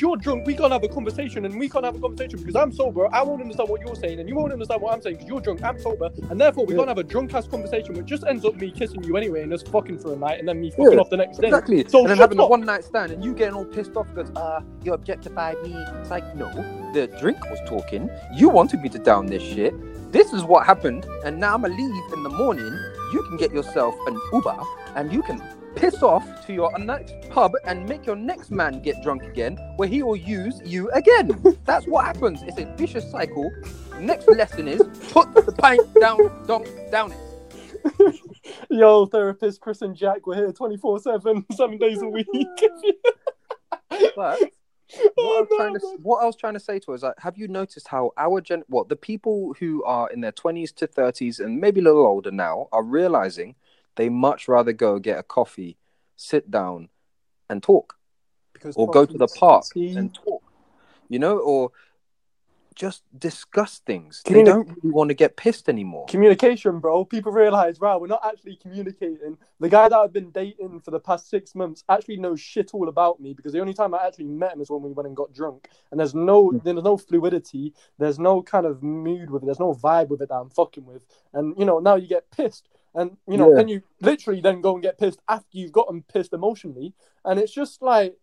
You're 0.00 0.16
drunk, 0.16 0.46
we 0.46 0.54
can't 0.54 0.72
have 0.72 0.84
a 0.84 0.88
conversation, 0.88 1.44
and 1.44 1.58
we 1.58 1.68
can't 1.68 1.84
have 1.84 1.96
a 1.96 2.00
conversation 2.00 2.38
because 2.40 2.56
I'm 2.56 2.72
sober. 2.72 3.08
I 3.14 3.22
won't 3.22 3.42
understand 3.42 3.68
what 3.68 3.80
you're 3.86 3.96
saying, 3.96 4.20
and 4.20 4.28
you 4.28 4.36
won't 4.36 4.52
understand 4.52 4.82
what 4.82 4.94
I'm 4.94 5.02
saying 5.02 5.16
because 5.16 5.28
you're 5.28 5.40
drunk. 5.40 5.62
I'm 5.64 5.78
sober, 5.78 6.10
and 6.30 6.40
therefore 6.40 6.66
we 6.66 6.74
Yeah. 6.74 6.78
can't 6.80 6.88
have 6.88 6.98
a 6.98 7.04
drunk 7.04 7.34
ass 7.34 7.46
conversation, 7.48 7.94
which 7.94 8.06
just 8.06 8.24
ends 8.28 8.44
up 8.44 8.56
me 8.56 8.70
kissing 8.72 9.02
you 9.04 9.16
anyway, 9.16 9.42
and 9.42 9.52
us 9.54 9.62
fucking 9.62 9.98
for 9.98 10.14
a 10.14 10.16
night, 10.16 10.38
and 10.40 10.48
then 10.48 10.60
me 10.60 10.70
fucking 10.70 10.94
Yeah, 10.94 11.00
off 11.00 11.10
the 11.10 11.16
next 11.18 11.38
day. 11.38 11.48
Exactly. 11.48 11.84
So 11.88 12.00
and 12.00 12.10
then 12.10 12.18
having 12.18 12.38
a 12.38 12.46
one 12.46 12.64
night 12.64 12.84
stand 12.84 13.12
and 13.12 13.24
you 13.24 13.34
getting 13.34 13.54
all 13.54 13.64
pissed 13.66 13.96
off 13.96 14.08
because 14.14 14.30
uh 14.36 14.60
you 14.82 14.92
objectified 14.94 15.56
me. 15.62 15.74
It's 16.00 16.10
like 16.10 16.24
no, 16.36 16.50
the 16.94 17.08
drink 17.20 17.38
was 17.50 17.60
talking. 17.66 18.10
You 18.34 18.48
wanted 18.50 18.80
me 18.80 18.88
to 18.90 18.98
down 18.98 19.26
this 19.26 19.42
shit. 19.42 19.74
This 20.12 20.32
is 20.32 20.44
what 20.44 20.66
happened, 20.66 21.06
and 21.24 21.38
now 21.40 21.54
I'ma 21.54 21.68
leave 21.68 22.12
in 22.14 22.22
the 22.22 22.30
morning. 22.30 22.72
You 23.12 23.22
can 23.28 23.36
get 23.36 23.52
yourself 23.52 23.94
an 24.06 24.18
Uber 24.32 24.56
and 24.96 25.12
you 25.12 25.22
can 25.22 25.42
piss 25.76 26.02
off 26.02 26.46
to 26.46 26.52
your 26.52 26.76
next 26.78 27.14
pub 27.30 27.52
and 27.64 27.88
make 27.88 28.06
your 28.06 28.16
next 28.16 28.50
man 28.50 28.80
get 28.82 29.02
drunk 29.02 29.22
again, 29.22 29.56
where 29.76 29.88
he 29.88 30.02
will 30.02 30.16
use 30.16 30.60
you 30.64 30.90
again. 30.90 31.30
That's 31.64 31.86
what 31.86 32.04
happens. 32.04 32.42
It's 32.42 32.58
a 32.58 32.66
vicious 32.76 33.10
cycle. 33.10 33.50
Next 34.00 34.28
lesson 34.28 34.68
is 34.68 34.82
put 35.12 35.34
the 35.34 35.52
pint 35.52 35.82
down, 36.00 36.18
don't 36.46 36.66
down 36.90 37.12
it. 37.12 38.20
Yo, 38.70 39.06
therapist 39.06 39.60
Chris 39.60 39.82
and 39.82 39.96
Jack 39.96 40.26
were 40.26 40.34
here 40.34 40.52
24 40.52 41.00
7, 41.00 41.46
seven 41.52 41.78
days 41.78 42.02
a 42.02 42.08
week. 42.08 42.26
But 43.90 43.98
oh, 43.98 44.10
what, 44.16 44.18
I 44.18 45.10
oh, 45.18 45.40
was 45.40 45.48
no, 45.50 45.56
trying 45.56 45.74
to, 45.74 45.86
man. 45.86 45.96
what 46.02 46.22
I 46.22 46.26
was 46.26 46.36
trying 46.36 46.54
to 46.54 46.60
say 46.60 46.78
to 46.78 46.90
her 46.90 46.94
is 46.94 47.02
like, 47.02 47.18
have 47.18 47.36
you 47.36 47.48
noticed 47.48 47.88
how 47.88 48.12
our 48.16 48.40
gen, 48.40 48.64
what 48.68 48.88
the 48.88 48.96
people 48.96 49.54
who 49.58 49.82
are 49.84 50.10
in 50.10 50.20
their 50.20 50.32
twenties 50.32 50.72
to 50.72 50.86
thirties 50.86 51.40
and 51.40 51.60
maybe 51.60 51.80
a 51.80 51.84
little 51.84 52.06
older 52.06 52.30
now 52.30 52.68
are 52.72 52.82
realizing 52.82 53.54
they 53.96 54.08
much 54.08 54.48
rather 54.48 54.72
go 54.72 54.98
get 54.98 55.18
a 55.18 55.22
coffee, 55.22 55.76
sit 56.16 56.50
down, 56.50 56.88
and 57.48 57.62
talk, 57.62 57.96
Because 58.52 58.76
or 58.76 58.90
go 58.90 59.04
to 59.04 59.18
the 59.18 59.26
park 59.26 59.64
proximity- 59.64 59.96
and 59.96 60.14
talk, 60.14 60.42
you 61.08 61.18
know, 61.18 61.38
or 61.38 61.72
just 62.74 63.02
discuss 63.16 63.78
things. 63.78 64.22
They 64.26 64.42
don't 64.42 64.68
really 64.68 64.90
want 64.90 65.08
to 65.10 65.14
get 65.14 65.36
pissed 65.36 65.68
anymore. 65.68 66.06
Communication, 66.06 66.80
bro. 66.80 67.04
People 67.04 67.32
realize, 67.32 67.78
wow, 67.78 67.98
we're 67.98 68.08
not 68.08 68.24
actually 68.24 68.56
communicating. 68.56 69.38
The 69.60 69.68
guy 69.68 69.88
that 69.88 69.96
I've 69.96 70.12
been 70.12 70.30
dating 70.30 70.80
for 70.80 70.90
the 70.90 70.98
past 70.98 71.30
six 71.30 71.54
months 71.54 71.84
actually 71.88 72.16
knows 72.16 72.40
shit 72.40 72.74
all 72.74 72.88
about 72.88 73.20
me 73.20 73.32
because 73.32 73.52
the 73.52 73.60
only 73.60 73.74
time 73.74 73.94
I 73.94 74.06
actually 74.06 74.26
met 74.26 74.54
him 74.54 74.60
is 74.60 74.70
when 74.70 74.82
we 74.82 74.92
went 74.92 75.06
and 75.06 75.16
got 75.16 75.32
drunk. 75.32 75.68
And 75.90 76.00
there's 76.00 76.14
no, 76.14 76.50
hmm. 76.50 76.58
there's 76.64 76.82
no 76.82 76.96
fluidity. 76.96 77.72
There's 77.98 78.18
no 78.18 78.42
kind 78.42 78.66
of 78.66 78.82
mood 78.82 79.30
with 79.30 79.42
it. 79.42 79.46
There's 79.46 79.60
no 79.60 79.74
vibe 79.74 80.08
with 80.08 80.22
it 80.22 80.28
that 80.28 80.34
I'm 80.34 80.50
fucking 80.50 80.84
with. 80.84 81.02
And 81.32 81.54
you 81.58 81.64
know, 81.64 81.78
now 81.78 81.94
you 81.94 82.08
get 82.08 82.30
pissed, 82.30 82.68
and 82.94 83.16
you 83.26 83.36
know, 83.36 83.48
Yeah. 83.50 83.56
then 83.56 83.68
you 83.68 83.82
literally 84.00 84.40
then 84.40 84.60
go 84.60 84.74
and 84.74 84.82
get 84.82 84.98
pissed 84.98 85.20
after 85.28 85.58
you've 85.58 85.72
gotten 85.72 86.02
pissed 86.02 86.32
emotionally, 86.32 86.94
and 87.24 87.38
it's 87.38 87.52
just 87.52 87.82
like. 87.82 88.16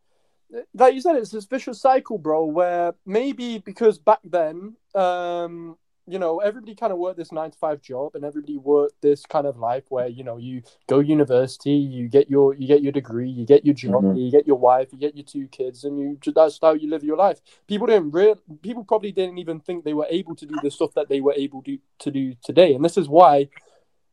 Like 0.73 0.93
you 0.93 0.99
said, 0.99 1.15
it's 1.15 1.31
this 1.31 1.45
vicious 1.45 1.79
cycle, 1.79 2.17
bro. 2.17 2.43
Where 2.43 2.93
maybe 3.05 3.59
because 3.59 3.97
back 3.97 4.19
then, 4.25 4.75
um, 4.93 5.77
you 6.05 6.19
know, 6.19 6.39
everybody 6.39 6.75
kind 6.75 6.91
of 6.91 6.99
worked 6.99 7.17
this 7.17 7.31
nine 7.31 7.51
to 7.51 7.57
five 7.57 7.81
job, 7.81 8.15
and 8.15 8.25
everybody 8.25 8.57
worked 8.57 9.01
this 9.01 9.25
kind 9.25 9.47
of 9.47 9.55
life 9.57 9.85
where 9.87 10.07
you 10.09 10.25
know 10.25 10.35
you 10.35 10.61
go 10.87 10.99
university, 10.99 11.71
you 11.71 12.09
get 12.09 12.29
your 12.29 12.53
you 12.53 12.67
get 12.67 12.81
your 12.81 12.91
degree, 12.91 13.29
you 13.29 13.45
get 13.45 13.63
your 13.65 13.73
job, 13.75 14.03
Mhm. 14.03 14.19
you 14.25 14.29
get 14.29 14.45
your 14.45 14.57
wife, 14.57 14.91
you 14.91 14.97
get 14.99 15.15
your 15.15 15.23
two 15.23 15.47
kids, 15.47 15.85
and 15.85 15.97
you 15.97 16.17
that's 16.35 16.59
how 16.61 16.73
you 16.73 16.89
live 16.89 17.01
your 17.05 17.15
life. 17.15 17.39
People 17.67 17.87
didn't 17.87 18.11
real 18.11 18.35
people 18.61 18.83
probably 18.83 19.13
didn't 19.13 19.37
even 19.37 19.61
think 19.61 19.85
they 19.85 19.93
were 19.93 20.07
able 20.09 20.35
to 20.35 20.45
do 20.45 20.59
the 20.61 20.69
stuff 20.69 20.93
that 20.95 21.07
they 21.07 21.21
were 21.21 21.33
able 21.37 21.61
to 21.61 21.77
to 21.99 22.11
do 22.11 22.33
today, 22.43 22.73
and 22.73 22.83
this 22.83 22.97
is 22.97 23.07
why. 23.07 23.47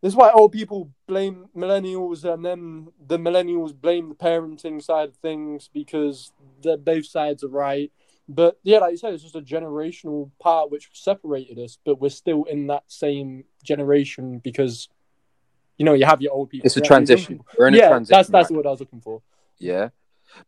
This 0.01 0.13
is 0.13 0.17
why 0.17 0.31
old 0.31 0.53
people 0.53 0.93
blame 1.07 1.47
millennials, 1.57 2.25
and 2.25 2.45
then 2.45 2.89
the 3.05 3.19
millennials 3.19 3.79
blame 3.79 4.09
the 4.11 4.15
parenting 4.15 4.83
side 4.83 5.09
of 5.09 5.17
things 5.17 5.69
because 5.73 6.33
both 6.63 7.07
sides 7.07 7.43
are 7.43 7.49
right. 7.49 7.91
But 8.29 8.59
yeah, 8.63 8.79
like 8.79 8.93
you 8.93 8.99
said, 8.99 9.15
it's 9.15 9.23
just 9.23 9.35
a 9.35 9.41
generational 9.41 10.31
part 10.39 10.71
which 10.71 10.91
separated 10.93 11.59
us, 11.59 11.79
but 11.85 12.01
we're 12.01 12.11
still 12.11 12.45
in 12.45 12.69
that 12.69 12.85
same 12.87 13.45
generation 13.65 14.39
because 14.39 14.89
you 15.79 15.85
know 15.85 15.95
you 15.95 16.05
have 16.05 16.21
your 16.21 16.33
old 16.33 16.51
people. 16.51 16.67
It's 16.67 16.77
a 16.77 16.81
you 16.81 16.83
have 16.85 16.91
your 16.91 16.99
young 16.99 17.07
transition. 17.07 17.41
We're 17.59 17.69
in 17.69 17.75
a 17.75 17.79
yeah, 17.79 17.89
transition. 17.89 18.19
that's 18.19 18.29
that's 18.29 18.51
right? 18.51 18.57
what 18.57 18.67
I 18.67 18.71
was 18.71 18.81
looking 18.81 19.01
for. 19.01 19.23
Yeah. 19.59 19.89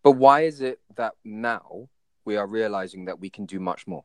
But 0.02 0.12
why 0.12 0.42
is 0.42 0.60
it 0.60 0.78
that 0.96 1.14
now 1.24 1.88
we 2.24 2.36
are 2.36 2.46
realizing 2.46 3.06
that 3.06 3.18
we 3.18 3.30
can 3.30 3.46
do 3.46 3.58
much 3.58 3.86
more? 3.86 4.04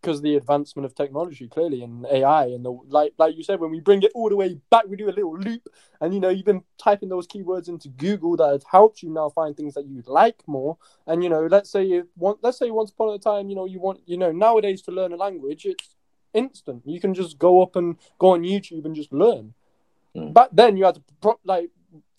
Because 0.00 0.22
the 0.22 0.36
advancement 0.36 0.86
of 0.86 0.94
technology, 0.94 1.48
clearly, 1.48 1.82
and 1.82 2.06
AI, 2.06 2.46
and 2.46 2.64
the 2.64 2.70
like, 2.70 3.14
like 3.18 3.36
you 3.36 3.42
said, 3.42 3.58
when 3.58 3.70
we 3.70 3.80
bring 3.80 4.02
it 4.02 4.12
all 4.14 4.28
the 4.28 4.36
way 4.36 4.60
back, 4.70 4.84
we 4.86 4.96
do 4.96 5.08
a 5.08 5.10
little 5.10 5.36
loop, 5.36 5.68
and 6.00 6.14
you 6.14 6.20
know, 6.20 6.28
you've 6.28 6.46
been 6.46 6.62
typing 6.78 7.08
those 7.08 7.26
keywords 7.26 7.68
into 7.68 7.88
Google 7.88 8.36
that 8.36 8.50
has 8.50 8.64
helped 8.70 9.02
you 9.02 9.10
now 9.10 9.28
find 9.28 9.56
things 9.56 9.74
that 9.74 9.86
you'd 9.86 10.06
like 10.06 10.42
more. 10.46 10.78
And 11.06 11.24
you 11.24 11.30
know, 11.30 11.46
let's 11.46 11.70
say 11.70 11.84
you 11.84 12.08
want, 12.16 12.38
let's 12.42 12.58
say 12.58 12.70
once 12.70 12.90
upon 12.90 13.14
a 13.14 13.18
time, 13.18 13.48
you 13.48 13.56
know, 13.56 13.66
you 13.66 13.80
want, 13.80 14.00
you 14.06 14.16
know, 14.16 14.30
nowadays 14.30 14.82
to 14.82 14.92
learn 14.92 15.12
a 15.12 15.16
language, 15.16 15.66
it's 15.66 15.96
instant. 16.32 16.82
You 16.86 17.00
can 17.00 17.14
just 17.14 17.38
go 17.38 17.62
up 17.62 17.74
and 17.76 17.96
go 18.18 18.28
on 18.28 18.42
YouTube 18.42 18.84
and 18.84 18.94
just 18.94 19.12
learn. 19.12 19.54
Mm. 20.16 20.32
Back 20.32 20.50
then, 20.52 20.76
you 20.76 20.84
had 20.84 20.96
to 20.96 21.36
like 21.44 21.70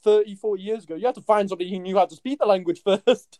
30, 0.03 0.35
40 0.35 0.61
years 0.61 0.83
ago, 0.83 0.95
you 0.95 1.05
had 1.05 1.15
to 1.15 1.21
find 1.21 1.49
somebody 1.49 1.69
who 1.69 1.79
knew 1.79 1.97
how 1.97 2.05
to 2.05 2.15
speak 2.15 2.39
the 2.39 2.45
language 2.45 2.81
first. 3.05 3.39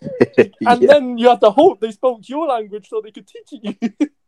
and 0.38 0.82
Yeah. 0.82 0.86
then 0.86 1.18
you 1.18 1.28
had 1.28 1.40
to 1.40 1.50
hope 1.50 1.80
they 1.80 1.90
spoke 1.90 2.28
your 2.28 2.46
language 2.46 2.88
so 2.88 3.00
they 3.00 3.10
could 3.10 3.26
teach 3.26 3.48
it 3.52 3.76
you. 3.80 4.08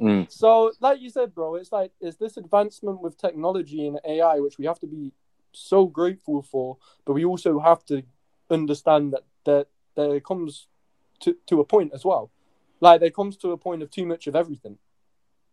Mm. 0.00 0.28
so, 0.28 0.72
like 0.80 1.00
you 1.00 1.10
said, 1.10 1.32
bro, 1.32 1.54
it's 1.54 1.70
like 1.70 1.92
it's 2.00 2.16
this 2.16 2.36
advancement 2.36 3.00
with 3.00 3.16
technology 3.16 3.86
and 3.86 4.00
AI 4.04 4.40
which 4.40 4.58
we 4.58 4.66
have 4.66 4.80
to 4.80 4.86
be 4.88 5.12
so 5.52 5.86
grateful 5.86 6.42
for, 6.42 6.76
but 7.04 7.12
we 7.12 7.24
also 7.24 7.60
have 7.60 7.84
to 7.84 8.02
understand 8.50 9.12
that 9.12 9.22
that 9.44 9.68
there 9.94 10.18
comes 10.18 10.66
to 11.20 11.36
to 11.46 11.60
a 11.60 11.64
point 11.64 11.92
as 11.94 12.04
well. 12.04 12.32
Like 12.80 13.00
there 13.00 13.10
comes 13.10 13.36
to 13.38 13.52
a 13.52 13.56
point 13.56 13.82
of 13.82 13.90
too 13.92 14.06
much 14.06 14.26
of 14.26 14.34
everything. 14.34 14.78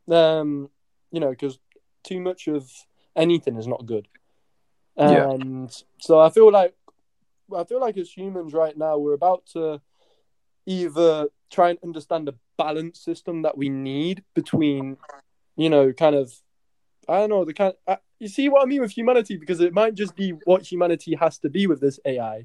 Um, 0.10 0.72
you 1.12 1.20
know, 1.20 1.30
because 1.30 1.60
too 2.04 2.20
much 2.20 2.48
of 2.48 2.72
anything 3.16 3.56
is 3.58 3.68
not 3.68 3.86
good. 3.86 4.08
Yeah. 4.98 5.30
And 5.30 5.72
so 6.00 6.20
I 6.20 6.30
feel 6.30 6.52
like 6.52 6.76
I 7.56 7.64
feel 7.64 7.80
like 7.80 7.98
as 7.98 8.12
humans 8.12 8.54
right 8.54 8.78
now 8.78 8.98
we're 8.98 9.14
about 9.14 9.46
to 9.54 9.82
either 10.66 11.28
try 11.50 11.70
and 11.70 11.80
understand 11.84 12.28
the 12.28 12.36
balance 12.58 13.00
system 13.00 13.44
that 13.44 13.58
we 13.58 13.70
need 13.70 14.24
between, 14.34 14.98
you 15.56 15.70
know, 15.70 15.94
kind 15.94 16.16
of 16.16 16.34
I 17.08 17.20
don't 17.20 17.30
know 17.30 17.46
the 17.46 17.54
kind. 17.54 17.74
You 18.20 18.28
see 18.28 18.50
what 18.50 18.64
I 18.64 18.66
mean 18.66 18.82
with 18.82 18.92
humanity 18.92 19.38
because 19.38 19.62
it 19.62 19.74
might 19.74 19.96
just 19.96 20.16
be 20.16 20.32
what 20.46 20.70
humanity 20.70 21.16
has 21.16 21.38
to 21.40 21.50
be 21.50 21.68
with 21.68 21.80
this 21.80 22.00
AI. 22.06 22.42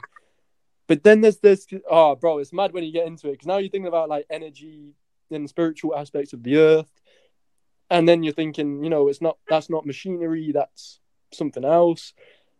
But 0.86 1.02
then 1.02 1.20
there's 1.20 1.38
this. 1.38 1.66
Oh, 1.90 2.14
bro, 2.14 2.38
it's 2.38 2.52
mad 2.52 2.72
when 2.72 2.84
you 2.84 2.92
get 2.92 3.06
into 3.06 3.28
it 3.28 3.32
because 3.32 3.46
now 3.46 3.58
you're 3.58 3.70
thinking 3.70 3.88
about 3.88 4.08
like 4.08 4.26
energy 4.30 4.94
and 5.30 5.48
spiritual 5.48 5.96
aspects 5.96 6.32
of 6.32 6.42
the 6.42 6.58
earth, 6.58 7.00
and 7.90 8.08
then 8.08 8.22
you're 8.22 8.34
thinking, 8.34 8.84
you 8.84 8.90
know, 8.90 9.08
it's 9.08 9.22
not 9.22 9.38
that's 9.48 9.70
not 9.70 9.86
machinery, 9.86 10.52
that's 10.52 11.00
something 11.32 11.64
else. 11.64 12.12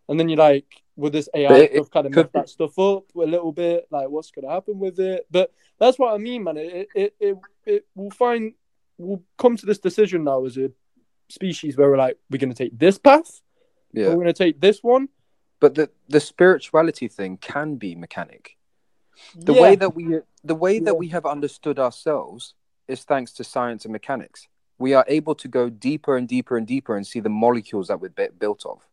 And 0.09 0.19
then 0.19 0.29
you're 0.29 0.39
like, 0.39 0.82
will 0.97 1.11
this 1.11 1.29
AI 1.35 1.55
it- 1.59 1.73
stuff 1.75 1.91
kind 1.91 2.07
of 2.07 2.15
mess 2.15 2.29
that 2.33 2.49
stuff 2.49 2.79
up 2.79 3.05
a 3.15 3.19
little 3.19 3.53
bit? 3.53 3.87
Like, 3.91 4.09
what's 4.09 4.31
going 4.31 4.47
to 4.47 4.53
happen 4.53 4.79
with 4.79 4.99
it? 5.01 5.27
But 5.31 5.53
that's 5.79 5.99
what 5.99 6.15
I 6.15 6.19
mean, 6.19 6.45
man. 6.45 6.57
It 6.57 6.89
it 6.95 7.15
it 7.21 7.39
it 7.67 7.87
will 7.95 8.11
find 8.11 8.53
we'll 8.99 9.23
come 9.39 9.57
to 9.57 9.67
this 9.67 9.79
decision 9.79 10.25
now 10.25 10.45
as 10.45 10.57
a 10.57 10.71
species 11.29 11.77
where 11.77 11.89
we're 11.91 11.97
like, 11.97 12.19
we're 12.31 12.39
going 12.39 12.53
to 12.53 12.57
take 12.65 12.79
this 12.79 12.99
path, 12.99 13.41
Yeah. 13.93 14.09
we're 14.09 14.15
going 14.17 14.27
to 14.27 14.33
take 14.35 14.61
this 14.61 14.83
one. 14.83 15.09
But 15.61 15.75
the 15.75 15.91
the 16.09 16.21
spirituality 16.21 17.09
thing 17.09 17.37
can 17.39 17.77
be 17.77 17.95
mechanic. 17.95 18.57
The 19.37 19.55
Yeah. 19.55 19.63
way 19.63 19.77
that 19.77 19.95
we 19.95 20.19
the 20.45 20.55
way 20.55 20.79
that 20.81 20.93
Yeah. 20.95 20.99
we 20.99 21.09
have 21.09 21.25
understood 21.25 21.79
ourselves 21.79 22.55
is 22.89 23.05
thanks 23.05 23.33
to 23.35 23.45
science 23.45 23.85
and 23.85 23.93
mechanics. 23.93 24.49
We 24.79 24.93
are 24.95 25.05
able 25.09 25.37
to 25.37 25.49
go 25.49 25.71
deeper 25.71 26.17
and 26.17 26.27
deeper 26.29 26.57
and 26.57 26.67
deeper 26.67 26.97
and 26.97 27.07
see 27.07 27.21
the 27.21 27.29
molecules 27.29 27.87
that 27.89 28.01
we're 28.01 28.11
built 28.39 28.67
of. 28.67 28.89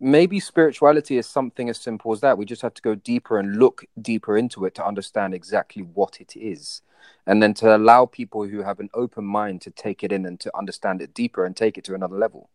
Maybe 0.00 0.38
spirituality 0.38 1.18
is 1.18 1.26
something 1.26 1.68
as 1.68 1.78
simple 1.78 2.12
as 2.12 2.20
that. 2.20 2.38
We 2.38 2.44
just 2.44 2.62
have 2.62 2.74
to 2.74 2.82
go 2.82 2.94
deeper 2.94 3.38
and 3.38 3.58
look 3.58 3.84
deeper 4.00 4.36
into 4.36 4.64
it 4.64 4.74
to 4.76 4.86
understand 4.86 5.34
exactly 5.34 5.82
what 5.82 6.20
it 6.20 6.36
is. 6.36 6.82
And 7.26 7.42
then 7.42 7.52
to 7.54 7.76
allow 7.76 8.06
people 8.06 8.46
who 8.46 8.62
have 8.62 8.78
an 8.78 8.90
open 8.94 9.24
mind 9.24 9.60
to 9.62 9.70
take 9.70 10.04
it 10.04 10.12
in 10.12 10.24
and 10.24 10.38
to 10.40 10.56
understand 10.56 11.02
it 11.02 11.14
deeper 11.14 11.44
and 11.44 11.56
take 11.56 11.76
it 11.76 11.84
to 11.84 11.94
another 11.94 12.16
level. 12.16 12.48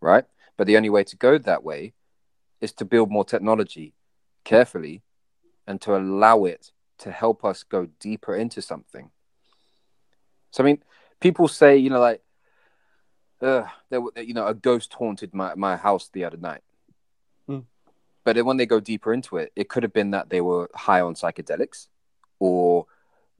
Right? 0.00 0.24
But 0.56 0.68
the 0.68 0.76
only 0.76 0.90
way 0.90 1.02
to 1.04 1.16
go 1.16 1.36
that 1.36 1.64
way 1.64 1.94
is 2.60 2.72
to 2.74 2.84
build 2.84 3.10
more 3.10 3.24
technology 3.24 3.94
carefully 4.44 5.02
and 5.66 5.80
to 5.80 5.96
allow 5.96 6.44
it 6.44 6.70
to 6.98 7.10
help 7.10 7.44
us 7.44 7.62
go 7.64 7.88
deeper 7.98 8.34
into 8.36 8.62
something. 8.62 9.10
So 10.50 10.62
I 10.62 10.66
mean, 10.66 10.82
people 11.20 11.48
say, 11.48 11.76
you 11.76 11.90
know, 11.90 12.00
like, 12.00 12.22
uh, 13.40 13.66
there, 13.90 14.00
were- 14.00 14.12
you 14.16 14.34
know, 14.34 14.46
a 14.46 14.54
ghost 14.54 14.94
haunted 14.94 15.34
my, 15.34 15.54
my 15.54 15.76
house 15.76 16.08
the 16.12 16.24
other 16.24 16.36
night. 16.36 16.62
But 18.28 18.44
when 18.44 18.58
they 18.58 18.66
go 18.66 18.78
deeper 18.78 19.14
into 19.14 19.38
it, 19.38 19.52
it 19.56 19.70
could 19.70 19.82
have 19.82 19.94
been 19.94 20.10
that 20.10 20.28
they 20.28 20.42
were 20.42 20.68
high 20.74 21.00
on 21.00 21.14
psychedelics, 21.14 21.88
or 22.38 22.84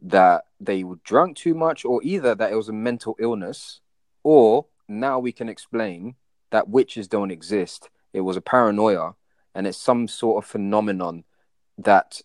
that 0.01 0.47
they 0.59 0.83
were 0.83 0.99
drunk 1.05 1.37
too 1.37 1.53
much, 1.53 1.85
or 1.85 2.03
either 2.03 2.35
that 2.35 2.51
it 2.51 2.55
was 2.55 2.71
a 2.71 2.73
mental 2.73 3.15
illness, 3.21 3.83
or 4.23 4.65
now 4.89 5.19
we 5.19 5.31
can 5.31 5.47
explain 5.47 6.15
that 6.49 6.71
witches 6.71 7.07
don't 7.07 7.31
exist. 7.31 7.91
It 8.15 8.23
was 8.23 8.39
a 8.39 8.41
paranoia, 8.41 9.15
and 9.55 9.67
it's 9.67 9.77
some 9.77 10.09
sort 10.09 10.43
of 10.43 10.51
phenomenon 10.51 11.25
that 11.77 12.23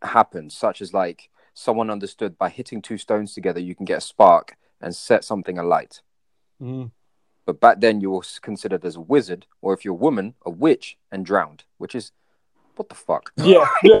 happens, 0.00 0.56
such 0.56 0.80
as 0.80 0.94
like 0.94 1.28
someone 1.52 1.90
understood 1.90 2.38
by 2.38 2.48
hitting 2.48 2.80
two 2.80 2.96
stones 2.96 3.34
together, 3.34 3.60
you 3.60 3.74
can 3.74 3.84
get 3.84 3.98
a 3.98 4.00
spark 4.00 4.56
and 4.80 4.96
set 4.96 5.22
something 5.22 5.58
alight. 5.58 6.00
Mhm. 6.62 6.92
But 7.50 7.58
back 7.58 7.80
then, 7.80 8.00
you 8.00 8.12
were 8.12 8.22
considered 8.42 8.84
as 8.84 8.94
a 8.94 9.00
wizard, 9.00 9.44
or 9.60 9.74
if 9.74 9.84
you're 9.84 9.94
a 9.94 9.96
woman, 9.96 10.34
a 10.46 10.50
witch, 10.50 10.96
and 11.10 11.26
drowned, 11.26 11.64
which 11.78 11.96
is 11.96 12.12
what 12.76 12.88
the 12.88 12.94
fuck? 12.94 13.32
Yeah, 13.36 13.66
yeah. 13.82 13.98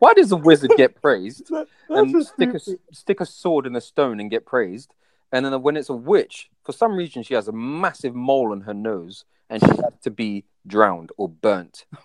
Why 0.00 0.12
does 0.12 0.32
a 0.32 0.36
wizard 0.36 0.72
get 0.76 1.00
praised 1.00 1.46
That- 1.50 1.68
and 1.88 2.26
stick 2.26 2.52
a, 2.52 2.58
stick 2.92 3.20
a 3.20 3.26
sword 3.26 3.66
in 3.66 3.76
a 3.76 3.80
stone 3.80 4.18
and 4.18 4.28
get 4.28 4.44
praised? 4.44 4.92
And 5.30 5.46
then 5.46 5.62
when 5.62 5.76
it's 5.76 5.88
a 5.88 5.94
witch, 5.94 6.50
for 6.64 6.72
some 6.72 6.96
reason, 6.96 7.22
she 7.22 7.34
has 7.34 7.46
a 7.46 7.52
massive 7.52 8.12
mole 8.16 8.50
on 8.50 8.62
her 8.62 8.74
nose 8.74 9.24
and 9.48 9.62
she 9.62 9.68
has 9.68 9.94
to 10.02 10.10
be 10.10 10.42
drowned 10.66 11.12
or 11.16 11.28
burnt. 11.28 11.86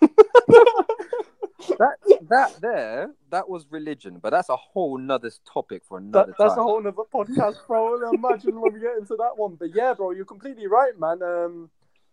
that 1.78 1.96
that 2.28 2.60
there, 2.60 3.10
that 3.30 3.48
was 3.48 3.66
religion, 3.70 4.18
but 4.20 4.30
that's 4.30 4.48
a 4.48 4.56
whole 4.56 4.98
nother 4.98 5.30
topic 5.50 5.82
for 5.84 6.00
That, 6.00 6.06
another 6.06 6.34
that's 6.38 6.56
a 6.56 6.62
whole 6.62 6.82
nother 6.82 7.02
podcast, 7.12 7.56
bro. 7.66 8.10
Imagine 8.12 8.60
when 8.60 8.72
we 8.72 8.80
get 8.80 8.96
into 8.98 9.16
that 9.16 9.36
one. 9.36 9.56
But 9.56 9.74
yeah, 9.74 9.94
bro, 9.94 10.10
you're 10.12 10.24
completely 10.24 10.66
right, 10.66 10.98
man. 10.98 11.22
Um, 11.22 11.70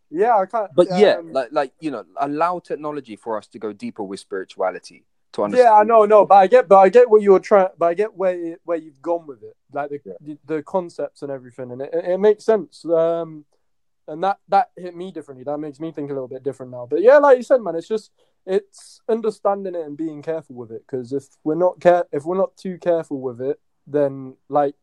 yeah, 0.09 0.37
I 0.37 0.45
can't. 0.45 0.71
But 0.75 0.87
yeah, 0.95 1.17
um, 1.17 1.33
like 1.33 1.49
like 1.51 1.73
you 1.79 1.91
know, 1.91 2.05
allow 2.19 2.59
technology 2.59 3.15
for 3.15 3.37
us 3.37 3.47
to 3.47 3.59
go 3.59 3.73
deeper 3.73 4.03
with 4.03 4.19
spirituality 4.19 5.05
to 5.33 5.43
understand. 5.43 5.65
yeah, 5.65 5.73
I 5.73 5.83
know, 5.83 6.05
no, 6.05 6.25
but 6.25 6.35
I 6.35 6.47
get, 6.47 6.67
but 6.67 6.77
I 6.77 6.89
get 6.89 7.09
what 7.09 7.21
you're 7.21 7.39
trying, 7.39 7.69
but 7.77 7.87
I 7.87 7.93
get 7.93 8.15
where 8.15 8.57
where 8.63 8.77
you've 8.77 9.01
gone 9.01 9.27
with 9.27 9.43
it, 9.43 9.55
like 9.73 9.89
the 9.89 10.15
the, 10.21 10.37
the 10.45 10.63
concepts 10.63 11.21
and 11.21 11.31
everything, 11.31 11.71
and 11.71 11.81
it, 11.81 11.89
it 11.93 12.05
it 12.05 12.17
makes 12.19 12.45
sense. 12.45 12.85
Um, 12.85 13.45
and 14.07 14.23
that 14.23 14.39
that 14.47 14.71
hit 14.75 14.95
me 14.95 15.11
differently. 15.11 15.43
That 15.43 15.57
makes 15.57 15.79
me 15.79 15.91
think 15.91 16.09
a 16.09 16.13
little 16.13 16.27
bit 16.27 16.43
different 16.43 16.71
now. 16.71 16.87
But 16.89 17.01
yeah, 17.01 17.17
like 17.17 17.37
you 17.37 17.43
said, 17.43 17.61
man, 17.61 17.75
it's 17.75 17.87
just 17.87 18.11
it's 18.45 19.01
understanding 19.09 19.75
it 19.75 19.85
and 19.85 19.97
being 19.97 20.21
careful 20.21 20.55
with 20.55 20.71
it. 20.71 20.83
Because 20.85 21.11
if 21.11 21.25
we're 21.43 21.55
not 21.55 21.79
care, 21.79 22.05
if 22.11 22.23
we're 22.23 22.37
not 22.37 22.55
too 22.55 22.77
careful 22.77 23.19
with 23.19 23.41
it, 23.41 23.59
then 23.85 24.35
like 24.49 24.75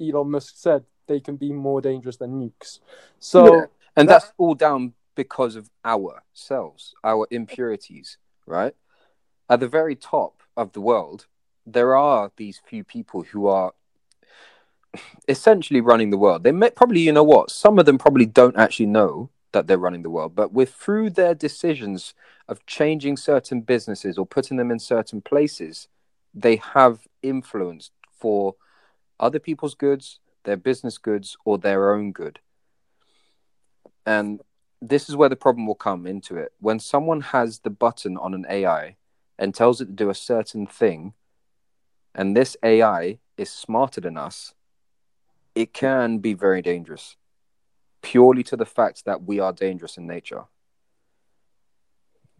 Elon 0.00 0.30
Musk 0.30 0.54
said, 0.56 0.84
they 1.06 1.20
can 1.20 1.36
be 1.36 1.52
more 1.52 1.80
dangerous 1.80 2.16
than 2.16 2.40
nukes. 2.40 2.80
So 3.18 3.44
Yeah. 3.44 3.66
And 3.94 4.08
that- 4.08 4.22
that's 4.22 4.32
all 4.38 4.54
down 4.54 4.94
because 5.14 5.56
of 5.56 5.70
ourselves, 5.84 6.94
our 7.04 7.26
impurities, 7.30 8.16
right? 8.46 8.74
At 9.50 9.60
the 9.60 9.68
very 9.68 9.94
top 9.94 10.42
of 10.56 10.72
the 10.72 10.80
world, 10.80 11.26
there 11.66 11.94
are 11.94 12.32
these 12.36 12.58
few 12.58 12.84
people 12.84 13.22
who 13.22 13.46
are 13.46 13.74
essentially 15.28 15.80
running 15.80 16.10
the 16.10 16.18
world. 16.18 16.42
They 16.42 16.52
may, 16.52 16.70
probably, 16.70 17.00
you 17.00 17.12
know 17.12 17.22
what, 17.22 17.50
some 17.50 17.78
of 17.78 17.86
them 17.86 17.98
probably 17.98 18.26
don't 18.26 18.56
actually 18.56 18.86
know 18.86 19.30
that 19.52 19.66
they're 19.66 19.78
running 19.78 20.02
the 20.02 20.10
world, 20.10 20.34
but 20.34 20.52
with 20.52 20.72
through 20.74 21.10
their 21.10 21.34
decisions 21.34 22.14
of 22.48 22.64
changing 22.66 23.16
certain 23.16 23.60
businesses 23.60 24.16
or 24.18 24.26
putting 24.26 24.56
them 24.56 24.70
in 24.70 24.78
certain 24.78 25.20
places, 25.20 25.88
they 26.34 26.56
have 26.56 27.06
influence 27.22 27.90
for 28.18 28.54
other 29.20 29.38
people's 29.38 29.74
goods, 29.74 30.20
their 30.44 30.56
business 30.56 30.98
goods, 30.98 31.36
or 31.44 31.58
their 31.58 31.94
own 31.94 32.12
good. 32.12 32.40
And 34.06 34.40
this 34.80 35.08
is 35.08 35.16
where 35.16 35.28
the 35.28 35.36
problem 35.36 35.66
will 35.66 35.74
come 35.74 36.06
into 36.06 36.36
it. 36.36 36.52
When 36.58 36.80
someone 36.80 37.20
has 37.20 37.60
the 37.60 37.70
button 37.70 38.16
on 38.16 38.34
an 38.34 38.46
AI 38.48 38.96
and 39.38 39.54
tells 39.54 39.80
it 39.80 39.86
to 39.86 39.92
do 39.92 40.10
a 40.10 40.14
certain 40.14 40.66
thing, 40.66 41.12
and 42.14 42.36
this 42.36 42.56
AI 42.62 43.18
is 43.36 43.50
smarter 43.50 44.00
than 44.00 44.16
us, 44.16 44.54
it 45.54 45.72
can 45.72 46.18
be 46.18 46.34
very 46.34 46.62
dangerous. 46.62 47.16
Purely 48.02 48.42
to 48.44 48.56
the 48.56 48.66
fact 48.66 49.04
that 49.04 49.22
we 49.24 49.38
are 49.38 49.52
dangerous 49.52 49.96
in 49.96 50.06
nature. 50.06 50.44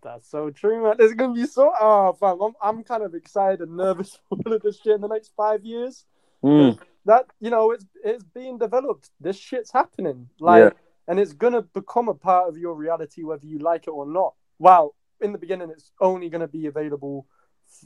That's 0.02 0.28
so 0.28 0.50
true, 0.50 0.82
man. 0.82 0.96
There's 0.98 1.14
gonna 1.14 1.34
be 1.34 1.46
so 1.46 1.72
oh 1.80 2.12
fam, 2.14 2.40
I'm 2.40 2.54
I'm 2.60 2.84
kind 2.84 3.04
of 3.04 3.14
excited 3.14 3.60
and 3.60 3.76
nervous 3.76 4.18
for 4.28 4.38
all 4.44 4.52
of 4.54 4.62
this 4.62 4.80
shit 4.80 4.94
in 4.96 5.00
the 5.00 5.08
next 5.08 5.32
five 5.36 5.64
years. 5.64 6.04
Hmm. 6.42 6.70
That 7.04 7.26
you 7.40 7.50
know, 7.50 7.70
it's 7.70 7.84
it's 8.04 8.24
being 8.24 8.58
developed. 8.58 9.10
This 9.20 9.36
shit's 9.36 9.70
happening. 9.70 10.28
Like 10.40 10.64
Yeah. 10.64 10.70
and 11.06 11.20
it's 11.20 11.32
gonna 11.32 11.62
become 11.62 12.08
a 12.08 12.14
part 12.14 12.48
of 12.48 12.58
your 12.58 12.74
reality 12.74 13.22
whether 13.22 13.46
you 13.46 13.58
like 13.58 13.86
it 13.86 13.90
or 13.90 14.06
not. 14.06 14.34
Wow, 14.58 14.92
in 15.20 15.30
the 15.30 15.38
beginning 15.38 15.70
it's 15.70 15.92
only 16.00 16.28
gonna 16.28 16.48
be 16.48 16.66
available 16.66 17.26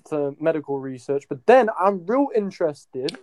for 0.08 0.34
medical 0.40 0.78
research, 0.80 1.26
but 1.28 1.44
then 1.46 1.68
I'm 1.78 2.06
real 2.06 2.28
interested 2.34 3.18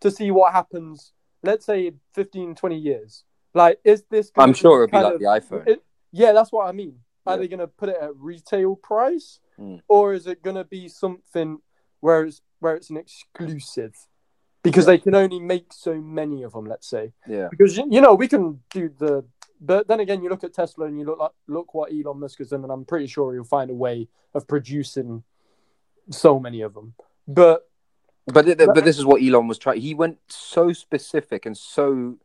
to 0.00 0.10
see 0.10 0.30
what 0.32 0.52
happens, 0.52 1.12
let's 1.42 1.66
say 1.66 1.92
15, 2.14 2.54
20 2.54 2.76
years. 2.76 3.24
Like, 3.54 3.80
is 3.84 4.04
this 4.10 4.30
I'm 4.36 4.54
sure 4.54 4.84
it'll 4.84 4.92
be 4.98 5.02
like 5.04 5.14
of- 5.14 5.20
the 5.20 5.26
iPhone. 5.26 5.66
it- 5.68 5.84
yeah, 6.12 6.32
that's 6.32 6.52
what 6.52 6.66
I 6.66 6.72
mean. 6.72 7.00
Are 7.26 7.34
Yeah. 7.34 7.36
they 7.40 7.48
going 7.48 7.60
to 7.60 7.66
put 7.68 7.88
it 7.88 7.96
at 8.00 8.16
retail 8.16 8.76
price, 8.76 9.38
Mm. 9.58 9.80
or 9.88 10.12
is 10.14 10.26
it 10.26 10.42
going 10.42 10.56
to 10.56 10.64
be 10.64 10.88
something 10.88 11.58
where 12.00 12.24
it's 12.24 12.40
where 12.60 12.74
it's 12.74 12.90
an 12.90 12.96
exclusive? 12.96 13.94
Because 14.62 14.86
they 14.86 14.98
can 14.98 15.14
only 15.14 15.38
make 15.40 15.72
so 15.72 15.94
many 16.00 16.42
of 16.42 16.52
them. 16.52 16.64
Let's 16.64 16.86
say 16.88 17.12
Yeah. 17.28 17.48
because 17.50 17.76
you 17.76 17.84
you 17.90 18.00
know 18.00 18.14
we 18.14 18.28
can 18.28 18.62
do 18.70 18.88
the. 18.88 19.24
But 19.60 19.86
then 19.86 20.00
again, 20.00 20.22
you 20.22 20.28
look 20.28 20.42
at 20.44 20.52
Tesla 20.54 20.86
and 20.86 20.98
you 20.98 21.04
look 21.04 21.18
like 21.18 21.30
look 21.46 21.74
what 21.74 21.92
Elon 21.92 22.18
Musk 22.18 22.38
has 22.38 22.48
done, 22.50 22.62
and 22.64 22.72
I'm 22.72 22.84
pretty 22.84 23.06
sure 23.06 23.32
he'll 23.32 23.44
find 23.44 23.70
a 23.70 23.74
way 23.74 24.08
of 24.34 24.46
producing 24.48 25.22
so 26.10 26.40
many 26.40 26.62
of 26.62 26.74
them. 26.74 26.94
But 27.28 27.70
But 28.26 28.56
but 28.56 28.84
this 28.84 28.98
is 28.98 29.04
what 29.04 29.22
Elon 29.22 29.48
was 29.48 29.58
trying. 29.58 29.80
He 29.80 29.94
went 29.94 30.18
so 30.28 30.72
specific 30.72 31.44
and 31.44 31.56
so 31.56 32.18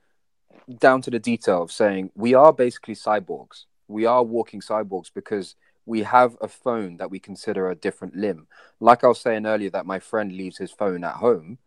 down 0.79 1.01
to 1.01 1.09
the 1.09 1.19
detail 1.19 1.63
of 1.63 1.71
saying 1.71 2.11
we 2.15 2.33
are 2.33 2.53
basically 2.53 2.95
cyborgs. 2.95 3.65
we 3.87 4.05
are 4.05 4.23
walking 4.23 4.59
cyborgs 4.61 5.09
because 5.13 5.55
we 5.85 6.03
have 6.03 6.35
a 6.41 6.47
phone 6.47 6.97
that 6.97 7.09
we 7.09 7.19
consider 7.19 7.69
a 7.69 7.75
different 7.75 8.15
limb. 8.15 8.47
Like 8.79 9.03
I 9.03 9.07
was 9.07 9.21
saying 9.21 9.45
earlier, 9.45 9.69
that 9.69 9.85
my 9.85 9.99
friend 9.99 10.31
leaves 10.31 10.57
his 10.57 10.71
phone 10.71 11.03
at 11.05 11.15
home, 11.15 11.59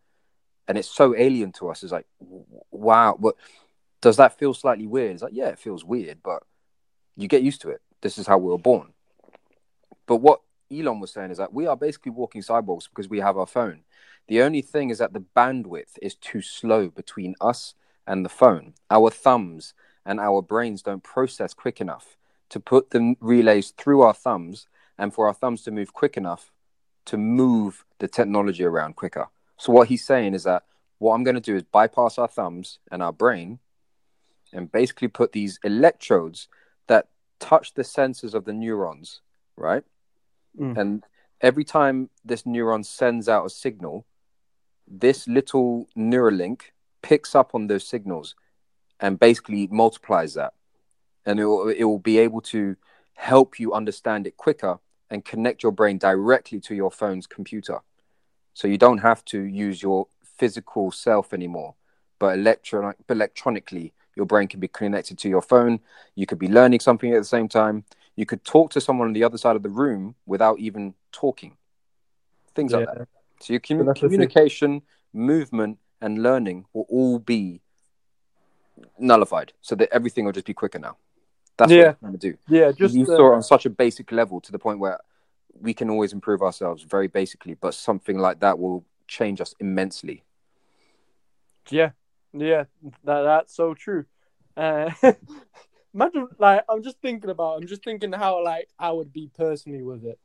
and 0.69 0.77
it's 0.77 0.89
so 0.89 1.17
alien 1.17 1.53
to 1.53 1.71
us. 1.71 1.83
It's 1.83 1.93
like, 1.93 2.07
wow, 2.71 3.17
but 3.19 3.35
does 4.03 4.19
that 4.19 4.39
feel 4.39 4.53
slightly 4.53 4.87
weird? 4.87 5.13
It's 5.13 5.23
like, 5.23 5.33
yeah, 5.35 5.49
it 5.49 5.59
feels 5.59 5.85
weird, 5.85 6.19
but 6.23 6.43
you 7.17 7.29
get 7.29 7.43
used 7.43 7.63
to 7.63 7.71
it. 7.71 7.81
This 8.03 8.19
is 8.19 8.27
how 8.27 8.37
we 8.37 8.51
were 8.51 8.59
born. 8.59 8.93
But 10.07 10.17
what 10.17 10.43
Elon 10.71 11.01
was 11.01 11.13
saying 11.13 11.31
is 11.31 11.39
that 11.39 11.55
we 11.55 11.67
are 11.67 11.77
basically 11.77 12.13
walking 12.13 12.43
cyborgs 12.43 12.89
because 12.89 13.09
we 13.09 13.21
have 13.21 13.39
our 13.39 13.47
phone. 13.47 13.81
The 14.29 14.43
only 14.43 14.63
thing 14.63 14.91
is 14.91 14.99
that 14.99 15.13
the 15.13 15.25
bandwidth 15.37 15.99
is 16.01 16.15
too 16.15 16.43
slow 16.43 16.89
between 16.89 17.35
us 17.41 17.75
and 18.07 18.25
the 18.25 18.29
phone. 18.29 18.75
Our 18.91 19.11
thumbs 19.11 19.75
and 20.07 20.21
our 20.21 20.43
brains 20.43 20.83
don't 20.83 21.03
process 21.03 21.55
quick 21.55 21.81
enough 21.81 22.17
to 22.51 22.61
put 22.61 22.91
the 22.91 23.15
relays 23.21 23.71
through 23.71 24.03
our 24.03 24.15
thumbs 24.15 24.67
and 24.99 25.13
for 25.13 25.27
our 25.27 25.35
thumbs 25.35 25.63
to 25.63 25.71
move 25.71 25.93
quick 25.93 26.17
enough 26.17 26.53
to 27.07 27.17
move 27.17 27.85
the 27.99 28.09
technology 28.09 28.65
around 28.65 28.97
quicker. 28.97 29.27
So, 29.57 29.73
what 29.73 29.89
he's 29.89 30.05
saying 30.05 30.35
is 30.35 30.45
that 30.45 30.65
what 30.99 31.15
I'm 31.15 31.25
going 31.25 31.35
to 31.35 31.41
do 31.41 31.57
is 31.57 31.63
bypass 31.63 32.19
our 32.19 32.29
thumbs 32.29 32.79
and 32.91 33.03
our 33.03 33.13
brain 33.13 33.59
and 34.53 34.71
basically 34.71 35.09
put 35.09 35.33
these 35.33 35.59
electrodes 35.65 36.49
that 36.87 37.09
touch 37.39 37.75
the 37.75 37.83
sensors 37.83 38.35
of 38.35 38.45
the 38.45 38.53
neurons, 38.53 39.23
right? 39.57 39.83
Mm. 40.59 40.77
And 40.77 41.05
every 41.41 41.65
time 41.65 42.11
this 42.25 42.43
neuron 42.43 42.85
sends 42.85 43.29
out 43.29 43.47
a 43.47 43.51
signal, 43.51 44.07
this 44.91 45.29
little 45.29 45.89
Neuralink 45.97 46.63
picks 47.03 47.35
up 47.35 47.55
on 47.55 47.69
those 47.69 47.87
signals 47.87 48.35
and 48.99 49.19
basically 49.19 49.69
multiplies 49.69 50.35
that. 50.35 50.53
And 51.25 51.39
it 51.39 51.45
will, 51.45 51.69
it 51.69 51.85
will 51.85 51.99
be 51.99 52.19
able 52.19 52.41
to 52.43 52.77
help 53.15 53.61
you 53.61 53.73
understand 53.73 54.27
it 54.27 54.37
quicker 54.37 54.79
and 55.11 55.25
connect 55.25 55.63
your 55.63 55.73
brain 55.73 55.99
directly 55.99 56.61
to 56.61 56.75
your 56.75 56.91
phone's 56.91 57.27
computer. 57.27 57.81
So 58.55 58.69
you 58.69 58.79
don't 58.79 58.99
have 58.99 59.25
to 59.27 59.43
use 59.43 59.83
your 59.83 60.09
physical 60.23 60.91
self 60.91 61.33
anymore, 61.33 61.75
but 62.19 62.39
electron- 62.39 62.95
electronically, 63.09 63.93
your 64.17 64.27
brain 64.27 64.49
can 64.49 64.61
be 64.61 64.69
connected 64.69 65.19
to 65.19 65.29
your 65.29 65.43
phone. 65.43 65.81
You 66.15 66.27
could 66.27 66.39
be 66.39 66.49
learning 66.49 66.81
something 66.81 67.13
at 67.13 67.19
the 67.19 67.25
same 67.25 67.49
time. 67.49 67.85
You 68.17 68.27
could 68.27 68.45
talk 68.45 68.71
to 68.73 68.81
someone 68.81 69.09
on 69.09 69.15
the 69.15 69.25
other 69.25 69.39
side 69.39 69.57
of 69.57 69.63
the 69.63 69.69
room 69.69 70.15
without 70.27 70.59
even 70.59 70.95
talking. 71.13 71.57
Things 72.55 72.73
like 72.73 72.87
that. 72.99 73.09
So 73.41 73.53
your 73.53 73.61
But 73.61 73.67
commu- 73.67 73.87
that's 73.87 74.01
the 74.01 74.01
thing. 74.01 74.11
communication, 74.11 74.83
movement, 75.13 75.79
and 76.01 76.23
learning 76.23 76.67
will 76.73 76.87
all 76.89 77.19
be 77.19 77.61
nullified, 78.99 79.53
so 79.61 79.75
that 79.75 79.89
everything 79.93 80.25
will 80.25 80.33
just 80.33 80.47
be 80.47 80.55
quicker 80.55 80.79
now. 80.79 80.97
That's 81.57 81.71
Yeah. 81.73 81.79
what 81.79 81.89
I'm 81.89 81.97
trying 82.01 82.13
to 82.13 82.19
do. 82.33 82.39
Yeah, 82.49 82.73
just 82.73 82.95
you 82.95 83.03
uh, 83.03 83.07
saw 83.07 83.33
it 83.33 83.35
on 83.37 83.43
such 83.43 83.67
a 83.67 83.71
basic 83.71 84.13
level 84.13 84.41
to 84.41 84.53
the 84.53 84.59
point 84.59 84.79
where 84.79 84.99
we 85.61 85.75
can 85.75 85.91
always 85.91 86.13
improve 86.13 86.43
ourselves 86.43 86.83
very 86.83 87.09
basically, 87.09 87.55
but 87.55 87.75
something 87.75 88.19
like 88.19 88.41
that 88.41 88.59
will 88.59 88.85
change 89.09 89.41
us 89.41 89.55
immensely. 89.59 90.23
Yeah, 91.71 91.91
yeah, 92.33 92.65
that 93.05 93.23
that's 93.23 93.55
so 93.55 93.75
true. 93.75 94.07
Uh, 94.57 94.91
imagine, 95.95 96.29
like, 96.39 96.65
I'm 96.69 96.83
just 96.83 97.01
thinking 97.01 97.31
about, 97.31 97.61
I'm 97.61 97.67
just 97.67 97.85
thinking 97.85 98.13
how, 98.13 98.43
like, 98.45 98.69
I 98.79 98.91
would 98.91 99.13
be 99.13 99.31
personally 99.37 99.83
with 99.83 100.05
it. 100.05 100.19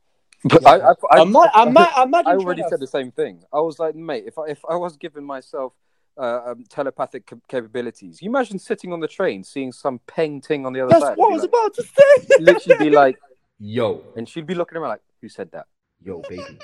But 0.48 0.62
Yeah. 0.62 0.68
I, 0.68 0.76
I, 0.76 0.90
I, 0.90 1.20
I 1.20 1.24
might, 1.24 1.50
I 1.54 1.64
might, 1.64 1.92
I 1.96 2.02
imagine. 2.04 2.26
I 2.26 2.34
already 2.36 2.62
said 2.68 2.80
the 2.80 2.86
same 2.86 3.10
thing. 3.10 3.42
I 3.52 3.60
was 3.60 3.78
like, 3.78 3.94
mate, 3.94 4.24
if 4.26 4.38
I, 4.38 4.44
if 4.48 4.64
I 4.68 4.76
was 4.76 4.96
giving 4.96 5.24
myself 5.24 5.72
uh, 6.18 6.50
um, 6.50 6.64
telepathic 6.68 7.26
cap- 7.26 7.38
capabilities, 7.48 8.20
you 8.22 8.28
imagine 8.30 8.58
sitting 8.58 8.92
on 8.92 9.00
the 9.00 9.08
train, 9.08 9.42
seeing 9.44 9.72
some 9.72 10.00
painting 10.06 10.64
on 10.66 10.72
the 10.72 10.80
other 10.80 10.90
That's 10.90 11.04
side. 11.04 11.16
what 11.16 11.30
I 11.30 11.34
was 11.34 11.42
be 11.42 11.48
about 11.48 11.74
to 11.74 11.82
say. 11.82 12.26
like, 12.28 12.40
literally 12.40 12.90
be 12.90 12.90
like, 12.96 13.16
Yo, 13.58 14.02
and 14.16 14.28
she'd 14.28 14.46
be 14.46 14.54
looking 14.54 14.76
around 14.78 14.90
like, 14.90 15.00
who 15.22 15.28
said 15.28 15.50
that? 15.52 15.66
yo, 16.02 16.20
baby, 16.28 16.58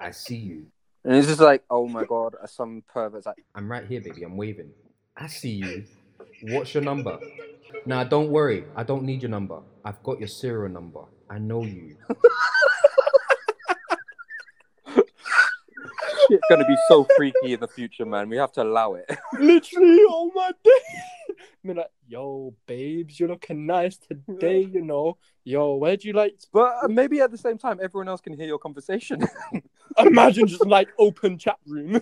I 0.00 0.10
see 0.10 0.36
you. 0.36 0.66
And 1.04 1.14
it's 1.16 1.28
just 1.28 1.40
like, 1.40 1.62
oh 1.70 1.86
my 1.86 2.04
god, 2.04 2.34
uh, 2.42 2.46
some 2.46 2.82
pervert's 2.92 3.24
like, 3.26 3.36
I'm 3.54 3.70
right 3.70 3.86
here, 3.86 4.00
baby. 4.00 4.24
I'm 4.24 4.36
waving. 4.36 4.70
I 5.16 5.28
see 5.28 5.50
you. 5.52 5.84
What's 6.42 6.74
your 6.74 6.82
number? 6.82 7.18
Nah, 7.86 8.04
don't 8.04 8.30
worry. 8.30 8.64
I 8.76 8.82
don't 8.82 9.04
need 9.04 9.22
your 9.22 9.30
number. 9.30 9.60
I've 9.84 10.02
got 10.02 10.18
your 10.18 10.28
serial 10.28 10.68
number. 10.72 11.02
I 11.30 11.38
know 11.38 11.62
you. 11.62 11.96
shit's 16.28 16.42
gonna 16.50 16.66
be 16.66 16.76
so 16.88 17.06
freaky 17.16 17.54
in 17.54 17.60
the 17.60 17.68
future, 17.68 18.04
man. 18.04 18.28
We 18.28 18.36
have 18.36 18.52
to 18.52 18.62
allow 18.62 18.94
it. 18.94 19.06
Literally, 19.38 20.04
oh 20.08 20.30
my 20.34 20.50
day. 20.62 20.70
I 21.30 21.34
mean, 21.62 21.76
like, 21.76 21.90
yo, 22.06 22.54
babes, 22.66 23.18
you're 23.18 23.28
looking 23.28 23.66
nice 23.66 23.98
today. 23.98 24.60
You 24.60 24.82
know, 24.82 25.18
yo, 25.44 25.76
where'd 25.76 26.04
you 26.04 26.12
like? 26.12 26.38
But 26.52 26.72
uh, 26.82 26.88
maybe 26.88 27.20
at 27.20 27.30
the 27.30 27.38
same 27.38 27.58
time, 27.58 27.78
everyone 27.82 28.08
else 28.08 28.20
can 28.20 28.32
hear 28.32 28.46
your 28.46 28.58
conversation. 28.58 29.20
Imagine 30.00 30.46
just 30.46 30.66
like 30.66 30.88
open 30.98 31.38
chat 31.38 31.58
room. 31.66 32.00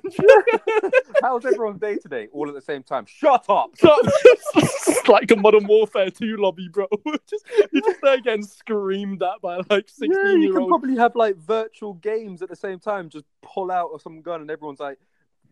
How's 1.23 1.45
everyone's 1.45 1.81
day 1.81 1.97
today? 1.97 2.29
All 2.33 2.49
at 2.49 2.55
the 2.55 2.61
same 2.61 2.83
time. 2.83 3.07
Shut 3.07 3.45
up. 3.49 3.71
it's 3.83 5.09
like 5.09 5.31
a 5.31 5.37
Modern 5.37 5.67
Warfare 5.67 6.11
2 6.11 6.37
lobby, 6.37 6.69
bro. 6.69 6.87
just 7.29 7.45
you're 7.73 7.83
just 7.83 8.01
there 8.03 8.21
getting 8.21 8.45
screamed 8.45 9.23
at 9.23 9.41
by 9.41 9.57
like 9.71 9.89
16 9.89 10.11
Yeah, 10.11 10.35
you 10.35 10.53
can 10.53 10.63
olds. 10.63 10.71
probably 10.71 10.97
have 10.97 11.15
like 11.17 11.37
virtual 11.37 11.95
games 11.95 12.43
at 12.43 12.49
the 12.49 12.57
same 12.57 12.79
time. 12.79 13.09
Just 13.09 13.25
pull 13.43 13.71
out 13.71 13.91
of 13.93 14.03
some 14.03 14.21
gun 14.23 14.41
and 14.41 14.51
everyone's 14.51 14.81
like 14.81 14.99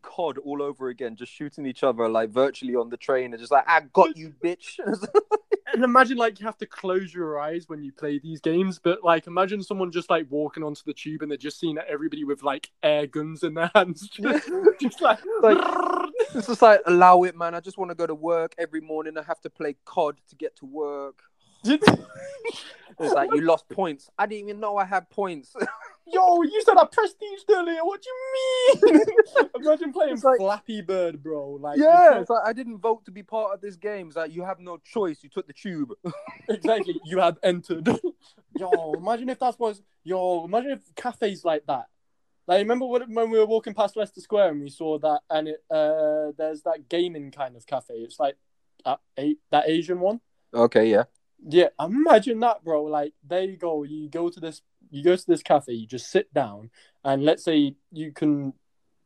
COD 0.05 0.39
all 0.39 0.63
over 0.63 0.89
again, 0.89 1.17
just 1.17 1.33
shooting 1.33 1.67
each 1.67 1.83
other 1.83 2.09
like 2.09 2.31
virtually 2.31 2.75
on 2.77 2.91
the 2.91 2.97
train 2.97 3.33
and 3.33 3.41
just 3.41 3.51
like, 3.53 3.65
I 3.67 3.81
got 3.93 4.17
you, 4.17 4.35
bitch. 4.43 4.79
And 5.73 5.83
imagine 5.83 6.19
like 6.19 6.39
you 6.39 6.47
have 6.47 6.59
to 6.59 6.67
close 6.67 7.13
your 7.13 7.41
eyes 7.41 7.69
when 7.69 7.83
you 7.83 7.91
play 7.91 8.21
these 8.21 8.41
games, 8.41 8.79
but 8.79 9.03
like 9.03 9.27
imagine 9.27 9.61
someone 9.61 9.91
just 9.91 10.09
like 10.09 10.27
walking 10.31 10.63
onto 10.63 10.83
the 10.87 10.93
tube 10.93 11.23
and 11.23 11.31
they're 11.31 11.37
just 11.39 11.59
seeing 11.59 11.79
everybody 11.89 12.23
with 12.23 12.45
like 12.45 12.71
air 12.85 13.09
guns 13.09 13.43
in 13.43 13.55
their 13.55 13.71
hands, 13.75 14.09
just, 14.13 14.49
just 14.81 15.01
like, 15.01 15.19
Like- 15.41 15.59
it's 16.33 16.47
just 16.47 16.63
like, 16.63 16.81
allow 16.87 17.25
it, 17.25 17.37
man. 17.37 17.57
I 17.57 17.61
just 17.61 17.77
want 17.77 17.91
to 17.91 17.97
go 17.97 18.07
to 18.07 18.15
work 18.15 18.55
every 18.57 18.83
morning. 18.83 19.19
I 19.19 19.23
have 19.23 19.41
to 19.41 19.51
play 19.51 19.75
COD 19.85 20.17
to 20.29 20.37
get 20.37 20.55
to 20.59 20.67
work. 20.67 21.19
It's 21.65 23.13
like, 23.13 23.31
you 23.35 23.41
lost 23.41 23.69
points. 23.69 24.09
I 24.17 24.27
didn't 24.27 24.49
even 24.51 24.61
know 24.61 24.77
I 24.77 24.85
had 24.85 25.11
points. 25.11 25.57
Yo, 26.07 26.43
you 26.43 26.63
said 26.63 26.77
I 26.77 26.85
prestige 26.85 27.41
earlier. 27.51 27.85
What 27.85 28.03
do 28.03 28.09
you 28.11 28.93
mean? 28.93 29.07
Imagine 29.57 29.93
playing 29.93 30.21
like- 30.23 30.39
Flappy 30.39 30.83
Bird, 30.83 31.23
bro. 31.23 31.53
Like, 31.61 31.79
yeah, 31.79 32.21
it's 32.21 32.29
like, 32.31 32.43
I 32.45 32.53
didn't 32.53 32.79
vote 32.79 33.05
to 33.07 33.11
be 33.11 33.23
part 33.23 33.55
of 33.55 33.61
this 33.61 33.77
game. 33.77 34.09
It's 34.09 34.17
like, 34.17 34.35
you 34.35 34.43
have 34.43 34.61
no 34.61 34.77
choice. 34.79 35.23
You 35.23 35.31
took 35.31 35.47
the 35.47 35.53
tube. 35.55 35.93
exactly. 36.49 37.01
You 37.05 37.21
have 37.21 37.39
entered. 37.43 37.89
Yo, 38.59 38.93
imagine 38.95 39.31
if 39.31 39.39
that 39.39 39.59
was. 39.59 39.83
Yo, 40.05 40.45
imagine 40.45 40.73
if 40.73 40.95
cafes 40.95 41.45
like 41.45 41.65
that. 41.67 41.87
Like, 42.47 42.59
remember 42.59 42.85
when, 42.87 43.15
when 43.15 43.31
we 43.31 43.39
were 43.39 43.47
walking 43.47 43.73
past 43.73 43.97
Leicester 43.97 44.21
Square 44.21 44.51
and 44.51 44.61
we 44.63 44.69
saw 44.69 44.99
that, 44.99 45.21
and 45.31 45.49
it 45.49 45.65
uh, 45.71 46.33
there's 46.37 46.63
that 46.63 46.89
gaming 46.91 47.31
kind 47.31 47.57
of 47.57 47.67
cafe. 47.67 47.95
It's 47.95 48.21
like 48.21 48.37
that, 48.85 49.01
that 49.51 49.69
Asian 49.69 50.01
one. 50.01 50.21
Okay, 50.53 50.91
yeah. 50.91 51.05
Yeah, 51.47 51.69
imagine 51.81 52.41
that, 52.41 52.63
bro. 52.63 52.85
Like, 52.85 53.15
there 53.27 53.43
you 53.43 53.57
go. 53.57 53.83
You 53.83 54.09
go 54.09 54.29
to 54.29 54.41
this, 54.41 54.63
you 54.95 55.03
go 55.05 55.17
to 55.17 55.27
this 55.27 55.43
cafe. 55.43 55.73
You 55.73 55.87
just 55.87 56.11
sit 56.11 56.33
down, 56.33 56.71
and 57.05 57.25
let's 57.25 57.45
say 57.45 57.75
you 57.93 58.13
can, 58.13 58.55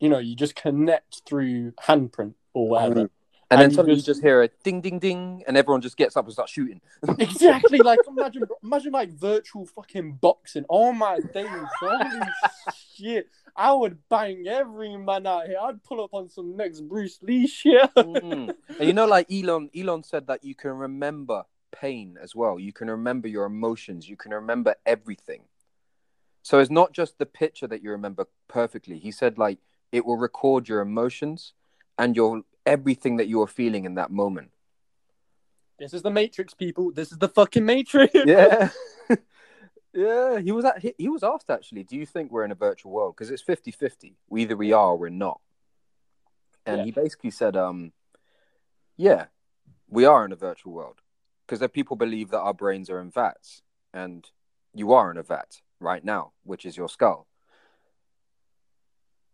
you 0.01 0.09
know, 0.09 0.19
you 0.19 0.37
just 0.37 0.55
connect 0.55 1.23
through 1.27 1.73
handprint 1.73 2.35
or 2.55 2.69
whatever. 2.69 2.95
Mm. 2.95 3.11
And 3.51 3.59
then 3.59 3.65
And 3.65 3.73
you 3.73 3.77
suddenly 3.77 3.97
just- 3.97 4.07
you 4.09 4.13
just 4.15 4.23
hear 4.23 4.43
a 4.43 4.49
ding, 4.63 4.83
ding, 4.83 4.99
ding, 4.99 5.43
and 5.47 5.57
everyone 5.57 5.81
just 5.81 5.97
gets 5.97 6.19
up 6.19 6.27
and 6.27 6.33
starts 6.35 6.53
shooting. 6.53 6.83
Exactly. 7.19 7.79
Like, 7.79 8.01
imagine, 8.07 8.43
imagine 8.63 8.93
like 8.93 9.11
virtual 9.11 9.65
fucking 9.65 10.19
boxing. 10.21 10.67
Oh 10.69 10.93
my 10.93 11.19
days! 11.33 11.49
Holy 11.81 12.21
shit! 12.95 13.27
I 13.57 13.73
would 13.73 13.97
bang 14.11 14.47
every 14.47 14.95
man 14.99 15.27
out 15.27 15.47
here. 15.47 15.57
I'd 15.63 15.83
pull 15.83 16.05
up 16.05 16.13
on 16.13 16.29
some 16.29 16.57
next 16.57 16.83
Bruce 16.83 17.19
Lee 17.23 17.47
shit. 17.47 17.91
Mm. 17.97 18.55
And 18.79 18.87
you 18.87 18.93
know, 18.93 19.07
like 19.07 19.33
Elon, 19.33 19.71
Elon 19.75 20.03
said 20.03 20.27
that 20.27 20.45
you 20.45 20.55
can 20.55 20.73
remember 20.73 21.45
pain 21.73 22.17
as 22.23 22.35
well. 22.37 22.59
You 22.59 22.73
can 22.73 22.91
remember 22.91 23.29
your 23.29 23.47
emotions. 23.47 24.09
You 24.09 24.17
can 24.17 24.33
remember 24.33 24.75
everything. 24.85 25.43
So 26.49 26.61
it's 26.61 26.71
not 26.71 26.95
just 26.95 27.19
the 27.19 27.27
picture 27.27 27.67
that 27.67 27.83
you 27.83 27.91
remember 27.91 28.25
perfectly. 28.49 28.99
He 28.99 29.11
said 29.11 29.37
like 29.37 29.59
it 29.93 30.07
will 30.07 30.17
record 30.17 30.67
your 30.67 30.81
emotions 30.81 31.53
and 31.99 32.17
your 32.17 32.41
everything 32.65 33.19
that 33.19 33.29
you 33.29 33.43
are 33.43 33.47
feeling 33.47 33.85
in 33.85 33.97
that 33.97 34.11
moment. 34.11 34.51
This 35.79 35.93
is 35.93 36.01
the 36.01 36.11
Matrix, 36.11 36.55
people. 36.55 36.91
This 36.91 37.13
is 37.13 37.19
the 37.19 37.29
fucking 37.29 37.67
Matrix. 37.67 38.15
Yeah. 38.25 38.71
yeah, 39.93 40.39
he 40.41 40.51
was 40.51 40.65
at, 40.65 40.79
he, 40.79 40.95
he 40.97 41.11
was 41.11 41.23
asked 41.23 41.51
actually, 41.51 41.85
do 41.85 41.97
you 41.97 42.07
think 42.07 42.33
we're 42.33 42.47
in 42.47 42.51
a 42.51 42.55
virtual 42.55 42.93
world? 42.93 43.15
Because 43.15 43.31
it's 43.31 43.45
50-50. 43.45 44.15
Either 44.35 44.57
we 44.57 44.73
are 44.73 44.93
or 44.93 44.99
we're 44.99 45.11
not. 45.11 45.43
And 46.65 46.79
Yeah. 46.79 46.85
he 46.85 46.93
basically 46.93 47.31
said, 47.31 47.57
um, 47.57 47.93
yeah, 48.97 49.27
we 49.87 50.07
are 50.07 50.25
in 50.25 50.33
a 50.33 50.37
virtual 50.37 50.73
world. 50.73 51.03
Because 51.47 51.69
people 51.73 51.97
believe 51.97 52.31
that 52.31 52.41
our 52.41 52.55
brains 52.55 52.89
are 52.89 53.01
in 53.01 53.11
vats. 53.11 53.61
And 53.93 54.27
you 54.73 54.95
are 54.95 55.11
in 55.11 55.19
a 55.19 55.23
vat 55.23 55.61
right 55.81 56.05
now, 56.05 56.33
which 56.45 56.65
is 56.65 56.77
your 56.77 56.89
skull. 56.89 57.27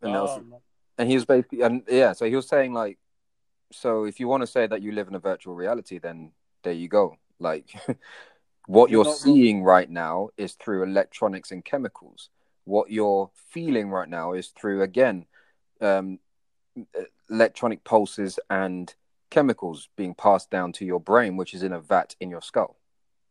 And, 0.03 0.15
that 0.15 0.23
was- 0.23 0.39
Oh, 0.39 0.61
and 0.99 1.09
he 1.09 1.15
was 1.15 1.25
basically 1.25 1.63
and 1.63 1.83
yeah, 1.89 2.13
so 2.13 2.25
he 2.27 2.37
was 2.37 2.49
saying 2.49 2.73
like 2.73 2.99
so 3.73 4.05
if 4.05 4.21
you 4.21 4.29
want 4.29 4.43
to 4.43 4.47
say 4.47 4.67
that 4.67 4.83
you 4.83 4.93
live 4.93 5.09
in 5.09 5.15
a 5.15 5.19
virtual 5.19 5.55
reality, 5.55 5.99
then 5.99 6.33
there 6.63 6.73
you 6.73 6.89
go. 6.89 7.17
Like 7.41 7.75
What 8.67 8.91
You're 8.91 9.05
you're, 9.05 9.05
wrong. 9.05 9.15
seeing 9.15 9.63
right 9.63 9.91
now 9.91 10.31
is 10.37 10.55
through 10.55 10.85
electronics 10.85 11.51
and 11.51 11.65
chemicals. 11.65 12.31
What 12.65 12.91
you're 12.91 13.31
feeling 13.51 13.91
right 13.91 14.09
now 14.09 14.33
is 14.33 14.49
through 14.49 14.83
again 14.83 15.27
um, 15.83 16.19
electronic 17.29 17.85
pulses 17.85 18.39
and 18.49 18.95
chemicals 19.29 19.89
being 19.97 20.15
passed 20.15 20.51
down 20.51 20.73
to 20.75 20.85
your 20.87 21.01
brain, 21.01 21.37
which 21.37 21.53
is 21.53 21.63
in 21.63 21.73
a 21.73 21.81
vat 21.81 22.17
in 22.21 22.31
your 22.31 22.41
skull. 22.41 22.77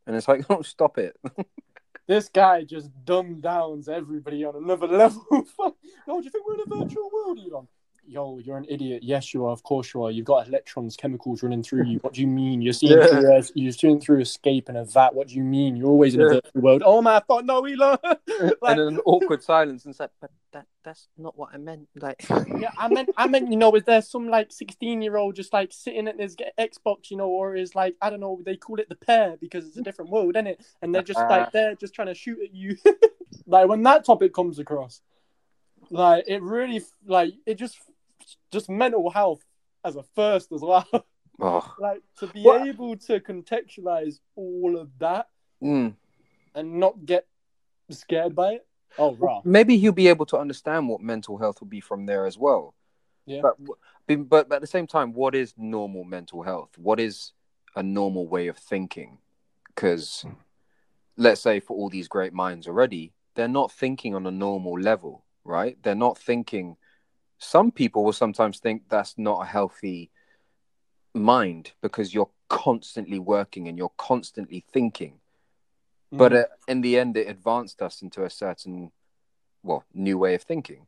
And 0.05 0.15
it's 0.15 0.27
like, 0.27 0.45
oh, 0.49 0.61
stop 0.61 0.97
it. 0.99 1.17
This 2.07 2.29
guy 2.29 2.63
just 2.63 2.89
dumb 3.05 3.39
downs 3.39 3.87
everybody 3.87 4.43
on 4.43 4.55
another 4.55 4.87
level. 5.03 5.25
Yo, 5.31 6.19
do 6.19 6.23
you 6.23 6.29
think 6.29 6.45
we're 6.47 6.55
in 6.55 6.61
a 6.61 6.83
virtual 6.85 7.09
world, 7.13 7.39
Elon? 7.39 7.67
Yo, 8.05 8.37
you're 8.39 8.57
an 8.57 8.65
idiot. 8.67 9.01
Yes, 9.01 9.33
you 9.33 9.45
are. 9.45 9.51
Of 9.51 9.63
course 9.63 9.93
you 9.93 10.03
are. 10.03 10.11
You've 10.11 10.25
got 10.25 10.47
electrons, 10.47 10.97
chemicals 10.97 11.41
running 11.41 11.63
through 11.63 11.85
you. 11.85 11.99
What 11.99 12.13
do 12.13 12.21
you 12.21 12.27
mean? 12.27 12.61
You're 12.61 12.73
seeing 12.73 12.97
Yeah. 12.99 13.07
through 13.07 13.31
a, 13.33 13.41
you're 13.55 13.71
seeing 13.71 14.01
through 14.01 14.19
escape 14.19 14.67
in 14.67 14.75
a 14.75 14.83
vat. 14.83 15.15
What 15.15 15.29
do 15.29 15.35
you 15.35 15.43
mean? 15.43 15.77
You're 15.77 15.87
always 15.87 16.13
in 16.13 16.21
a 16.21 16.25
Yeah. 16.25 16.29
virtual 16.33 16.61
world. 16.61 16.83
Oh 16.85 17.01
my 17.01 17.21
fuck, 17.25 17.45
no, 17.45 17.65
Elon. 17.65 17.97
and 18.03 18.53
like, 18.61 18.77
then 18.77 18.79
an 18.79 18.99
awkward 19.05 19.41
silence, 19.41 19.85
and 19.85 19.91
it's 19.91 20.01
like, 20.01 20.11
but 20.19 20.31
that 20.51 20.65
that's 20.83 21.07
not 21.17 21.37
what 21.37 21.51
I 21.53 21.57
meant. 21.57 21.87
Like, 21.95 22.25
yeah, 22.59 22.71
I 22.77 22.89
meant, 22.89 23.09
I 23.15 23.27
meant, 23.27 23.49
you 23.49 23.55
know, 23.55 23.73
is 23.73 23.83
there 23.83 24.01
some 24.01 24.27
like 24.27 24.51
16 24.51 25.01
year 25.01 25.15
old 25.15 25.37
just 25.37 25.53
like 25.53 25.71
sitting 25.71 26.09
at 26.09 26.17
this 26.17 26.35
Xbox, 26.59 27.09
you 27.09 27.15
know, 27.15 27.29
or 27.29 27.55
is 27.55 27.73
like, 27.73 27.95
I 28.01 28.09
don't 28.09 28.19
know, 28.19 28.41
they 28.45 28.57
call 28.57 28.81
it 28.81 28.89
the 28.89 28.95
pair 28.95 29.37
because 29.39 29.65
it's 29.65 29.77
a 29.77 29.81
different 29.81 30.11
world, 30.11 30.35
isn't 30.35 30.47
it? 30.47 30.65
And 30.81 30.93
they're 30.93 31.03
just 31.03 31.21
like, 31.21 31.51
they're 31.53 31.75
just 31.75 31.93
trying 31.93 32.09
to 32.09 32.13
shoot 32.15 32.39
at 32.43 32.53
you. 32.53 32.75
like, 33.47 33.69
when 33.69 33.81
that 33.83 34.03
topic 34.03 34.33
comes 34.33 34.59
across, 34.59 35.01
like, 35.89 36.25
it 36.27 36.41
really, 36.41 36.81
like, 37.05 37.33
it 37.45 37.55
just, 37.55 37.77
just 38.51 38.69
mental 38.69 39.09
health 39.09 39.43
as 39.83 39.95
a 39.95 40.03
first 40.15 40.51
as 40.51 40.61
well. 40.61 40.87
oh, 41.41 41.75
like, 41.79 42.01
to 42.19 42.27
be 42.27 42.43
What? 42.43 42.67
able 42.67 42.95
to 42.97 43.19
contextualize 43.19 44.19
all 44.35 44.77
of 44.77 44.89
that 44.99 45.27
mm. 45.61 45.93
and 46.55 46.79
not 46.79 47.05
get 47.05 47.27
scared 47.89 48.35
by 48.35 48.53
it. 48.53 48.67
Oh, 48.97 49.15
raw. 49.15 49.41
maybe 49.43 49.77
he'll 49.77 49.91
be 49.91 50.07
able 50.07 50.27
to 50.27 50.37
understand 50.37 50.87
what 50.87 51.01
mental 51.01 51.37
health 51.39 51.59
will 51.59 51.67
be 51.67 51.79
from 51.79 52.05
there 52.05 52.27
as 52.27 52.37
well. 52.37 52.75
Yeah. 53.25 53.41
But, 53.41 53.57
but 53.65 54.29
but 54.29 54.51
at 54.51 54.61
the 54.61 54.67
same 54.67 54.85
time, 54.85 55.13
what 55.13 55.33
is 55.33 55.53
normal 55.57 56.03
mental 56.03 56.43
health? 56.43 56.77
What 56.77 56.99
is 56.99 57.31
a 57.75 57.81
normal 57.81 58.27
way 58.27 58.47
of 58.47 58.57
thinking? 58.57 59.17
Because 59.67 60.25
let's 61.17 61.41
say 61.41 61.59
for 61.59 61.75
all 61.75 61.89
these 61.89 62.07
great 62.07 62.33
minds 62.33 62.67
already, 62.67 63.13
they're 63.35 63.47
not 63.47 63.71
thinking 63.71 64.13
on 64.13 64.27
a 64.27 64.31
normal 64.31 64.79
level, 64.79 65.23
right? 65.43 65.77
They're 65.81 65.95
not 65.95 66.17
thinking. 66.17 66.77
Some 67.37 67.71
people 67.71 68.03
will 68.03 68.13
sometimes 68.13 68.59
think 68.59 68.83
that's 68.89 69.17
not 69.17 69.41
a 69.41 69.45
healthy 69.45 70.11
mind 71.13 71.73
because 71.81 72.13
you're 72.13 72.29
constantly 72.49 73.19
working 73.19 73.67
and 73.67 73.77
you're 73.77 73.91
constantly 73.97 74.63
thinking. 74.71 75.19
But 76.11 76.31
Mm. 76.31 76.43
uh, 76.43 76.47
in 76.67 76.81
the 76.81 76.97
end, 76.99 77.17
it 77.17 77.27
advanced 77.27 77.81
us 77.81 78.01
into 78.01 78.23
a 78.23 78.29
certain, 78.29 78.91
well, 79.63 79.83
new 79.93 80.17
way 80.17 80.35
of 80.35 80.43
thinking. 80.43 80.87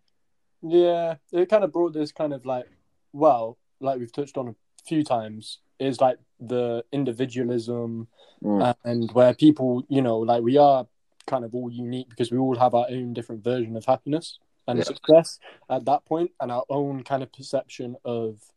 Yeah, 0.61 1.15
it 1.31 1.49
kind 1.49 1.63
of 1.63 1.71
brought 1.71 1.93
this 1.93 2.11
kind 2.11 2.33
of 2.33 2.45
like, 2.45 2.67
well, 3.13 3.57
like 3.79 3.99
we've 3.99 4.11
touched 4.11 4.37
on 4.37 4.49
a 4.49 4.55
few 4.83 5.03
times, 5.03 5.59
is 5.79 5.99
like 5.99 6.17
the 6.39 6.83
individualism 6.91 8.07
Mm. 8.43 8.75
and 8.83 9.11
where 9.11 9.33
people, 9.33 9.83
you 9.89 10.01
know, 10.01 10.19
like 10.19 10.43
we 10.43 10.57
are 10.57 10.87
kind 11.25 11.43
of 11.43 11.55
all 11.55 11.71
unique 11.71 12.09
because 12.09 12.31
we 12.31 12.37
all 12.37 12.55
have 12.55 12.75
our 12.75 12.85
own 12.89 13.13
different 13.13 13.43
version 13.43 13.75
of 13.75 13.85
happiness 13.85 14.39
and 14.68 14.80
Yeah. 14.80 14.86
success 14.86 15.39
at 15.70 15.86
that 15.86 16.05
point 16.05 16.32
and 16.39 16.51
our 16.51 16.63
own 16.70 17.03
kind 17.03 17.24
of 17.24 17.32
perception 17.32 17.95
of, 18.03 18.51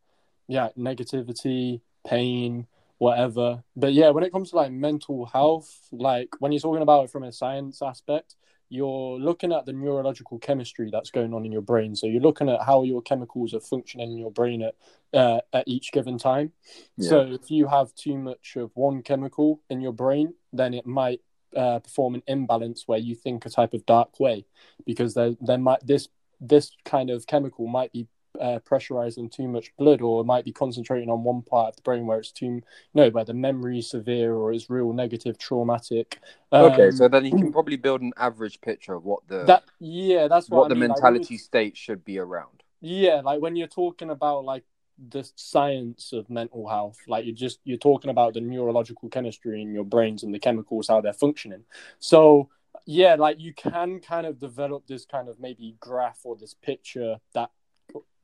yeah, 0.47 0.71
negativity, 0.77 1.81
pain, 2.05 2.67
whatever. 2.99 3.63
But 3.77 3.93
yeah, 3.93 4.11
when 4.11 4.25
it 4.25 4.33
comes 4.33 4.51
to 4.51 4.57
like 4.57 4.73
mental 4.73 5.27
health, 5.27 5.89
like 5.93 6.31
when 6.41 6.53
you're 6.53 6.61
talking 6.61 6.83
about 6.83 7.05
it 7.05 7.11
from 7.11 7.23
a 7.25 7.33
science 7.33 7.81
aspect, 7.83 8.37
you're 8.71 9.19
looking 9.19 9.51
at 9.51 9.65
the 9.65 9.73
neurological 9.73 10.39
chemistry 10.39 10.91
that's 10.93 11.11
going 11.11 11.33
on 11.33 11.47
in 11.47 11.53
your 11.53 11.63
brain. 11.63 11.97
So 11.97 12.07
you're 12.07 12.21
looking 12.21 12.51
at 12.51 12.61
how 12.63 12.83
your 12.83 13.01
chemicals 13.01 13.55
are 13.55 13.61
functioning 13.61 14.13
in 14.13 14.19
your 14.19 14.31
brain 14.31 14.63
at 14.63 14.75
uh, 15.15 15.41
at 15.55 15.67
each 15.67 15.91
given 15.91 16.19
time. 16.19 16.53
Yeah. 16.99 17.09
So 17.09 17.21
if 17.21 17.51
you 17.51 17.67
have 17.67 17.95
too 17.95 18.19
much 18.19 18.57
of 18.57 18.71
one 18.75 19.03
chemical 19.03 19.63
in 19.71 19.81
your 19.81 19.95
brain, 19.95 20.35
then 20.53 20.75
it 20.75 20.85
might 20.85 21.23
uh, 21.57 21.79
perform 21.81 22.15
an 22.15 22.23
imbalance 22.27 22.85
where 22.87 22.99
you 22.99 23.15
think 23.15 23.47
a 23.47 23.51
type 23.51 23.75
of 23.75 23.87
dark 23.87 24.19
way, 24.21 24.45
because 24.87 25.15
there 25.15 25.35
there 25.41 25.59
might 25.59 25.87
this 25.87 26.09
this 26.41 26.73
kind 26.85 27.11
of 27.11 27.27
chemical 27.27 27.67
might 27.67 27.93
be 27.93 28.07
uh, 28.41 28.61
pressurizing 28.65 29.31
too 29.33 29.49
much 29.49 29.75
blood, 29.77 30.01
or 30.01 30.21
it 30.21 30.25
might 30.25 30.45
be 30.45 30.53
concentrating 30.53 31.11
on 31.11 31.25
one 31.25 31.43
part 31.43 31.71
of 31.71 31.77
the 31.77 31.83
brain 31.83 32.07
where 32.07 32.19
it's 32.19 32.31
too 32.31 32.61
no, 32.95 33.09
where 33.11 33.25
the 33.25 33.35
memory 33.35 33.79
is 33.79 33.91
severe 33.91 34.35
or 34.35 34.53
is 34.53 34.71
real 34.71 34.93
negative, 34.93 35.39
traumatic. 35.39 36.21
okay, 36.53 36.87
Um, 36.87 36.93
so 36.93 37.09
then 37.09 37.25
you 37.25 37.33
can 37.33 37.53
probably 37.53 37.77
build 37.77 38.01
an 38.03 38.13
average 38.17 38.61
picture 38.61 38.95
of 38.95 39.05
what 39.05 39.27
the 39.27 39.45
that 39.47 39.65
yeah, 39.81 40.29
that's 40.29 40.49
what, 40.49 40.61
what 40.61 40.69
the 40.69 40.75
mean. 40.75 40.89
Mentality 40.89 41.35
you- 41.35 41.39
state 41.39 41.77
should 41.77 42.05
be 42.05 42.19
around. 42.19 42.63
yeah, 42.81 43.21
like 43.25 43.41
when 43.41 43.57
you're 43.57 43.67
talking 43.67 44.11
about 44.11 44.45
like 44.45 44.65
the 45.11 45.29
science 45.37 46.13
of 46.13 46.29
mental 46.29 46.69
health, 46.69 46.99
like 47.07 47.25
you're 47.25 47.35
just 47.35 47.61
you're 47.65 47.79
talking 47.79 48.11
about 48.11 48.35
the 48.35 48.41
neurological 48.41 49.09
chemistry 49.09 49.63
in 49.63 49.73
your 49.73 49.85
brains 49.85 50.23
and 50.23 50.35
the 50.35 50.39
chemicals 50.39 50.89
how 50.89 51.01
they're 51.01 51.13
functioning. 51.13 51.65
So 51.99 52.49
yeah, 52.87 53.15
like 53.15 53.41
you 53.41 53.55
can 53.55 54.01
kind 54.01 54.27
of 54.27 54.39
develop 54.39 54.87
this 54.87 55.05
kind 55.05 55.29
of 55.29 55.39
maybe 55.39 55.77
graph 55.81 56.21
or 56.25 56.37
this 56.37 56.55
picture 56.55 57.17
that 57.35 57.51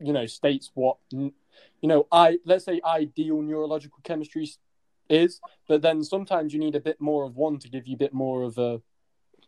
you 0.01 0.13
know 0.13 0.27
states 0.27 0.71
what 0.75 0.97
you 1.11 1.33
know 1.83 2.07
I 2.11 2.39
let's 2.45 2.65
say 2.65 2.81
ideal 2.85 3.41
neurological 3.41 4.01
chemistry 4.03 4.49
is, 5.09 5.41
but 5.69 5.83
then 5.83 6.03
sometimes 6.03 6.53
you 6.53 6.61
need 6.61 6.75
a 6.75 6.81
bit 6.81 7.01
more 7.01 7.25
of 7.25 7.37
one 7.37 7.59
to 7.59 7.69
give 7.69 7.87
you 7.87 7.95
a 7.95 7.99
bit 7.99 8.15
more 8.15 8.43
of 8.43 8.59
a 8.59 8.81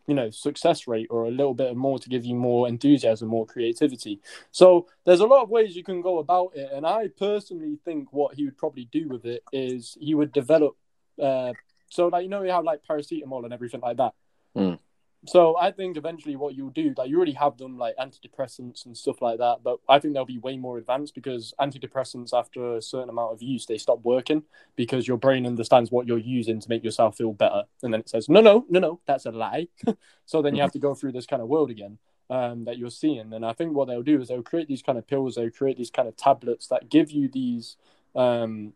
you 0.06 0.14
know 0.14 0.30
success 0.30 0.86
rate 0.86 1.08
or 1.10 1.24
a 1.24 1.30
little 1.30 1.54
bit 1.54 1.76
more 1.76 1.98
to 1.98 2.08
give 2.08 2.24
you 2.24 2.34
more 2.34 2.68
enthusiasm 2.68 3.28
more 3.28 3.46
creativity. 3.46 4.20
So 4.50 4.86
there's 5.04 5.20
a 5.20 5.26
lot 5.26 5.42
of 5.42 5.50
ways 5.50 5.76
you 5.76 5.84
can 5.84 6.00
go 6.00 6.18
about 6.18 6.52
it. 6.54 6.70
And 6.72 6.86
i 6.86 7.08
personally 7.08 7.78
think 7.84 8.12
what 8.12 8.34
he 8.34 8.44
would 8.44 8.56
probably 8.56 8.88
do 8.92 9.08
with 9.08 9.24
it 9.24 9.42
is 9.52 9.96
he 10.00 10.14
would 10.14 10.32
develop 10.32 10.76
uh 11.20 11.52
so 11.88 12.08
like 12.08 12.24
you 12.24 12.28
know 12.28 12.42
you 12.42 12.50
have 12.50 12.64
like 12.64 12.80
paracetamol 12.88 13.44
and 13.44 13.52
everything 13.52 13.80
like 13.80 13.96
that? 13.96 14.14
Mm. 14.56 14.78
So 15.26 15.56
i 15.58 15.70
think 15.70 15.96
eventually 15.96 16.36
what 16.36 16.54
you'll 16.54 16.70
do 16.70 16.94
like 16.96 17.08
you 17.08 17.16
already 17.16 17.32
have 17.32 17.56
them 17.58 17.76
like 17.78 17.94
antidepressants 17.96 18.86
and 18.86 18.96
stuff 18.96 19.20
like 19.20 19.38
that 19.38 19.58
but 19.62 19.78
i 19.88 19.98
think 19.98 20.14
they'll 20.14 20.24
be 20.24 20.38
way 20.38 20.56
more 20.56 20.78
advanced 20.78 21.14
because 21.14 21.52
antidepressants 21.60 22.32
after 22.32 22.76
a 22.76 22.82
certain 22.82 23.08
amount 23.08 23.32
of 23.32 23.42
use 23.42 23.66
they 23.66 23.78
stop 23.78 24.00
working 24.02 24.42
because 24.76 25.06
your 25.06 25.16
brain 25.16 25.46
understands 25.46 25.90
what 25.90 26.06
you're 26.06 26.18
using 26.18 26.60
to 26.60 26.68
make 26.68 26.84
yourself 26.84 27.16
feel 27.16 27.32
better. 27.32 27.64
And 27.82 27.92
then 27.92 28.00
it 28.00 28.08
says 28.08 28.28
no 28.28 28.40
no 28.40 28.64
no 28.68 28.80
no 28.80 29.00
that's 29.06 29.26
a 29.26 29.32
lie. 29.32 29.68
So 30.28 30.42
then 30.42 30.56
you 30.56 30.62
have 30.62 30.72
to 30.72 30.80
go 30.80 30.92
through 30.92 31.12
this 31.12 31.24
kind 31.24 31.40
of 31.40 31.46
world 31.46 31.70
again 31.70 31.98
um, 32.30 32.64
that 32.64 32.78
you're 32.78 32.90
seeing. 32.90 33.32
And 33.32 33.46
i 33.46 33.52
think 33.52 33.74
what 33.74 33.86
they'll 33.86 34.02
do 34.02 34.20
is 34.20 34.28
they'll 34.28 34.42
create 34.42 34.68
these 34.68 34.82
kind 34.82 34.98
of 34.98 35.06
pills 35.06 35.36
they'll 35.36 35.50
create 35.50 35.76
these 35.76 35.90
kind 35.90 36.08
of 36.08 36.16
tablets 36.16 36.66
that 36.68 36.88
give 36.88 37.10
you 37.10 37.28
these 37.28 37.76
um, 38.14 38.72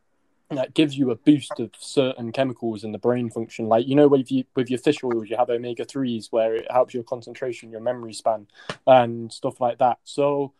that 0.59 0.75
gives 0.75 0.99
you 0.99 1.11
a 1.11 1.17
boost 1.17 1.59
of 1.61 1.71
certain 1.79 2.33
chemicals 2.33 2.85
in 2.85 2.93
the 2.93 2.99
brain 2.99 3.31
function. 3.31 3.67
Like 3.69 3.87
you 3.87 3.95
know 3.95 4.09
with 4.09 4.31
you 4.31 4.45
with 4.57 4.69
your 4.71 4.79
fish 4.79 5.03
oils 5.05 5.29
you 5.29 5.37
have 5.37 5.51
omega 5.51 5.85
3s 5.85 6.29
where 6.31 6.55
it 6.55 6.71
helps 6.71 6.95
your 6.95 7.05
concentration 7.05 7.71
your 7.71 7.81
memory 7.81 8.13
span 8.13 8.47
and 8.87 9.33
stuff 9.33 9.61
like 9.61 9.79
that. 9.79 9.99
So 10.05 10.53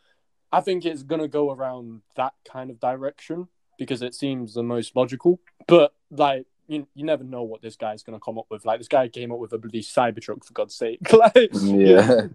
i 0.53 0.61
think 0.61 0.85
it's 0.85 1.05
going 1.05 1.21
to 1.21 1.29
go 1.29 1.53
around 1.53 2.03
that 2.17 2.33
kind 2.51 2.71
of 2.71 2.81
direction 2.81 3.47
because 3.79 4.03
it 4.03 4.15
seems 4.15 4.55
the 4.55 4.63
most 4.63 4.95
logical. 4.95 5.41
But 5.67 5.95
like 6.11 6.47
you, 6.69 6.87
you 6.95 7.05
never 7.05 7.25
know 7.25 7.43
what 7.43 7.63
this 7.63 7.77
guy's 7.77 8.03
going 8.03 8.19
to 8.19 8.25
come 8.25 8.39
up 8.39 8.47
with. 8.51 8.65
Like 8.65 8.79
this 8.79 8.89
guy 8.89 9.09
came 9.09 9.33
up 9.33 9.39
with 9.39 9.53
a 9.53 9.59
bloody 9.59 9.83
cybertruck 9.83 10.45
for 10.45 10.53
god's 10.53 10.75
sake. 10.75 11.01
Like 11.13 11.51
Yeah. 11.53 12.27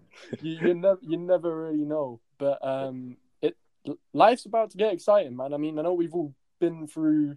you, 0.42 0.58
you 0.66 0.74
never 0.74 0.98
you 1.02 1.16
never 1.16 1.64
really 1.64 1.84
know. 1.84 2.20
But 2.38 2.58
um 2.66 3.16
it 3.40 3.56
life's 4.12 4.44
about 4.44 4.70
to 4.72 4.76
get 4.76 4.92
exciting 4.92 5.36
man. 5.36 5.54
I 5.54 5.56
mean 5.56 5.78
i 5.78 5.82
know 5.82 5.94
we've 5.94 6.14
all 6.14 6.34
been 6.58 6.86
through 6.86 7.36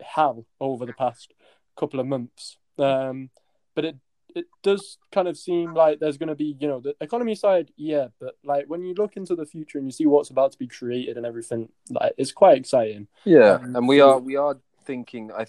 hell 0.00 0.46
over 0.60 0.86
the 0.86 0.92
past 0.92 1.32
couple 1.78 2.00
of 2.00 2.06
months 2.06 2.56
um 2.78 3.30
but 3.74 3.84
it 3.84 3.96
it 4.34 4.46
does 4.64 4.98
kind 5.12 5.28
of 5.28 5.36
seem 5.36 5.74
like 5.74 6.00
there's 6.00 6.16
going 6.18 6.28
to 6.28 6.34
be 6.34 6.56
you 6.58 6.66
know 6.66 6.80
the 6.80 6.94
economy 7.00 7.34
side 7.36 7.70
yeah 7.76 8.06
but 8.20 8.34
like 8.44 8.64
when 8.66 8.82
you 8.82 8.92
look 8.94 9.16
into 9.16 9.36
the 9.36 9.46
future 9.46 9.78
and 9.78 9.86
you 9.86 9.92
see 9.92 10.06
what's 10.06 10.30
about 10.30 10.50
to 10.52 10.58
be 10.58 10.66
created 10.66 11.16
and 11.16 11.24
everything 11.26 11.68
like 11.90 12.12
it's 12.18 12.32
quite 12.32 12.58
exciting 12.58 13.06
Yeah, 13.24 13.54
Um, 13.62 13.76
and 13.76 13.88
we 13.88 13.98
so- 13.98 14.10
are 14.10 14.18
we 14.18 14.36
are 14.36 14.56
thinking. 14.84 15.30
I 15.32 15.46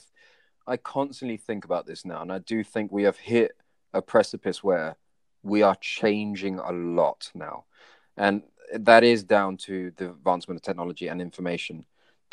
I 0.68 0.78
constantly 0.78 1.38
think 1.38 1.64
about 1.66 1.86
this 1.86 2.06
now, 2.06 2.22
and 2.24 2.32
I 2.32 2.40
do 2.40 2.64
think 2.64 2.92
we 2.92 3.04
have 3.04 3.18
hit 3.18 3.52
a 3.94 4.02
precipice 4.02 4.64
where 4.64 4.96
we 5.44 5.62
are 5.62 5.76
changing 5.80 6.58
a 6.60 6.72
lot 6.72 7.32
now, 7.36 7.66
and 8.18 8.42
that 8.74 9.04
is 9.04 9.24
down 9.24 9.58
to 9.58 9.92
the 9.98 10.10
advancement 10.10 10.58
of 10.60 10.64
technology 10.64 11.08
and 11.08 11.22
information. 11.22 11.86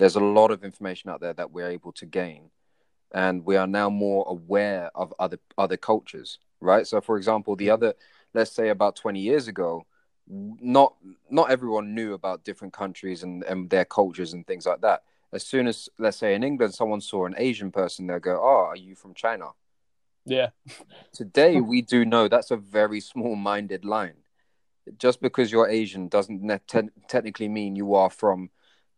There's 0.02 0.16
a 0.16 0.20
lot 0.20 0.50
of 0.50 0.64
information 0.64 1.10
out 1.10 1.20
there 1.20 1.32
that 1.34 1.52
we're 1.52 1.70
able 1.70 1.92
to 1.92 2.06
gain, 2.06 2.50
and 3.14 3.44
we 3.44 3.56
are 3.56 3.68
now 3.68 3.88
more 3.88 4.24
aware 4.26 4.90
of 4.96 5.14
other 5.18 5.38
other 5.56 5.76
cultures, 5.76 6.40
right? 6.60 6.84
So, 6.86 7.00
for 7.00 7.16
example, 7.16 7.54
the 7.54 7.70
other, 7.70 7.94
let's 8.34 8.50
say 8.50 8.70
about 8.70 8.96
20 8.96 9.20
years 9.20 9.46
ago, 9.46 9.86
not 10.26 10.96
not 11.30 11.50
everyone 11.50 11.94
knew 11.94 12.14
about 12.14 12.42
different 12.44 12.72
countries 12.72 13.22
and, 13.22 13.44
and 13.44 13.70
their 13.70 13.84
cultures 13.84 14.32
and 14.32 14.44
things 14.44 14.66
like 14.66 14.80
that 14.80 15.02
as 15.32 15.44
soon 15.44 15.66
as 15.66 15.88
let's 15.98 16.18
say 16.18 16.34
in 16.34 16.42
England 16.44 16.74
someone 16.74 17.00
saw 17.00 17.26
an 17.26 17.34
Asian 17.38 17.70
person, 17.72 18.06
they'll 18.06 18.18
go, 18.18 18.38
"Oh, 18.42 18.66
are 18.70 18.76
you 18.76 18.94
from 18.94 19.14
China?" 19.14 19.50
Yeah. 20.26 20.50
Today, 21.12 21.60
we 21.72 21.80
do 21.80 22.04
know 22.04 22.28
that's 22.28 22.50
a 22.50 22.56
very 22.56 23.00
small 23.00 23.34
minded 23.34 23.84
line. 23.84 24.16
Just 24.98 25.22
because 25.22 25.52
you're 25.52 25.68
Asian 25.68 26.08
doesn't 26.08 26.42
ne- 26.42 26.60
te- 26.66 26.90
technically 27.08 27.48
mean 27.48 27.76
you 27.76 27.94
are 27.94 28.10
from 28.10 28.50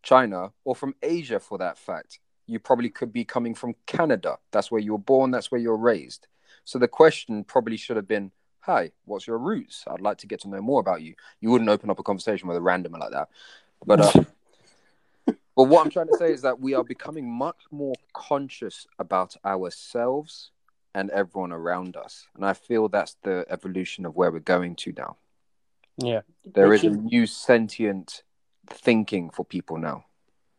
China 0.04 0.52
or 0.64 0.76
from 0.76 0.94
Asia 1.02 1.40
for 1.40 1.58
that 1.58 1.78
fact. 1.78 2.20
You 2.46 2.58
probably 2.58 2.90
could 2.90 3.12
be 3.12 3.24
coming 3.24 3.54
from 3.54 3.74
Canada. 3.86 4.36
That's 4.52 4.70
where 4.70 4.80
you 4.80 4.92
were 4.92 4.98
born, 4.98 5.30
that's 5.30 5.50
where 5.50 5.60
you're 5.60 5.76
raised. 5.76 6.28
So 6.64 6.78
the 6.78 6.88
question 6.88 7.42
probably 7.42 7.76
should 7.76 7.96
have 7.96 8.08
been 8.08 8.30
Hi, 8.60 8.92
what's 9.04 9.26
your 9.26 9.36
roots? 9.36 9.84
I'd 9.86 10.00
like 10.00 10.16
to 10.18 10.26
get 10.26 10.40
to 10.40 10.48
know 10.48 10.62
more 10.62 10.80
about 10.80 11.02
you. 11.02 11.14
You 11.40 11.50
wouldn't 11.50 11.68
open 11.68 11.90
up 11.90 11.98
a 11.98 12.02
conversation 12.02 12.48
with 12.48 12.56
a 12.56 12.60
randomer 12.60 12.98
like 12.98 13.10
that. 13.10 13.28
But 13.84 14.00
uh, 14.00 14.24
but 15.26 15.64
what 15.64 15.84
I'm 15.84 15.90
trying 15.90 16.06
to 16.06 16.16
say 16.16 16.32
is 16.32 16.40
that 16.42 16.60
we 16.60 16.72
are 16.72 16.84
becoming 16.84 17.30
much 17.30 17.58
more 17.70 17.94
conscious 18.14 18.86
about 18.98 19.36
ourselves 19.44 20.50
and 20.94 21.10
everyone 21.10 21.52
around 21.52 21.96
us. 21.96 22.26
And 22.34 22.44
I 22.46 22.54
feel 22.54 22.88
that's 22.88 23.16
the 23.22 23.44
evolution 23.50 24.06
of 24.06 24.16
where 24.16 24.30
we're 24.30 24.38
going 24.38 24.76
to 24.76 24.94
now. 24.96 25.16
Yeah. 25.98 26.22
There 26.44 26.72
is 26.72 26.84
a 26.84 26.90
new 26.90 27.26
sentient 27.26 28.22
thinking 28.68 29.30
for 29.30 29.44
people 29.44 29.78
now. 29.78 30.04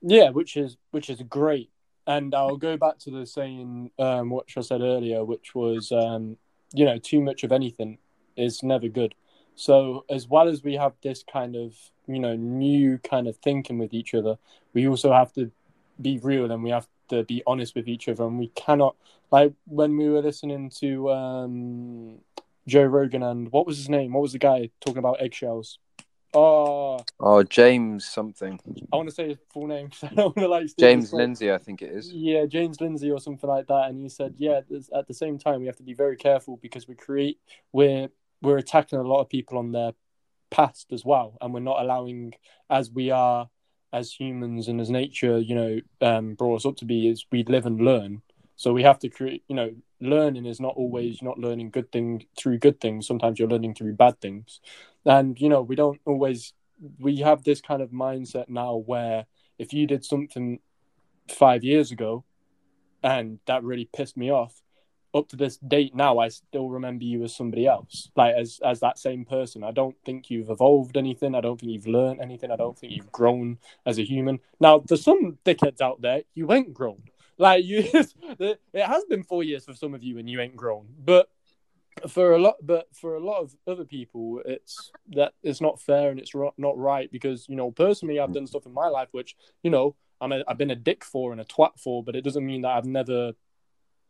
Yeah, 0.01 0.29
which 0.29 0.57
is 0.57 0.77
which 0.91 1.09
is 1.09 1.21
great. 1.23 1.69
And 2.07 2.35
I'll 2.35 2.57
go 2.57 2.77
back 2.77 2.99
to 2.99 3.11
the 3.11 3.25
saying 3.25 3.91
um, 3.97 4.29
which 4.29 4.57
I 4.57 4.61
said 4.61 4.81
earlier, 4.81 5.23
which 5.23 5.55
was 5.55 5.91
um, 5.91 6.37
you 6.73 6.85
know, 6.85 6.97
too 6.97 7.21
much 7.21 7.43
of 7.43 7.51
anything 7.51 7.97
is 8.35 8.61
never 8.61 8.87
good. 8.87 9.15
So 9.55 10.05
as 10.09 10.27
well 10.27 10.47
as 10.49 10.63
we 10.63 10.75
have 10.75 10.93
this 11.01 11.23
kind 11.23 11.55
of, 11.55 11.73
you 12.07 12.19
know, 12.19 12.35
new 12.35 12.97
kind 12.99 13.27
of 13.27 13.37
thinking 13.37 13.79
with 13.79 13.93
each 13.93 14.13
other, 14.13 14.37
we 14.73 14.87
also 14.87 15.13
have 15.13 15.31
to 15.33 15.51
be 16.01 16.19
real 16.19 16.51
and 16.51 16.61
we 16.61 16.69
have 16.71 16.87
to 17.09 17.23
be 17.23 17.41
honest 17.47 17.75
with 17.75 17.87
each 17.87 18.09
other 18.09 18.25
and 18.25 18.37
we 18.37 18.49
cannot 18.49 18.95
like 19.31 19.53
when 19.67 19.95
we 19.95 20.09
were 20.09 20.21
listening 20.21 20.69
to 20.69 21.09
um 21.11 22.17
Joe 22.67 22.83
Rogan 22.83 23.23
and 23.23 23.51
what 23.51 23.65
was 23.65 23.77
his 23.77 23.89
name? 23.89 24.13
What 24.13 24.21
was 24.21 24.33
the 24.33 24.39
guy 24.39 24.69
talking 24.81 24.97
about 24.97 25.21
eggshells? 25.21 25.79
Oh, 26.35 26.99
Oh, 27.19 27.43
James 27.43 28.05
something. 28.05 28.59
I 28.91 28.97
want 28.97 29.07
to 29.09 29.15
say 29.15 29.29
his 29.29 29.37
full 29.53 29.67
name 29.67 29.89
'cause 29.89 30.03
I 30.03 30.13
don't 30.13 30.35
want 30.35 30.37
to 30.37 30.47
like 30.47 30.67
James. 30.77 31.13
Lindsay, 31.13 31.51
I 31.51 31.57
think 31.57 31.81
it 31.81 31.91
is. 31.91 32.11
Yeah, 32.11 32.45
James 32.45 32.81
Lindsay 32.81 33.09
or 33.09 33.19
something 33.19 33.49
like 33.49 33.67
that, 33.67 33.89
and 33.89 34.01
he 34.01 34.09
said, 34.09 34.35
yeah, 34.37 34.61
at 34.93 35.07
the 35.07 35.13
same 35.13 35.37
time 35.37 35.61
we 35.61 35.67
have 35.67 35.77
to 35.77 35.83
be 35.83 35.93
very 35.93 36.17
careful 36.17 36.57
because 36.57 36.87
we 36.87 36.95
create 36.95 37.39
we're 37.71 38.09
we're 38.41 38.57
attacking 38.57 38.99
a 38.99 39.03
lot 39.03 39.21
of 39.21 39.29
people 39.29 39.57
on 39.57 39.71
their 39.71 39.93
past 40.51 40.91
as 40.91 41.05
well, 41.05 41.37
and 41.41 41.53
we're 41.53 41.59
not 41.61 41.81
allowing 41.81 42.33
as 42.69 42.91
we 42.91 43.11
are 43.11 43.49
as 43.93 44.11
humans 44.11 44.67
and 44.67 44.81
as 44.81 44.89
nature, 44.89 45.39
you 45.39 45.55
know, 45.55 45.79
um, 46.01 46.33
brought 46.35 46.57
us 46.57 46.65
up 46.65 46.75
to 46.75 46.85
be 46.85 47.07
is 47.07 47.25
we 47.31 47.43
live 47.45 47.65
and 47.65 47.79
learn. 47.79 48.21
So 48.57 48.73
we 48.73 48.83
have 48.83 48.99
to 48.99 49.09
create, 49.09 49.43
you 49.47 49.55
know, 49.55 49.73
learning 50.01 50.45
is 50.45 50.59
not 50.59 50.75
always 50.75 51.21
not 51.21 51.37
learning 51.39 51.69
good 51.71 51.91
thing 51.93 52.25
through 52.37 52.57
good 52.59 52.81
things. 52.81 53.07
Sometimes 53.07 53.39
you're 53.39 53.47
learning 53.47 53.75
through 53.75 53.93
bad 53.93 54.19
things, 54.19 54.59
and 55.05 55.39
you 55.39 55.49
know 55.49 55.61
we 55.61 55.75
don't 55.75 55.99
always. 56.05 56.53
We 56.99 57.17
have 57.17 57.43
this 57.43 57.61
kind 57.61 57.81
of 57.81 57.91
mindset 57.91 58.49
now 58.49 58.75
where 58.75 59.27
if 59.57 59.71
you 59.71 59.87
did 59.87 60.03
something 60.03 60.59
five 61.29 61.63
years 61.63 61.91
ago 61.91 62.25
and 63.01 63.39
that 63.45 63.63
really 63.63 63.89
pissed 63.93 64.17
me 64.17 64.29
off 64.29 64.61
up 65.13 65.29
to 65.29 65.35
this 65.37 65.57
date 65.57 65.95
now 65.95 66.19
i 66.19 66.27
still 66.27 66.69
remember 66.69 67.05
you 67.05 67.23
as 67.23 67.35
somebody 67.35 67.65
else 67.65 68.09
like 68.15 68.35
as 68.35 68.59
as 68.63 68.79
that 68.81 68.97
same 68.97 69.25
person. 69.25 69.63
I 69.63 69.71
don't 69.71 69.95
think 70.05 70.29
you've 70.29 70.49
evolved 70.49 70.97
anything. 70.97 71.35
I 71.35 71.41
don't 71.41 71.59
think 71.59 71.71
you've 71.71 71.87
learned 71.87 72.21
anything. 72.21 72.51
I 72.51 72.55
don't 72.55 72.77
think 72.77 72.93
you've 72.93 73.11
grown 73.11 73.57
as 73.85 73.97
a 73.97 74.03
human. 74.03 74.39
Now 74.59 74.83
there's 74.85 75.03
some 75.03 75.37
dickheads 75.45 75.81
out 75.81 76.01
there 76.01 76.23
you 76.33 76.51
ain't 76.51 76.73
grown. 76.73 77.03
Like 77.37 77.63
you 77.63 77.83
it 77.93 78.59
has 78.73 79.05
been 79.05 79.23
four 79.23 79.43
years 79.43 79.65
for 79.65 79.73
some 79.73 79.93
of 79.93 80.03
you 80.03 80.17
and 80.17 80.29
you 80.29 80.41
ain't 80.41 80.55
grown. 80.55 80.87
But 81.03 81.29
for 82.09 82.33
a 82.33 82.39
lot 82.39 82.55
but 82.61 82.87
for 82.93 83.15
a 83.15 83.23
lot 83.23 83.41
of 83.41 83.55
other 83.67 83.85
people 83.85 84.41
it's 84.45 84.91
that 85.07 85.33
it's 85.43 85.61
not 85.61 85.79
fair 85.79 86.11
and 86.11 86.19
it's 86.19 86.35
ro- 86.35 86.53
not 86.57 86.77
right 86.77 87.09
because 87.11 87.47
you 87.47 87.55
know 87.55 87.71
personally 87.71 88.19
i've 88.19 88.29
mm. 88.29 88.33
done 88.33 88.47
stuff 88.47 88.65
in 88.65 88.73
my 88.73 88.87
life 88.87 89.07
which 89.11 89.35
you 89.63 89.71
know 89.71 89.95
I'm 90.21 90.31
a, 90.31 90.43
I've 90.47 90.57
been 90.57 90.71
a 90.71 90.75
dick 90.75 91.03
for 91.03 91.31
and 91.31 91.41
a 91.41 91.45
twat 91.45 91.79
for, 91.79 92.03
but 92.03 92.15
it 92.15 92.23
doesn't 92.23 92.45
mean 92.45 92.61
that 92.61 92.71
I've 92.71 92.85
never, 92.85 93.33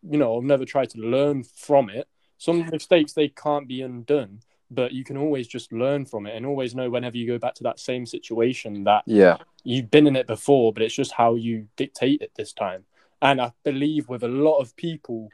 you 0.03 0.17
know, 0.17 0.37
I've 0.37 0.43
never 0.43 0.65
tried 0.65 0.89
to 0.91 0.99
learn 0.99 1.43
from 1.43 1.89
it. 1.89 2.07
Some 2.37 2.67
mistakes 2.69 3.13
they 3.13 3.29
can't 3.29 3.67
be 3.67 3.81
undone, 3.81 4.41
but 4.69 4.91
you 4.91 5.03
can 5.03 5.17
always 5.17 5.47
just 5.47 5.71
learn 5.71 6.05
from 6.05 6.25
it 6.25 6.35
and 6.35 6.45
always 6.45 6.75
know 6.75 6.89
whenever 6.89 7.17
you 7.17 7.27
go 7.27 7.39
back 7.39 7.55
to 7.55 7.63
that 7.63 7.79
same 7.79 8.05
situation 8.05 8.83
that 8.83 9.03
Yeah. 9.05 9.37
you've 9.63 9.89
been 9.89 10.07
in 10.07 10.15
it 10.15 10.27
before, 10.27 10.73
but 10.73 10.83
it's 10.83 10.95
just 10.95 11.13
how 11.13 11.35
you 11.35 11.67
dictate 11.75 12.21
it 12.21 12.31
this 12.35 12.53
time. 12.53 12.85
And 13.21 13.41
I 13.41 13.53
believe 13.63 14.09
with 14.09 14.23
a 14.23 14.27
lot 14.27 14.59
of 14.59 14.75
people, 14.75 15.29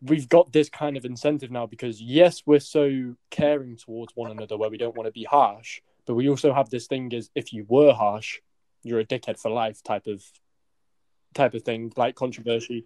we've 0.00 0.28
got 0.28 0.52
this 0.52 0.68
kind 0.68 0.96
of 0.96 1.04
incentive 1.04 1.50
now 1.50 1.66
because 1.66 2.00
yes, 2.00 2.42
we're 2.46 2.60
so 2.60 3.14
caring 3.30 3.76
towards 3.76 4.14
one 4.14 4.30
another 4.30 4.56
where 4.56 4.70
we 4.70 4.78
don't 4.78 4.96
want 4.96 5.06
to 5.06 5.12
be 5.12 5.24
harsh, 5.24 5.80
but 6.06 6.14
we 6.14 6.28
also 6.28 6.52
have 6.52 6.70
this 6.70 6.86
thing 6.86 7.12
is 7.12 7.30
if 7.34 7.52
you 7.52 7.64
were 7.68 7.92
harsh, 7.92 8.40
you're 8.82 9.00
a 9.00 9.04
dickhead 9.04 9.38
for 9.38 9.50
life 9.50 9.82
type 9.82 10.06
of 10.06 10.22
type 11.34 11.54
of 11.54 11.62
thing, 11.62 11.92
like 11.96 12.14
controversy. 12.14 12.84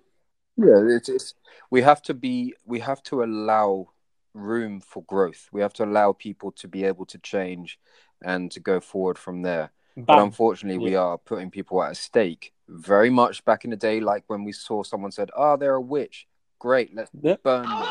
Yeah, 0.56 0.82
it's, 0.88 1.08
it's 1.08 1.34
we 1.70 1.82
have 1.82 2.02
to 2.02 2.14
be 2.14 2.54
we 2.64 2.80
have 2.80 3.02
to 3.04 3.22
allow 3.22 3.90
room 4.34 4.80
for 4.80 5.02
growth. 5.04 5.48
We 5.52 5.60
have 5.62 5.72
to 5.74 5.84
allow 5.84 6.12
people 6.12 6.52
to 6.52 6.68
be 6.68 6.84
able 6.84 7.06
to 7.06 7.18
change 7.18 7.78
and 8.22 8.50
to 8.52 8.60
go 8.60 8.80
forward 8.80 9.18
from 9.18 9.42
there. 9.42 9.70
But 9.96 10.16
Bam. 10.16 10.24
unfortunately, 10.24 10.78
we 10.78 10.94
are 10.94 11.16
putting 11.16 11.50
people 11.50 11.82
at 11.82 11.92
a 11.92 11.94
stake. 11.94 12.52
Very 12.68 13.08
much 13.08 13.44
back 13.44 13.64
in 13.64 13.70
the 13.70 13.76
day, 13.76 14.00
like 14.00 14.24
when 14.26 14.44
we 14.44 14.52
saw 14.52 14.82
someone 14.82 15.10
said, 15.10 15.30
"Oh, 15.34 15.56
they're 15.56 15.74
a 15.74 15.80
witch." 15.80 16.26
Great, 16.58 16.94
let's 16.94 17.10
Yeah. 17.22 17.36
burn 17.42 17.68
them. 17.68 17.88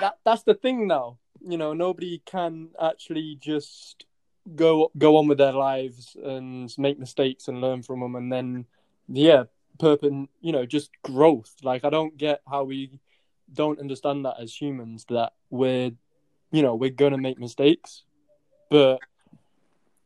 that 0.00 0.18
that's 0.24 0.42
the 0.42 0.54
thing 0.54 0.86
now. 0.86 1.18
You 1.40 1.58
know, 1.58 1.72
nobody 1.74 2.22
can 2.24 2.70
actually 2.80 3.36
just 3.40 4.06
go 4.54 4.90
go 4.98 5.16
on 5.16 5.26
with 5.28 5.38
their 5.38 5.52
lives 5.52 6.16
and 6.22 6.72
make 6.78 6.98
mistakes 6.98 7.48
and 7.48 7.60
learn 7.60 7.82
from 7.82 8.00
them, 8.00 8.14
and 8.14 8.32
then 8.32 8.66
yeah, 9.08 9.44
perpin 9.78 10.28
you 10.40 10.52
know 10.52 10.66
just 10.66 10.90
growth. 11.02 11.54
Like 11.62 11.84
I 11.84 11.90
don't 11.90 12.16
get 12.16 12.42
how 12.48 12.64
we 12.64 13.00
don't 13.52 13.80
understand 13.80 14.24
that 14.24 14.36
as 14.40 14.54
humans 14.54 15.04
that 15.10 15.32
we're 15.50 15.92
you 16.50 16.62
know 16.62 16.74
we're 16.74 16.90
gonna 16.90 17.18
make 17.18 17.38
mistakes, 17.38 18.04
but 18.70 19.00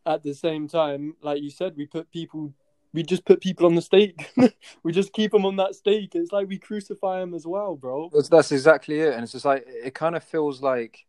at 0.07 0.23
the 0.23 0.35
same 0.35 0.69
time, 0.69 1.15
like 1.23 1.43
you 1.43 1.51
said, 1.51 1.77
we 1.77 1.87
put 1.87 2.11
people. 2.11 2.55
We 2.99 3.05
just 3.05 3.25
put 3.25 3.41
people 3.41 3.65
on 3.67 3.77
the 3.77 3.81
stake. 3.81 4.29
we 4.83 4.91
just 4.91 5.13
keep 5.13 5.31
them 5.31 5.47
on 5.47 5.55
that 5.55 5.77
stake. 5.77 6.17
It's 6.17 6.33
like 6.33 6.49
we 6.49 6.59
crucify 6.59 7.21
them 7.21 7.33
as 7.33 7.47
well, 7.47 7.77
bro. 7.77 8.11
That's, 8.13 8.29
that's 8.29 8.51
exactly 8.51 8.99
it. 8.99 9.15
And 9.15 9.23
it's 9.23 9.31
just 9.31 9.45
like 9.45 9.65
it 9.69 9.95
kind 9.95 10.17
of 10.17 10.25
feels 10.25 10.61
like 10.63 11.07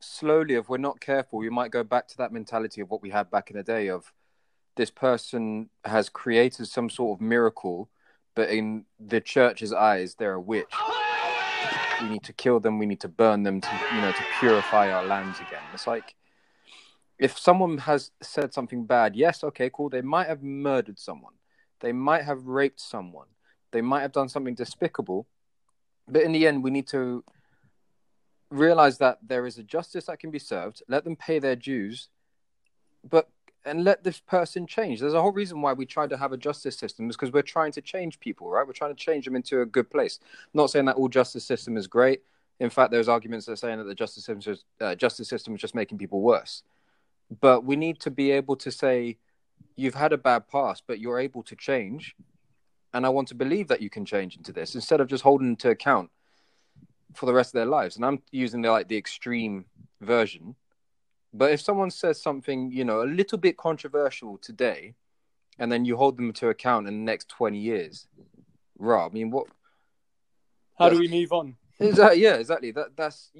slowly, 0.00 0.56
if 0.56 0.68
we're 0.68 0.76
not 0.76 1.00
careful, 1.00 1.38
we 1.38 1.48
might 1.48 1.70
go 1.70 1.82
back 1.82 2.06
to 2.08 2.18
that 2.18 2.34
mentality 2.34 2.82
of 2.82 2.90
what 2.90 3.00
we 3.00 3.08
had 3.08 3.30
back 3.30 3.50
in 3.50 3.56
the 3.56 3.62
day 3.62 3.88
of 3.88 4.12
this 4.76 4.90
person 4.90 5.70
has 5.86 6.10
created 6.10 6.66
some 6.66 6.90
sort 6.90 7.16
of 7.16 7.22
miracle, 7.22 7.88
but 8.34 8.50
in 8.50 8.84
the 8.98 9.22
church's 9.22 9.72
eyes, 9.72 10.16
they're 10.16 10.34
a 10.34 10.40
witch. 10.40 10.74
We 12.02 12.10
need 12.10 12.24
to 12.24 12.34
kill 12.34 12.60
them. 12.60 12.78
We 12.78 12.84
need 12.84 13.00
to 13.00 13.08
burn 13.08 13.42
them 13.42 13.62
to, 13.62 13.80
you 13.94 14.02
know, 14.02 14.12
to 14.12 14.24
purify 14.38 14.92
our 14.92 15.06
lands 15.06 15.38
again. 15.38 15.62
It's 15.72 15.86
like 15.86 16.14
if 17.20 17.38
someone 17.38 17.76
has 17.78 18.10
said 18.22 18.54
something 18.54 18.86
bad, 18.86 19.14
yes, 19.14 19.44
okay, 19.44 19.70
cool. 19.70 19.90
They 19.90 20.00
might 20.00 20.26
have 20.26 20.42
murdered 20.42 20.98
someone. 20.98 21.34
They 21.80 21.92
might 21.92 22.24
have 22.24 22.46
raped 22.46 22.80
someone. 22.80 23.26
They 23.72 23.82
might 23.82 24.00
have 24.00 24.12
done 24.12 24.30
something 24.30 24.54
despicable. 24.54 25.26
But 26.08 26.22
in 26.22 26.32
the 26.32 26.46
end, 26.46 26.64
we 26.64 26.70
need 26.70 26.88
to 26.88 27.22
realize 28.50 28.96
that 28.98 29.18
there 29.22 29.46
is 29.46 29.58
a 29.58 29.62
justice 29.62 30.06
that 30.06 30.18
can 30.18 30.30
be 30.30 30.38
served. 30.38 30.82
Let 30.88 31.04
them 31.04 31.14
pay 31.14 31.38
their 31.38 31.56
dues, 31.56 32.08
but 33.08 33.28
and 33.66 33.84
let 33.84 34.02
this 34.02 34.18
person 34.18 34.66
change. 34.66 35.00
There's 35.00 35.12
a 35.12 35.20
whole 35.20 35.32
reason 35.32 35.60
why 35.60 35.74
we 35.74 35.84
try 35.84 36.06
to 36.06 36.16
have 36.16 36.32
a 36.32 36.38
justice 36.38 36.78
system 36.78 37.10
is 37.10 37.16
because 37.16 37.34
we're 37.34 37.42
trying 37.42 37.72
to 37.72 37.82
change 37.82 38.18
people, 38.18 38.48
right? 38.48 38.66
We're 38.66 38.72
trying 38.72 38.96
to 38.96 39.04
change 39.04 39.26
them 39.26 39.36
into 39.36 39.60
a 39.60 39.66
good 39.66 39.90
place. 39.90 40.18
not 40.54 40.70
saying 40.70 40.86
that 40.86 40.96
all 40.96 41.10
justice 41.10 41.44
system 41.44 41.76
is 41.76 41.86
great. 41.86 42.22
In 42.60 42.70
fact, 42.70 42.90
there's 42.90 43.08
arguments 43.08 43.44
that 43.44 43.52
are 43.52 43.56
saying 43.56 43.76
that 43.76 43.84
the 43.84 43.94
justice 43.94 44.24
system, 44.24 44.52
is 44.52 44.64
uh, 44.80 44.94
justice 44.94 45.28
system 45.28 45.54
is 45.54 45.60
just 45.60 45.74
making 45.74 45.98
people 45.98 46.22
worse. 46.22 46.62
But 47.40 47.64
we 47.64 47.76
need 47.76 48.00
to 48.00 48.10
be 48.10 48.32
able 48.32 48.56
to 48.56 48.70
say, 48.72 49.18
you've 49.76 49.94
had 49.94 50.12
a 50.12 50.18
bad 50.18 50.48
past, 50.48 50.82
but 50.86 50.98
you're 50.98 51.20
able 51.20 51.42
to 51.44 51.54
change, 51.54 52.16
and 52.92 53.06
I 53.06 53.08
want 53.08 53.28
to 53.28 53.34
believe 53.34 53.68
that 53.68 53.80
you 53.80 53.88
can 53.88 54.04
change 54.04 54.36
into 54.36 54.52
this 54.52 54.74
instead 54.74 55.00
of 55.00 55.08
just 55.08 55.22
holding 55.22 55.56
to 55.58 55.70
account 55.70 56.10
for 57.14 57.26
the 57.26 57.32
rest 57.32 57.50
of 57.50 57.58
their 57.58 57.66
lives. 57.66 57.96
And 57.96 58.04
I'm 58.04 58.22
using 58.32 58.62
the 58.62 58.70
like 58.70 58.88
the 58.88 58.96
extreme 58.96 59.66
version. 60.00 60.56
But 61.32 61.52
if 61.52 61.60
someone 61.60 61.90
says 61.90 62.20
something, 62.20 62.72
you 62.72 62.84
know, 62.84 63.02
a 63.02 63.04
little 63.04 63.38
bit 63.38 63.56
controversial 63.56 64.38
today, 64.38 64.94
and 65.58 65.70
then 65.70 65.84
you 65.84 65.96
hold 65.96 66.16
them 66.16 66.32
to 66.32 66.48
account 66.48 66.88
in 66.88 66.94
the 66.94 67.04
next 67.04 67.28
twenty 67.28 67.58
years, 67.58 68.08
right? 68.78 69.06
I 69.06 69.08
mean, 69.10 69.30
what? 69.30 69.46
How 70.76 70.88
do 70.88 70.98
we 70.98 71.06
move 71.06 71.32
on? 71.32 71.56
Is 71.78 71.96
that 71.96 72.18
yeah, 72.18 72.34
exactly. 72.34 72.72
That 72.72 72.96
that's. 72.96 73.30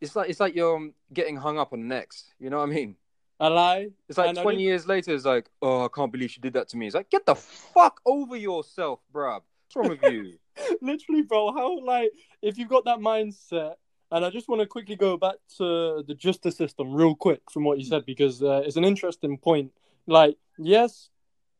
It's 0.00 0.14
like 0.16 0.28
it's 0.30 0.40
like 0.40 0.54
you're 0.54 0.76
um, 0.76 0.94
getting 1.12 1.36
hung 1.36 1.58
up 1.58 1.72
on 1.72 1.80
the 1.80 1.86
next. 1.86 2.34
You 2.38 2.50
know 2.50 2.58
what 2.58 2.68
I 2.70 2.72
mean? 2.72 2.96
I 3.38 3.48
lie. 3.48 3.88
It's 4.08 4.16
like 4.18 4.28
And 4.28 4.38
20 4.38 4.56
didn't- 4.56 4.66
years 4.66 4.86
later, 4.86 5.14
it's 5.14 5.24
like, 5.26 5.50
oh, 5.60 5.84
I 5.84 5.88
can't 5.94 6.10
believe 6.10 6.30
she 6.30 6.40
did 6.40 6.54
that 6.54 6.68
to 6.70 6.76
me. 6.76 6.86
It's 6.86 6.94
like, 6.94 7.10
get 7.10 7.26
the 7.26 7.34
fuck 7.34 8.00
over 8.06 8.34
yourself, 8.36 9.00
bruv. 9.12 9.42
What's 9.74 9.76
wrong 9.76 9.88
with 9.88 10.02
you? 10.12 10.38
literally, 10.80 11.22
bro. 11.22 11.52
How 11.52 11.80
like 11.80 12.10
if 12.42 12.56
you've 12.58 12.68
got 12.68 12.84
that 12.86 12.98
mindset, 12.98 13.74
and 14.10 14.24
I 14.24 14.30
just 14.30 14.48
want 14.48 14.60
to 14.62 14.66
quickly 14.66 14.96
go 14.96 15.16
back 15.16 15.34
to 15.58 16.02
the 16.06 16.14
justice 16.14 16.56
system 16.56 16.94
real 16.94 17.14
quick 17.14 17.40
from 17.50 17.64
what 17.64 17.78
you 17.78 17.84
said 17.84 18.06
because 18.06 18.42
uh, 18.42 18.62
it's 18.64 18.76
an 18.76 18.84
interesting 18.84 19.36
point. 19.36 19.72
Like, 20.06 20.36
yes, 20.58 21.10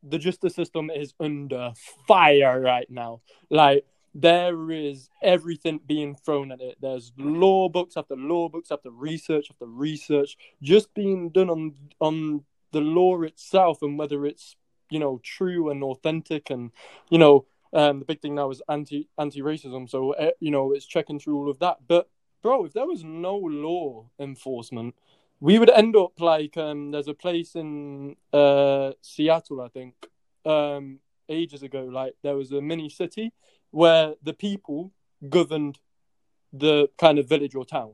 the 0.01 0.17
justice 0.17 0.55
system 0.55 0.89
is 0.89 1.13
under 1.19 1.73
fire 2.07 2.59
right 2.61 2.89
now. 2.89 3.21
Like, 3.49 3.85
there 4.19 4.71
is 4.71 5.09
everything 5.21 5.79
being 5.85 6.15
thrown 6.15 6.51
at 6.51 6.59
it. 6.59 6.77
There's 6.81 7.11
law 7.19 7.69
books 7.69 7.95
after 7.95 8.15
law 8.15 8.49
books 8.49 8.71
after 8.71 8.89
research 8.89 9.47
after 9.51 9.67
research 9.67 10.35
just 10.59 10.91
being 10.95 11.29
done 11.29 11.51
on 11.51 11.73
on 11.99 12.43
the 12.71 12.81
law 12.81 13.21
itself 13.21 13.83
and 13.83 13.97
whether 13.97 14.25
it's 14.25 14.55
you 14.89 14.97
know 14.97 15.21
true 15.23 15.69
and 15.69 15.83
authentic 15.83 16.49
and 16.49 16.71
you 17.11 17.19
know 17.19 17.45
um, 17.73 17.99
the 17.99 18.05
big 18.05 18.19
thing 18.19 18.33
now 18.33 18.49
is 18.49 18.61
anti 18.67 19.07
anti 19.19 19.41
racism. 19.41 19.87
So 19.87 20.13
uh, 20.15 20.31
you 20.39 20.49
know 20.49 20.73
it's 20.73 20.87
checking 20.87 21.19
through 21.19 21.37
all 21.37 21.49
of 21.51 21.59
that. 21.59 21.77
But 21.87 22.09
bro, 22.41 22.65
if 22.65 22.73
there 22.73 22.87
was 22.87 23.03
no 23.03 23.35
law 23.37 24.09
enforcement, 24.19 24.95
we 25.39 25.59
would 25.59 25.69
end 25.69 25.95
up 25.95 26.19
like 26.19 26.57
um, 26.57 26.89
there's 26.89 27.07
a 27.07 27.13
place 27.13 27.55
in 27.55 28.15
uh, 28.33 28.93
Seattle, 29.01 29.61
I 29.61 29.67
think, 29.67 29.93
um, 30.43 31.01
ages 31.29 31.61
ago. 31.61 31.83
Like 31.83 32.15
there 32.23 32.35
was 32.35 32.51
a 32.51 32.61
mini 32.61 32.89
city 32.89 33.31
where 33.71 34.15
the 34.23 34.33
people 34.33 34.91
governed 35.29 35.79
the 36.53 36.89
kind 36.97 37.19
of 37.19 37.27
village 37.27 37.55
or 37.55 37.65
town. 37.65 37.93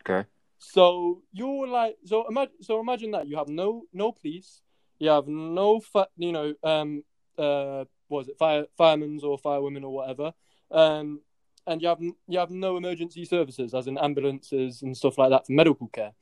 Okay. 0.00 0.28
So 0.58 1.22
you're 1.32 1.66
like, 1.66 1.96
so 2.04 2.26
imagine, 2.28 2.62
so 2.62 2.80
imagine 2.80 3.12
that 3.12 3.26
you 3.26 3.36
have 3.36 3.48
no 3.48 3.84
no 3.92 4.12
police, 4.12 4.60
you 4.98 5.08
have 5.08 5.26
no, 5.26 5.80
fa- 5.80 6.08
you 6.16 6.32
know, 6.32 6.54
um, 6.62 7.02
uh, 7.38 7.84
was 8.08 8.28
it, 8.28 8.38
fire 8.38 8.66
firemen's 8.76 9.24
or 9.24 9.38
firewomen 9.38 9.84
or 9.84 9.92
whatever, 9.92 10.32
um, 10.70 11.20
and 11.66 11.80
you 11.80 11.88
have 11.88 12.00
you 12.00 12.38
have 12.38 12.50
no 12.50 12.76
emergency 12.76 13.24
services, 13.24 13.72
as 13.72 13.86
in 13.86 13.96
ambulances 13.96 14.82
and 14.82 14.96
stuff 14.96 15.16
like 15.16 15.30
that 15.30 15.46
for 15.46 15.52
medical 15.52 15.88
care. 15.88 16.12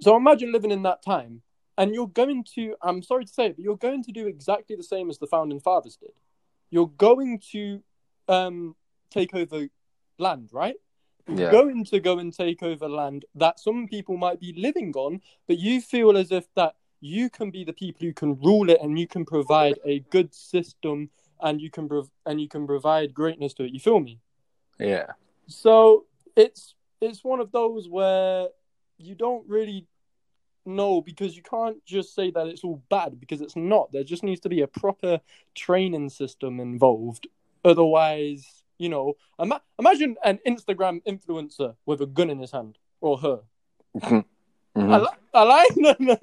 So 0.00 0.16
imagine 0.16 0.52
living 0.52 0.70
in 0.70 0.82
that 0.82 1.02
time, 1.02 1.42
and 1.78 1.94
you're 1.94 2.08
going 2.08 2.44
to, 2.56 2.74
I'm 2.82 3.02
sorry 3.02 3.24
to 3.24 3.32
say 3.32 3.46
it, 3.46 3.56
but 3.56 3.64
you're 3.64 3.76
going 3.76 4.02
to 4.04 4.12
do 4.12 4.26
exactly 4.26 4.76
the 4.76 4.82
same 4.82 5.08
as 5.08 5.18
the 5.18 5.26
founding 5.26 5.60
fathers 5.60 5.96
did. 5.96 6.12
You're 6.70 6.92
going 6.96 7.40
to 7.52 7.82
um, 8.28 8.76
take 9.10 9.34
over 9.34 9.68
land, 10.18 10.50
right? 10.52 10.76
You're 11.26 11.38
Yeah. 11.38 11.50
going 11.50 11.84
to 11.86 12.00
go 12.00 12.18
and 12.18 12.32
take 12.32 12.62
over 12.62 12.88
land 12.88 13.24
that 13.34 13.58
some 13.58 13.88
people 13.88 14.16
might 14.16 14.40
be 14.40 14.52
living 14.56 14.92
on, 14.94 15.22
but 15.46 15.58
you 15.58 15.80
feel 15.80 16.16
as 16.16 16.30
if 16.30 16.46
that 16.54 16.74
you 17.00 17.30
can 17.30 17.50
be 17.50 17.64
the 17.64 17.72
people 17.72 18.06
who 18.06 18.12
can 18.12 18.38
rule 18.40 18.70
it 18.70 18.78
and 18.80 18.98
you 18.98 19.06
can 19.06 19.24
provide 19.24 19.78
a 19.84 20.00
good 20.10 20.34
system 20.34 21.10
and 21.40 21.60
you 21.60 21.70
can 21.70 21.88
prov- 21.88 22.10
and 22.26 22.40
you 22.40 22.48
can 22.48 22.66
provide 22.66 23.14
greatness 23.14 23.54
to 23.54 23.64
it. 23.64 23.72
You 23.72 23.80
feel 23.80 24.00
me? 24.00 24.20
Yeah. 24.78 25.12
So 25.46 26.06
it's 26.36 26.74
it's 27.00 27.22
one 27.24 27.40
of 27.40 27.52
those 27.52 27.88
where 27.88 28.48
you 28.98 29.14
don't 29.14 29.46
really 29.48 29.86
know 30.66 31.00
because 31.00 31.36
you 31.36 31.42
can't 31.42 31.84
just 31.84 32.14
say 32.14 32.30
that 32.30 32.46
it's 32.46 32.64
all 32.64 32.82
bad 32.90 33.18
because 33.20 33.40
it's 33.40 33.56
not. 33.56 33.92
There 33.92 34.04
just 34.04 34.22
needs 34.22 34.40
to 34.40 34.48
be 34.48 34.60
a 34.62 34.66
proper 34.66 35.20
training 35.54 36.10
system 36.10 36.60
involved. 36.60 37.26
Otherwise, 37.64 38.62
you 38.78 38.88
know, 38.88 39.14
ima- 39.38 39.62
imagine 39.78 40.16
an 40.24 40.38
Instagram 40.46 41.02
influencer 41.04 41.74
with 41.86 42.00
a 42.00 42.06
gun 42.06 42.30
in 42.30 42.38
his 42.38 42.50
hand 42.50 42.78
or 43.00 43.18
her. 43.18 43.40
Mhm. 43.96 44.24
I, 44.76 44.98
li- 44.98 45.08
I 45.32 45.42
like 45.44 45.70
no, 45.76 45.94
no. 46.00 46.16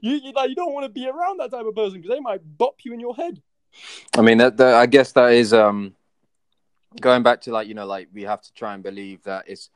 You, 0.00 0.14
you 0.16 0.32
like 0.32 0.48
you 0.48 0.54
don't 0.54 0.72
want 0.72 0.84
to 0.84 0.88
be 0.88 1.06
around 1.06 1.38
that 1.40 1.50
type 1.50 1.66
of 1.66 1.74
person 1.74 2.00
because 2.00 2.14
they 2.14 2.20
might 2.20 2.40
bop 2.56 2.76
you 2.82 2.94
in 2.94 3.00
your 3.00 3.14
head. 3.14 3.42
I 4.16 4.22
mean, 4.22 4.38
that, 4.38 4.56
that 4.56 4.74
I 4.74 4.86
guess 4.86 5.12
that 5.12 5.32
is 5.32 5.52
um 5.52 5.94
going 7.00 7.22
back 7.22 7.42
to 7.42 7.52
like 7.52 7.68
you 7.68 7.74
know 7.74 7.86
like 7.86 8.08
we 8.12 8.22
have 8.22 8.40
to 8.40 8.52
try 8.54 8.72
and 8.72 8.82
believe 8.82 9.22
that 9.24 9.44
it's 9.48 9.68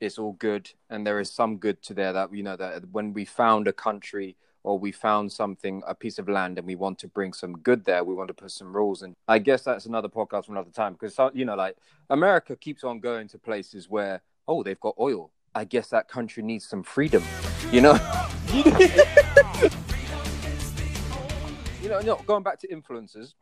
it's 0.00 0.18
all 0.18 0.32
good 0.32 0.70
and 0.90 1.06
there 1.06 1.20
is 1.20 1.30
some 1.30 1.56
good 1.56 1.80
to 1.82 1.94
there 1.94 2.12
that 2.12 2.34
you 2.34 2.42
know 2.42 2.56
that 2.56 2.82
when 2.92 3.12
we 3.12 3.24
found 3.24 3.68
a 3.68 3.72
country 3.72 4.36
or 4.62 4.78
we 4.78 4.90
found 4.90 5.30
something 5.30 5.82
a 5.86 5.94
piece 5.94 6.18
of 6.18 6.28
land 6.28 6.58
and 6.58 6.66
we 6.66 6.74
want 6.74 6.98
to 6.98 7.08
bring 7.08 7.32
some 7.32 7.58
good 7.58 7.84
there 7.84 8.04
we 8.04 8.14
want 8.14 8.28
to 8.28 8.34
put 8.34 8.50
some 8.50 8.74
rules 8.74 9.02
and 9.02 9.14
i 9.28 9.38
guess 9.38 9.62
that's 9.62 9.86
another 9.86 10.08
podcast 10.08 10.46
for 10.46 10.52
another 10.52 10.70
time 10.70 10.94
because 10.94 11.18
you 11.34 11.44
know 11.44 11.54
like 11.54 11.76
america 12.10 12.56
keeps 12.56 12.84
on 12.84 13.00
going 13.00 13.28
to 13.28 13.38
places 13.38 13.88
where 13.88 14.20
oh 14.48 14.62
they've 14.62 14.80
got 14.80 14.94
oil 14.98 15.30
i 15.54 15.64
guess 15.64 15.88
that 15.88 16.08
country 16.08 16.42
needs 16.42 16.66
some 16.66 16.82
freedom 16.82 17.22
you 17.70 17.80
know 17.80 17.98
you 21.84 21.90
know, 21.90 22.00
no, 22.00 22.16
going 22.26 22.42
back 22.42 22.58
to 22.60 22.68
influencers, 22.68 23.34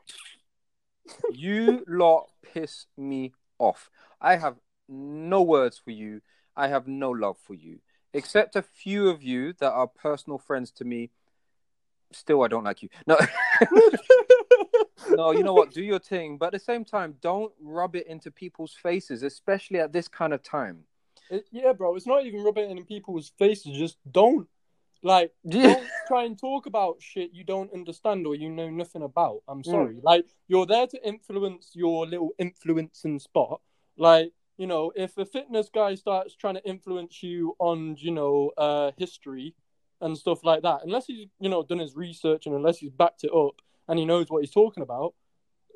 you 1.32 1.84
lot 1.86 2.28
piss 2.42 2.86
me 2.96 3.32
off. 3.58 3.88
I 4.20 4.34
have 4.36 4.56
no 4.88 5.42
words 5.42 5.80
for 5.82 5.92
you. 5.92 6.20
I 6.56 6.68
have 6.68 6.86
no 6.86 7.10
love 7.10 7.36
for 7.38 7.54
you, 7.54 7.78
except 8.12 8.56
a 8.56 8.62
few 8.62 9.08
of 9.08 9.22
you 9.22 9.54
that 9.54 9.72
are 9.72 9.86
personal 9.86 10.38
friends 10.38 10.70
to 10.72 10.84
me. 10.84 11.10
Still, 12.12 12.42
I 12.42 12.48
don't 12.48 12.64
like 12.64 12.82
you. 12.82 12.90
No, 13.06 13.16
no, 15.10 15.32
you 15.32 15.42
know 15.42 15.54
what? 15.54 15.72
Do 15.72 15.82
your 15.82 15.98
thing, 15.98 16.36
but 16.36 16.46
at 16.46 16.52
the 16.52 16.58
same 16.58 16.84
time, 16.84 17.14
don't 17.20 17.52
rub 17.60 17.96
it 17.96 18.06
into 18.06 18.30
people's 18.30 18.74
faces, 18.74 19.22
especially 19.22 19.80
at 19.80 19.92
this 19.92 20.08
kind 20.08 20.32
of 20.34 20.42
time. 20.42 20.84
It- 21.30 21.46
yeah, 21.50 21.72
bro. 21.72 21.96
It's 21.96 22.06
not 22.06 22.26
even 22.26 22.42
rubbing 22.42 22.70
it 22.70 22.76
in 22.76 22.84
people's 22.84 23.32
faces. 23.38 23.78
Just 23.78 23.96
don't 24.10 24.46
like 25.02 25.32
Yeah. 25.44 25.74
don't 25.74 25.86
try 26.06 26.24
and 26.24 26.38
talk 26.38 26.66
about 26.66 26.96
shit 27.00 27.30
you 27.32 27.44
don't 27.44 27.72
understand 27.72 28.26
or 28.26 28.34
you 28.34 28.50
know 28.50 28.70
nothing 28.70 29.02
about. 29.02 29.42
I'm 29.48 29.62
mm. 29.62 29.66
sorry. 29.66 29.98
Like 30.02 30.26
you're 30.48 30.66
there 30.66 30.86
to 30.86 31.06
influence 31.06 31.70
your 31.74 32.06
little 32.06 32.30
influencing 32.38 33.18
spot. 33.18 33.60
Like 33.96 34.32
you 34.56 34.66
know, 34.66 34.92
if 34.94 35.16
a 35.18 35.24
fitness 35.24 35.70
guy 35.72 35.94
starts 35.94 36.34
trying 36.36 36.54
to 36.54 36.64
influence 36.64 37.22
you 37.22 37.56
on 37.58 37.96
you 37.98 38.10
know 38.10 38.52
uh, 38.56 38.92
history 38.96 39.54
and 40.00 40.16
stuff 40.16 40.44
like 40.44 40.62
that, 40.62 40.80
unless 40.84 41.06
he's 41.06 41.28
you 41.40 41.48
know 41.48 41.62
done 41.62 41.78
his 41.78 41.96
research 41.96 42.46
and 42.46 42.54
unless 42.54 42.78
he's 42.78 42.92
backed 42.92 43.24
it 43.24 43.32
up 43.32 43.62
and 43.88 43.98
he 43.98 44.04
knows 44.04 44.26
what 44.28 44.42
he's 44.42 44.50
talking 44.52 44.82
about, 44.82 45.14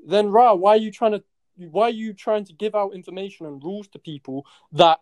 then 0.06 0.28
rah, 0.28 0.54
why 0.54 0.72
are 0.72 0.78
you 0.78 0.90
trying 0.90 1.12
to 1.12 1.22
why 1.56 1.84
are 1.84 1.90
you 1.90 2.12
trying 2.12 2.44
to 2.44 2.52
give 2.52 2.74
out 2.74 2.94
information 2.94 3.46
and 3.46 3.62
rules 3.64 3.88
to 3.88 3.98
people 3.98 4.46
that 4.72 5.00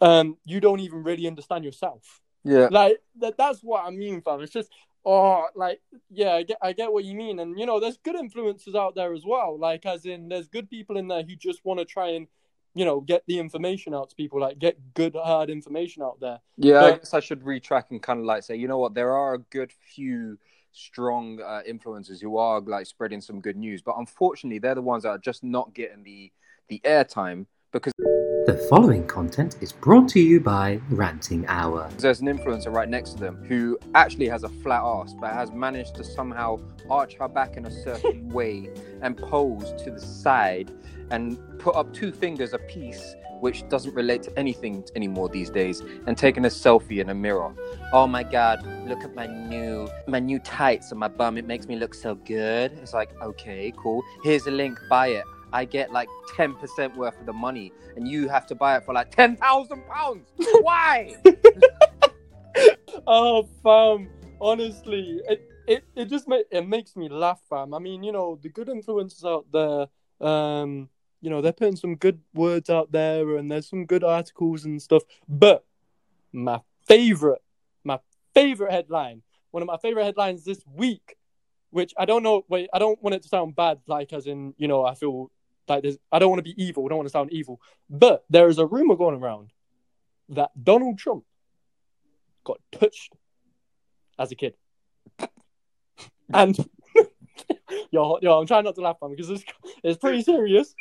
um 0.00 0.36
you 0.44 0.60
don't 0.60 0.80
even 0.80 1.02
really 1.02 1.26
understand 1.26 1.64
yourself? 1.64 2.20
Yeah, 2.44 2.68
Like 2.70 2.98
that, 3.20 3.38
that's 3.38 3.60
what 3.60 3.86
I 3.86 3.90
mean, 3.90 4.20
fam. 4.20 4.42
It's 4.42 4.52
just 4.52 4.70
oh, 5.06 5.46
like 5.54 5.80
yeah, 6.10 6.34
I 6.34 6.42
get 6.42 6.58
I 6.60 6.72
get 6.72 6.92
what 6.92 7.04
you 7.04 7.14
mean, 7.14 7.38
and 7.38 7.58
you 7.58 7.64
know, 7.64 7.80
there's 7.80 7.96
good 7.96 8.16
influences 8.16 8.74
out 8.74 8.94
there 8.94 9.14
as 9.14 9.24
well. 9.24 9.58
Like 9.58 9.86
as 9.86 10.04
in, 10.04 10.28
there's 10.28 10.48
good 10.48 10.68
people 10.68 10.98
in 10.98 11.08
there 11.08 11.22
who 11.22 11.36
just 11.36 11.64
want 11.64 11.80
to 11.80 11.86
try 11.86 12.10
and 12.10 12.26
you 12.74 12.84
know 12.84 13.00
get 13.00 13.22
the 13.26 13.38
information 13.38 13.94
out 13.94 14.10
to 14.10 14.16
people, 14.16 14.40
like 14.40 14.58
get 14.58 14.78
good 14.94 15.14
hard 15.14 15.50
information 15.50 16.02
out 16.02 16.18
there. 16.20 16.40
yeah. 16.56 16.84
I 16.84 16.90
guess 16.92 17.14
I 17.14 17.20
should 17.20 17.42
retrack 17.42 17.84
and 17.90 18.02
kind 18.02 18.20
of 18.20 18.26
like 18.26 18.42
say, 18.42 18.56
you 18.56 18.68
know 18.68 18.78
what? 18.78 18.94
There 18.94 19.12
are 19.12 19.34
a 19.34 19.38
good 19.38 19.72
few 19.72 20.38
strong 20.72 21.40
uh, 21.40 21.62
influencers 21.68 22.20
who 22.20 22.36
are 22.36 22.60
like 22.60 22.86
spreading 22.86 23.20
some 23.20 23.40
good 23.40 23.56
news, 23.56 23.80
but 23.82 23.94
unfortunately, 23.96 24.58
they're 24.58 24.74
the 24.74 24.82
ones 24.82 25.04
that 25.04 25.10
are 25.10 25.18
just 25.18 25.44
not 25.44 25.74
getting 25.74 26.02
the 26.02 26.32
the 26.68 26.80
airtime 26.84 27.46
because 27.72 27.92
The 28.46 28.58
following 28.68 29.06
content 29.06 29.56
is 29.62 29.72
brought 29.72 30.06
to 30.10 30.20
you 30.20 30.38
by 30.38 30.78
Ranting 30.90 31.46
Hour. 31.46 31.88
there's 31.96 32.20
an 32.20 32.26
influencer 32.26 32.70
right 32.70 32.86
next 32.86 33.12
to 33.12 33.16
them 33.16 33.42
who 33.48 33.78
actually 33.94 34.28
has 34.28 34.44
a 34.44 34.50
flat 34.50 34.82
ass 34.82 35.14
but 35.18 35.32
has 35.32 35.50
managed 35.50 35.94
to 35.94 36.04
somehow 36.04 36.60
arch 36.90 37.14
her 37.14 37.26
back 37.26 37.56
in 37.56 37.64
a 37.64 37.70
certain 37.70 38.28
way 38.34 38.68
and 39.00 39.16
pose 39.16 39.72
to 39.82 39.90
the 39.90 39.98
side 39.98 40.70
and 41.10 41.38
put 41.58 41.74
up 41.74 41.94
two 41.94 42.12
fingers 42.12 42.52
apiece 42.52 43.16
which 43.40 43.66
doesn't 43.70 43.94
relate 43.94 44.22
to 44.24 44.38
anything 44.38 44.84
anymore 44.94 45.30
these 45.30 45.48
days 45.48 45.80
and 46.06 46.18
taking 46.18 46.44
a 46.44 46.48
selfie 46.48 47.00
in 47.00 47.08
a 47.08 47.14
mirror. 47.14 47.54
Oh 47.94 48.06
my 48.06 48.24
god 48.24 48.62
look 48.86 49.02
at 49.04 49.14
my 49.14 49.26
new 49.26 49.88
my 50.06 50.18
new 50.20 50.38
tights 50.38 50.92
on 50.92 50.98
my 50.98 51.08
bum. 51.08 51.38
It 51.38 51.46
makes 51.46 51.66
me 51.66 51.76
look 51.76 51.94
so 51.94 52.14
good. 52.14 52.72
It's 52.82 52.92
like 52.92 53.10
okay 53.22 53.72
cool. 53.74 54.02
Here's 54.22 54.46
a 54.46 54.50
link. 54.50 54.78
Buy 54.90 55.08
it 55.08 55.24
I 55.54 55.64
get 55.64 55.92
like 55.92 56.08
10% 56.36 56.96
worth 56.96 57.18
of 57.18 57.26
the 57.26 57.32
money 57.32 57.72
and 57.96 58.08
you 58.08 58.28
have 58.28 58.44
to 58.48 58.56
buy 58.56 58.76
it 58.76 58.84
for 58.84 58.92
like 58.92 59.14
10,000 59.14 59.86
pounds. 59.86 60.28
Why? 60.60 61.14
Oh, 63.06 63.48
fam, 63.62 64.08
honestly, 64.40 65.20
it 65.28 65.42
it, 65.66 65.84
it 65.96 66.04
just 66.06 66.28
ma- 66.28 66.38
it 66.50 66.66
makes 66.66 66.96
me 66.96 67.08
laugh, 67.08 67.40
fam. 67.50 67.74
I 67.74 67.78
mean, 67.78 68.02
you 68.02 68.12
know, 68.12 68.38
the 68.40 68.48
good 68.48 68.68
influencers 68.68 69.24
out 69.24 69.46
there, 69.52 70.26
um, 70.26 70.88
you 71.20 71.30
know, 71.30 71.40
they're 71.40 71.52
putting 71.52 71.76
some 71.76 71.96
good 71.96 72.20
words 72.34 72.70
out 72.70 72.92
there, 72.92 73.36
and 73.36 73.50
there's 73.50 73.68
some 73.68 73.84
good 73.84 74.04
articles 74.04 74.64
and 74.64 74.80
stuff. 74.80 75.02
But 75.28 75.64
my 76.32 76.60
favorite, 76.86 77.42
my 77.82 77.98
favorite 78.34 78.72
headline, 78.72 79.22
one 79.50 79.62
of 79.62 79.66
my 79.66 79.78
favorite 79.78 80.04
headlines 80.04 80.44
this 80.44 80.62
week, 80.74 81.16
which 81.70 81.92
I 81.98 82.04
don't 82.04 82.22
know. 82.22 82.44
Wait, 82.48 82.70
I 82.72 82.78
don't 82.78 83.02
want 83.02 83.14
it 83.14 83.22
to 83.22 83.28
sound 83.28 83.56
bad, 83.56 83.80
like 83.86 84.12
as 84.12 84.26
in, 84.26 84.54
you 84.56 84.68
know, 84.68 84.84
I 84.84 84.94
feel 84.94 85.30
like 85.68 85.82
there's. 85.82 85.98
I 86.12 86.18
don't 86.18 86.30
want 86.30 86.44
to 86.44 86.54
be 86.54 86.62
evil. 86.62 86.84
I 86.84 86.88
don't 86.88 86.98
want 86.98 87.08
to 87.08 87.12
sound 87.12 87.32
evil, 87.32 87.60
but 87.88 88.24
there 88.30 88.48
is 88.48 88.58
a 88.58 88.66
rumor 88.66 88.96
going 88.96 89.20
around 89.20 89.50
that 90.30 90.50
Donald 90.62 90.98
Trump 90.98 91.24
got 92.44 92.60
touched 92.72 93.14
as 94.18 94.32
a 94.32 94.34
kid. 94.34 94.54
And 96.32 96.56
yo, 97.90 98.18
yo, 98.22 98.40
I'm 98.40 98.46
trying 98.46 98.64
not 98.64 98.74
to 98.76 98.80
laugh, 98.80 98.96
man, 99.00 99.10
because 99.10 99.28
it's 99.28 99.44
it's 99.82 99.98
pretty 99.98 100.22
serious. 100.22 100.74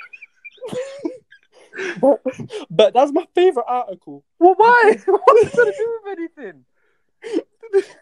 but, 2.02 2.22
but 2.70 2.94
that's 2.94 3.12
my 3.12 3.26
favorite 3.36 3.66
article. 3.68 4.24
Well, 4.40 4.56
why? 4.56 4.96
What's 5.06 5.06
it 5.06 5.56
got 5.56 5.66
to 5.66 5.74
do 5.78 6.00
with 6.04 6.18
anything? 6.18 6.66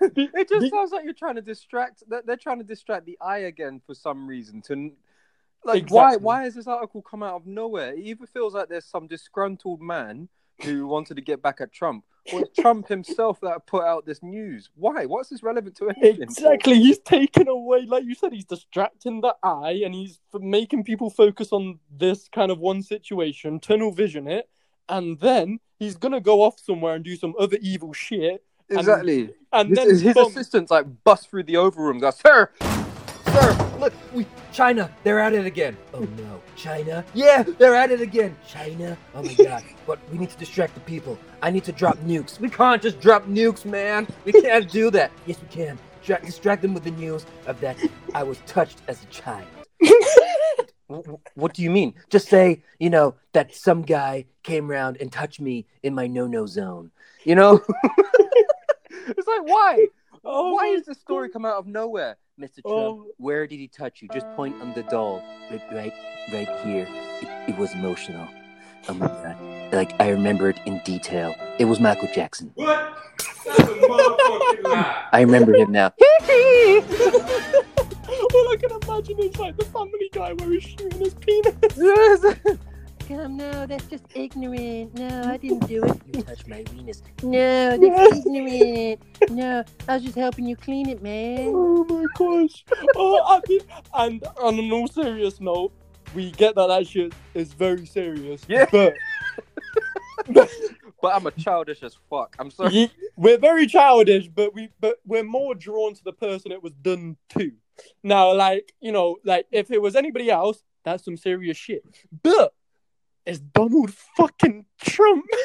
It 0.02 0.50
just 0.50 0.70
sounds 0.70 0.92
like 0.92 1.04
you're 1.04 1.14
trying 1.14 1.36
to 1.36 1.42
distract. 1.42 2.04
They're 2.08 2.38
trying 2.38 2.60
to 2.60 2.64
distract 2.64 3.06
the 3.06 3.18
eye 3.22 3.40
again 3.40 3.82
for 3.86 3.96
some 3.96 4.28
reason. 4.28 4.62
To 4.64 4.92
like, 5.64 5.90
why? 5.90 6.08
Exactly. 6.10 6.24
Why 6.26 6.44
has 6.44 6.56
this 6.56 6.68
article 6.68 7.02
come 7.02 7.24
out 7.24 7.36
of 7.36 7.46
nowhere? 7.48 7.94
It 7.94 8.00
either 8.00 8.26
feels 8.26 8.54
like 8.54 8.70
there's 8.70 8.86
some 8.86 9.08
disgruntled 9.08 9.82
man 9.82 10.30
who 10.64 10.88
wanted 10.96 11.16
to 11.16 11.22
get 11.22 11.42
back 11.42 11.62
at 11.62 11.72
Trump, 11.72 12.04
or 12.34 12.44
Trump 12.60 12.88
himself 12.88 13.40
that 13.42 13.66
put 13.66 13.84
out 13.84 14.06
this 14.06 14.22
news. 14.22 14.70
Why? 14.76 15.06
What's 15.06 15.30
this 15.30 15.42
relevant 15.42 15.76
to 15.78 15.90
anything? 15.90 16.22
Exactly, 16.22 16.76
he's 16.76 17.00
taken 17.00 17.48
away, 17.48 17.86
like 17.88 18.04
you 18.04 18.14
said, 18.16 18.32
he's 18.34 18.46
distracting 18.46 19.22
the 19.22 19.36
eye, 19.44 19.82
and 19.84 19.94
he's 19.96 20.20
making 20.40 20.84
people 20.84 21.10
focus 21.10 21.52
on 21.52 21.80
this 21.96 22.28
kind 22.32 22.52
of 22.52 22.60
one 22.60 22.82
situation, 22.84 23.60
tunnel 23.60 23.92
vision 23.92 24.28
it, 24.28 24.50
and 24.88 25.20
then 25.20 25.60
he's 25.80 25.96
gonna 25.96 26.22
go 26.22 26.42
off 26.44 26.60
somewhere 26.60 26.96
and 26.96 27.04
do 27.04 27.16
some 27.16 27.34
other 27.40 27.58
evil 27.62 27.92
shit, 27.94 28.44
Exactly. 28.70 29.34
and 29.52 29.70
His, 29.70 29.78
then 30.04 30.14
his, 30.14 30.18
assistants 30.18 30.70
like 30.72 30.86
bust 31.04 31.30
through 31.30 31.44
the 31.44 31.58
Oval 31.58 31.84
Room. 31.86 31.94
and 31.96 32.02
Go, 32.02 32.12
sir, 32.12 32.52
sir, 33.32 33.78
look, 33.80 33.94
We 34.14 34.26
China, 34.52 34.90
they're 35.04 35.20
at 35.20 35.34
it 35.34 35.46
again. 35.46 35.78
Oh 35.94 36.02
no, 36.02 36.42
China? 36.56 37.06
Yeah, 37.14 37.44
they're 37.44 37.76
at 37.76 37.92
it 37.92 38.02
again. 38.02 38.36
China? 38.48 38.98
Oh 39.16 39.24
my 39.24 39.34
god. 39.34 39.64
But 39.88 40.00
we 40.12 40.18
need 40.18 40.30
to 40.30 40.38
distract 40.38 40.74
the 40.76 40.80
people. 40.82 41.18
I 41.42 41.50
need 41.52 41.64
to 41.66 41.72
drop 41.72 41.98
nukes. 42.00 42.40
We 42.40 42.50
can't 42.50 42.82
just 42.82 43.00
drop 43.02 43.26
nukes, 43.26 43.66
man. 43.66 44.08
We 44.26 44.32
can't 44.32 44.70
do 44.70 44.90
that. 44.92 45.12
Yes, 45.26 45.38
we 45.42 45.48
can. 45.48 45.78
Tra- 46.04 46.24
distract 46.24 46.62
them 46.62 46.74
with 46.74 46.84
the 46.84 46.92
news 46.92 47.26
of 47.48 47.60
that 47.62 47.78
I 48.14 48.24
was 48.24 48.38
touched 48.46 48.80
as 48.88 49.02
a 49.04 49.06
child. 49.08 49.48
Wh- 50.90 51.06
wh- 51.08 51.38
What 51.38 51.54
do 51.54 51.62
you 51.64 51.70
mean? 51.72 51.94
Just 52.10 52.28
say, 52.30 52.64
you 52.80 52.90
know, 52.90 53.16
that 53.34 53.54
some 53.56 53.82
guy 53.82 54.26
came 54.44 54.70
around 54.72 54.98
and 55.02 55.12
touched 55.12 55.40
me 55.42 55.66
in 55.84 55.94
my 55.96 56.08
no-no 56.08 56.46
zone. 56.46 56.92
You 57.24 57.36
know? 57.36 57.62
it's 59.08 59.28
like 59.28 59.44
why? 59.46 59.88
Oh 60.24 60.54
why 60.54 60.70
my 60.70 60.78
is 60.78 60.86
this 60.86 61.00
story 61.00 61.30
come 61.30 61.46
out 61.46 61.58
of 61.58 61.66
nowhere? 61.68 62.18
Mr. 62.40 62.62
Trump, 62.62 62.66
Oh. 62.66 63.08
where 63.18 63.46
did 63.48 63.58
he 63.58 63.68
touch 63.68 64.02
you? 64.02 64.08
Just 64.14 64.28
point 64.36 64.60
on 64.62 64.74
the 64.74 64.84
doll. 64.84 65.24
Right, 65.50 65.62
right, 65.72 65.94
right 66.32 66.50
here. 66.64 66.88
It, 67.22 67.50
it 67.50 67.58
was 67.58 67.74
emotional. 67.74 68.28
Oh 68.88 68.94
my 68.94 69.08
god. 69.08 69.38
Like, 69.74 69.94
I 70.00 70.10
remember 70.10 70.50
it 70.50 70.60
in 70.66 70.82
detail. 70.84 71.36
It 71.60 71.66
was 71.66 71.80
Michael 71.80 72.10
Jackson. 72.14 72.52
What? 72.56 72.98
That's 73.46 73.60
a 73.60 73.64
motherfucking 73.64 74.64
lie. 74.64 75.06
I 75.12 75.22
remember 75.22 75.54
him 75.56 75.72
now. 75.72 75.88
All 78.34 78.50
I 78.50 78.56
can 78.60 78.72
imagine 78.84 79.20
is 79.20 79.38
like 79.38 79.58
the 79.58 79.66
family 79.66 80.10
guy 80.12 80.34
where 80.34 80.52
he's 80.52 80.64
shooting 80.64 81.00
his 81.00 81.14
penis. 81.16 81.56
Come, 83.12 83.38
no, 83.38 83.66
that's 83.66 83.86
just 83.88 84.06
ignorant. 84.16 84.98
No, 84.98 85.24
I 85.26 85.38
didn't 85.38 85.68
do 85.68 85.84
it. 85.84 86.02
You 86.14 86.22
touched 86.24 86.48
my 86.48 86.64
Venus. 86.64 87.02
No, 87.24 87.78
that's 87.78 88.18
ignorant. 88.26 89.02
No, 89.30 89.64
I 89.90 89.96
was 89.96 90.04
just 90.04 90.16
helping 90.16 90.46
you 90.46 90.56
clean 90.56 90.88
it, 90.90 91.02
man. 91.02 91.52
Oh 91.54 91.84
my 91.86 92.06
gosh. 92.18 92.64
Oh, 92.96 93.22
I 93.26 93.42
mean, 93.50 93.60
and 93.94 94.24
on 94.42 94.58
a 94.60 94.62
no 94.62 94.86
serious 94.88 95.42
note, 95.42 95.74
we 96.16 96.32
get 96.32 96.56
that 96.56 96.68
that 96.68 96.88
shit 96.88 97.14
is 97.34 97.54
very 97.54 97.86
serious. 97.86 98.44
Yeah. 98.48 98.66
But 98.72 98.94
But 101.02 101.16
I'm 101.16 101.26
a 101.26 101.32
childish 101.32 101.82
as 101.82 101.98
fuck. 102.10 102.36
I'm 102.38 102.52
sorry. 102.52 102.72
ye- 102.74 102.92
we're 103.18 103.40
very 103.40 103.66
childish, 103.66 104.28
but 104.28 104.54
we 104.54 104.70
but 104.80 104.98
we're 105.06 105.24
more 105.24 105.56
drawn 105.56 105.96
to 105.96 106.04
the 106.04 106.14
person 106.14 106.52
it 106.52 106.62
was 106.62 106.74
done 106.74 107.18
to. 107.30 107.52
Now, 108.04 108.34
like 108.36 108.72
you 108.80 108.92
know, 108.92 109.18
like 109.26 109.48
if 109.52 109.72
it 109.72 109.82
was 109.82 109.96
anybody 109.96 110.30
else, 110.30 110.64
that's 110.86 111.04
some 111.04 111.18
serious 111.18 111.58
shit. 111.58 111.84
But 112.22 112.54
it's 113.32 113.40
Donald 113.40 113.94
fucking 114.18 114.66
Trump. 114.82 115.26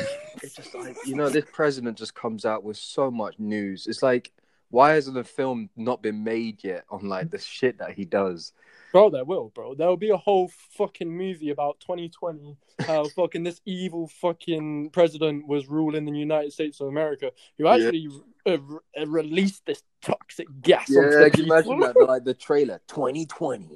It's 0.42 0.54
just 0.54 0.74
like 0.74 0.94
you 1.06 1.14
know, 1.16 1.30
this 1.30 1.46
president 1.50 1.96
just 1.96 2.14
comes 2.14 2.44
out 2.44 2.62
with 2.62 2.76
so 2.76 3.10
much 3.10 3.38
news. 3.38 3.86
It's 3.86 4.02
like, 4.02 4.30
why 4.68 4.92
hasn't 4.92 5.16
a 5.16 5.24
film 5.24 5.70
not 5.76 6.02
been 6.02 6.22
made 6.24 6.62
yet 6.62 6.84
on 6.90 7.08
like 7.08 7.30
the 7.30 7.38
shit 7.38 7.78
that 7.78 7.92
he 7.92 8.04
does? 8.04 8.52
Bro, 8.92 9.10
there 9.10 9.24
will, 9.24 9.50
bro. 9.54 9.74
There 9.74 9.88
will 9.88 9.96
be 9.96 10.10
a 10.10 10.16
whole 10.16 10.50
fucking 10.76 11.10
movie 11.10 11.50
about 11.50 11.80
2020. 11.80 12.56
How 12.80 13.08
fucking 13.16 13.44
this 13.44 13.60
evil 13.64 14.08
fucking 14.08 14.90
president 14.90 15.48
was 15.48 15.68
ruling 15.68 16.04
the 16.04 16.12
United 16.12 16.52
States 16.52 16.80
of 16.80 16.88
America, 16.88 17.32
who 17.56 17.64
Yeah. 17.64 17.74
actually 17.74 18.08
uh, 18.46 18.58
re- 18.60 18.78
uh, 19.00 19.06
released 19.06 19.64
this 19.64 19.82
toxic 20.02 20.48
gas. 20.60 20.88
Yeah, 20.90 20.98
onto 21.00 21.18
the 21.18 21.30
can 21.30 21.40
you 21.46 21.52
imagine 21.52 21.80
that? 21.80 21.94
The, 21.94 22.04
like 22.04 22.24
the 22.24 22.34
trailer, 22.34 22.80
2020. 22.88 23.68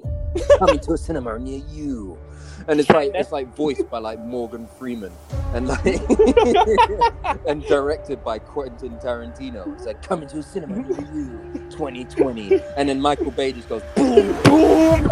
Coming 0.59 0.79
to 0.79 0.93
a 0.93 0.97
cinema 0.97 1.39
near 1.39 1.61
you. 1.69 2.17
And 2.67 2.79
it's 2.79 2.89
like 2.89 3.11
it's 3.15 3.31
like 3.37 3.53
voiced 3.55 3.89
by 3.89 3.99
like 3.99 4.19
Morgan 4.19 4.67
Freeman, 4.79 5.11
and 5.53 5.67
like 5.67 5.85
and 7.47 7.63
directed 7.65 8.23
by 8.23 8.39
Quentin 8.39 8.97
Tarantino. 8.99 9.73
It's 9.75 9.85
like 9.85 10.01
Coming 10.01 10.27
to 10.29 10.39
a 10.39 10.43
cinema 10.43 10.75
near 10.77 10.99
you. 11.13 11.39
2020. 11.71 12.59
and 12.75 12.89
then 12.89 12.99
Michael 12.99 13.31
Bay 13.31 13.51
just 13.53 13.69
goes 13.69 13.81
boom, 13.95 14.27
boom. 14.43 15.07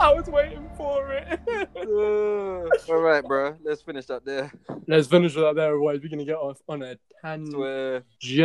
I 0.00 0.12
was 0.14 0.26
waiting 0.28 0.68
for 0.76 1.12
it. 1.12 1.40
Uh, 1.76 2.92
all 2.92 3.00
right, 3.00 3.24
bro. 3.24 3.56
Let's 3.64 3.82
finish 3.82 4.10
up 4.10 4.24
there. 4.24 4.52
Let's 4.86 5.06
finish 5.08 5.34
with 5.34 5.44
that 5.44 5.54
there, 5.56 5.68
otherwise 5.68 6.00
we're 6.02 6.08
gonna 6.10 6.24
get 6.24 6.36
off 6.36 6.60
on 6.68 6.82
a 6.82 6.98
tangent. 7.22 8.04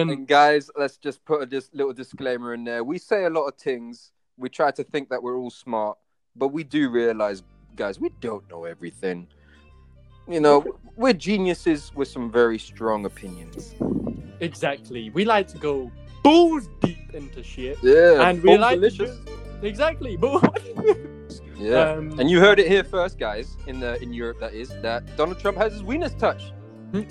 And 0.09 0.27
guys, 0.27 0.69
let's 0.77 0.97
just 0.97 1.23
put 1.25 1.41
a 1.41 1.45
dis- 1.45 1.69
little 1.73 1.93
disclaimer 1.93 2.53
in 2.53 2.63
there. 2.63 2.83
We 2.83 2.97
say 2.97 3.25
a 3.25 3.29
lot 3.29 3.45
of 3.47 3.55
things. 3.55 4.11
We 4.37 4.49
try 4.49 4.71
to 4.71 4.83
think 4.83 5.09
that 5.09 5.21
we're 5.21 5.37
all 5.37 5.51
smart, 5.51 5.97
but 6.35 6.49
we 6.49 6.63
do 6.63 6.89
realize, 6.89 7.43
guys, 7.75 7.99
we 7.99 8.09
don't 8.21 8.47
know 8.49 8.65
everything. 8.65 9.27
You 10.27 10.39
know, 10.39 10.63
we're 10.95 11.13
geniuses 11.13 11.91
with 11.95 12.07
some 12.07 12.31
very 12.31 12.57
strong 12.57 13.05
opinions. 13.05 13.75
Exactly. 14.39 15.09
We 15.09 15.25
like 15.25 15.47
to 15.49 15.57
go 15.57 15.91
balls 16.23 16.69
deep 16.81 17.13
into 17.13 17.43
shit, 17.43 17.77
Yeah, 17.83 18.27
and 18.29 18.41
we 18.41 18.57
like 18.57 18.75
to 18.79 18.89
delicious. 18.89 19.17
just- 19.17 19.29
exactly. 19.63 20.17
But 20.21 20.61
Yeah, 21.57 21.91
um, 21.91 22.19
and 22.19 22.29
you 22.29 22.39
heard 22.39 22.59
it 22.59 22.67
here 22.67 22.83
first, 22.83 23.17
guys. 23.19 23.57
In 23.67 23.79
the 23.79 24.01
in 24.01 24.11
Europe, 24.13 24.39
that 24.39 24.53
is 24.53 24.69
that 24.81 25.15
Donald 25.17 25.39
Trump 25.39 25.57
has 25.57 25.73
his 25.73 25.83
weenus 25.83 26.17
touch. 26.17 26.51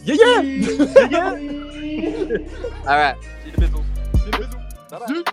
yeah, 0.04 0.40
yeah. 0.42 1.36
All 2.88 2.98
right, 2.98 3.16
see 3.44 3.50
you 3.50 3.52
the 3.52 3.60
bizzles. 3.62 3.84
See 4.18 4.26
you 4.26 4.32
the. 4.32 4.48
Bye-bye. 4.90 5.32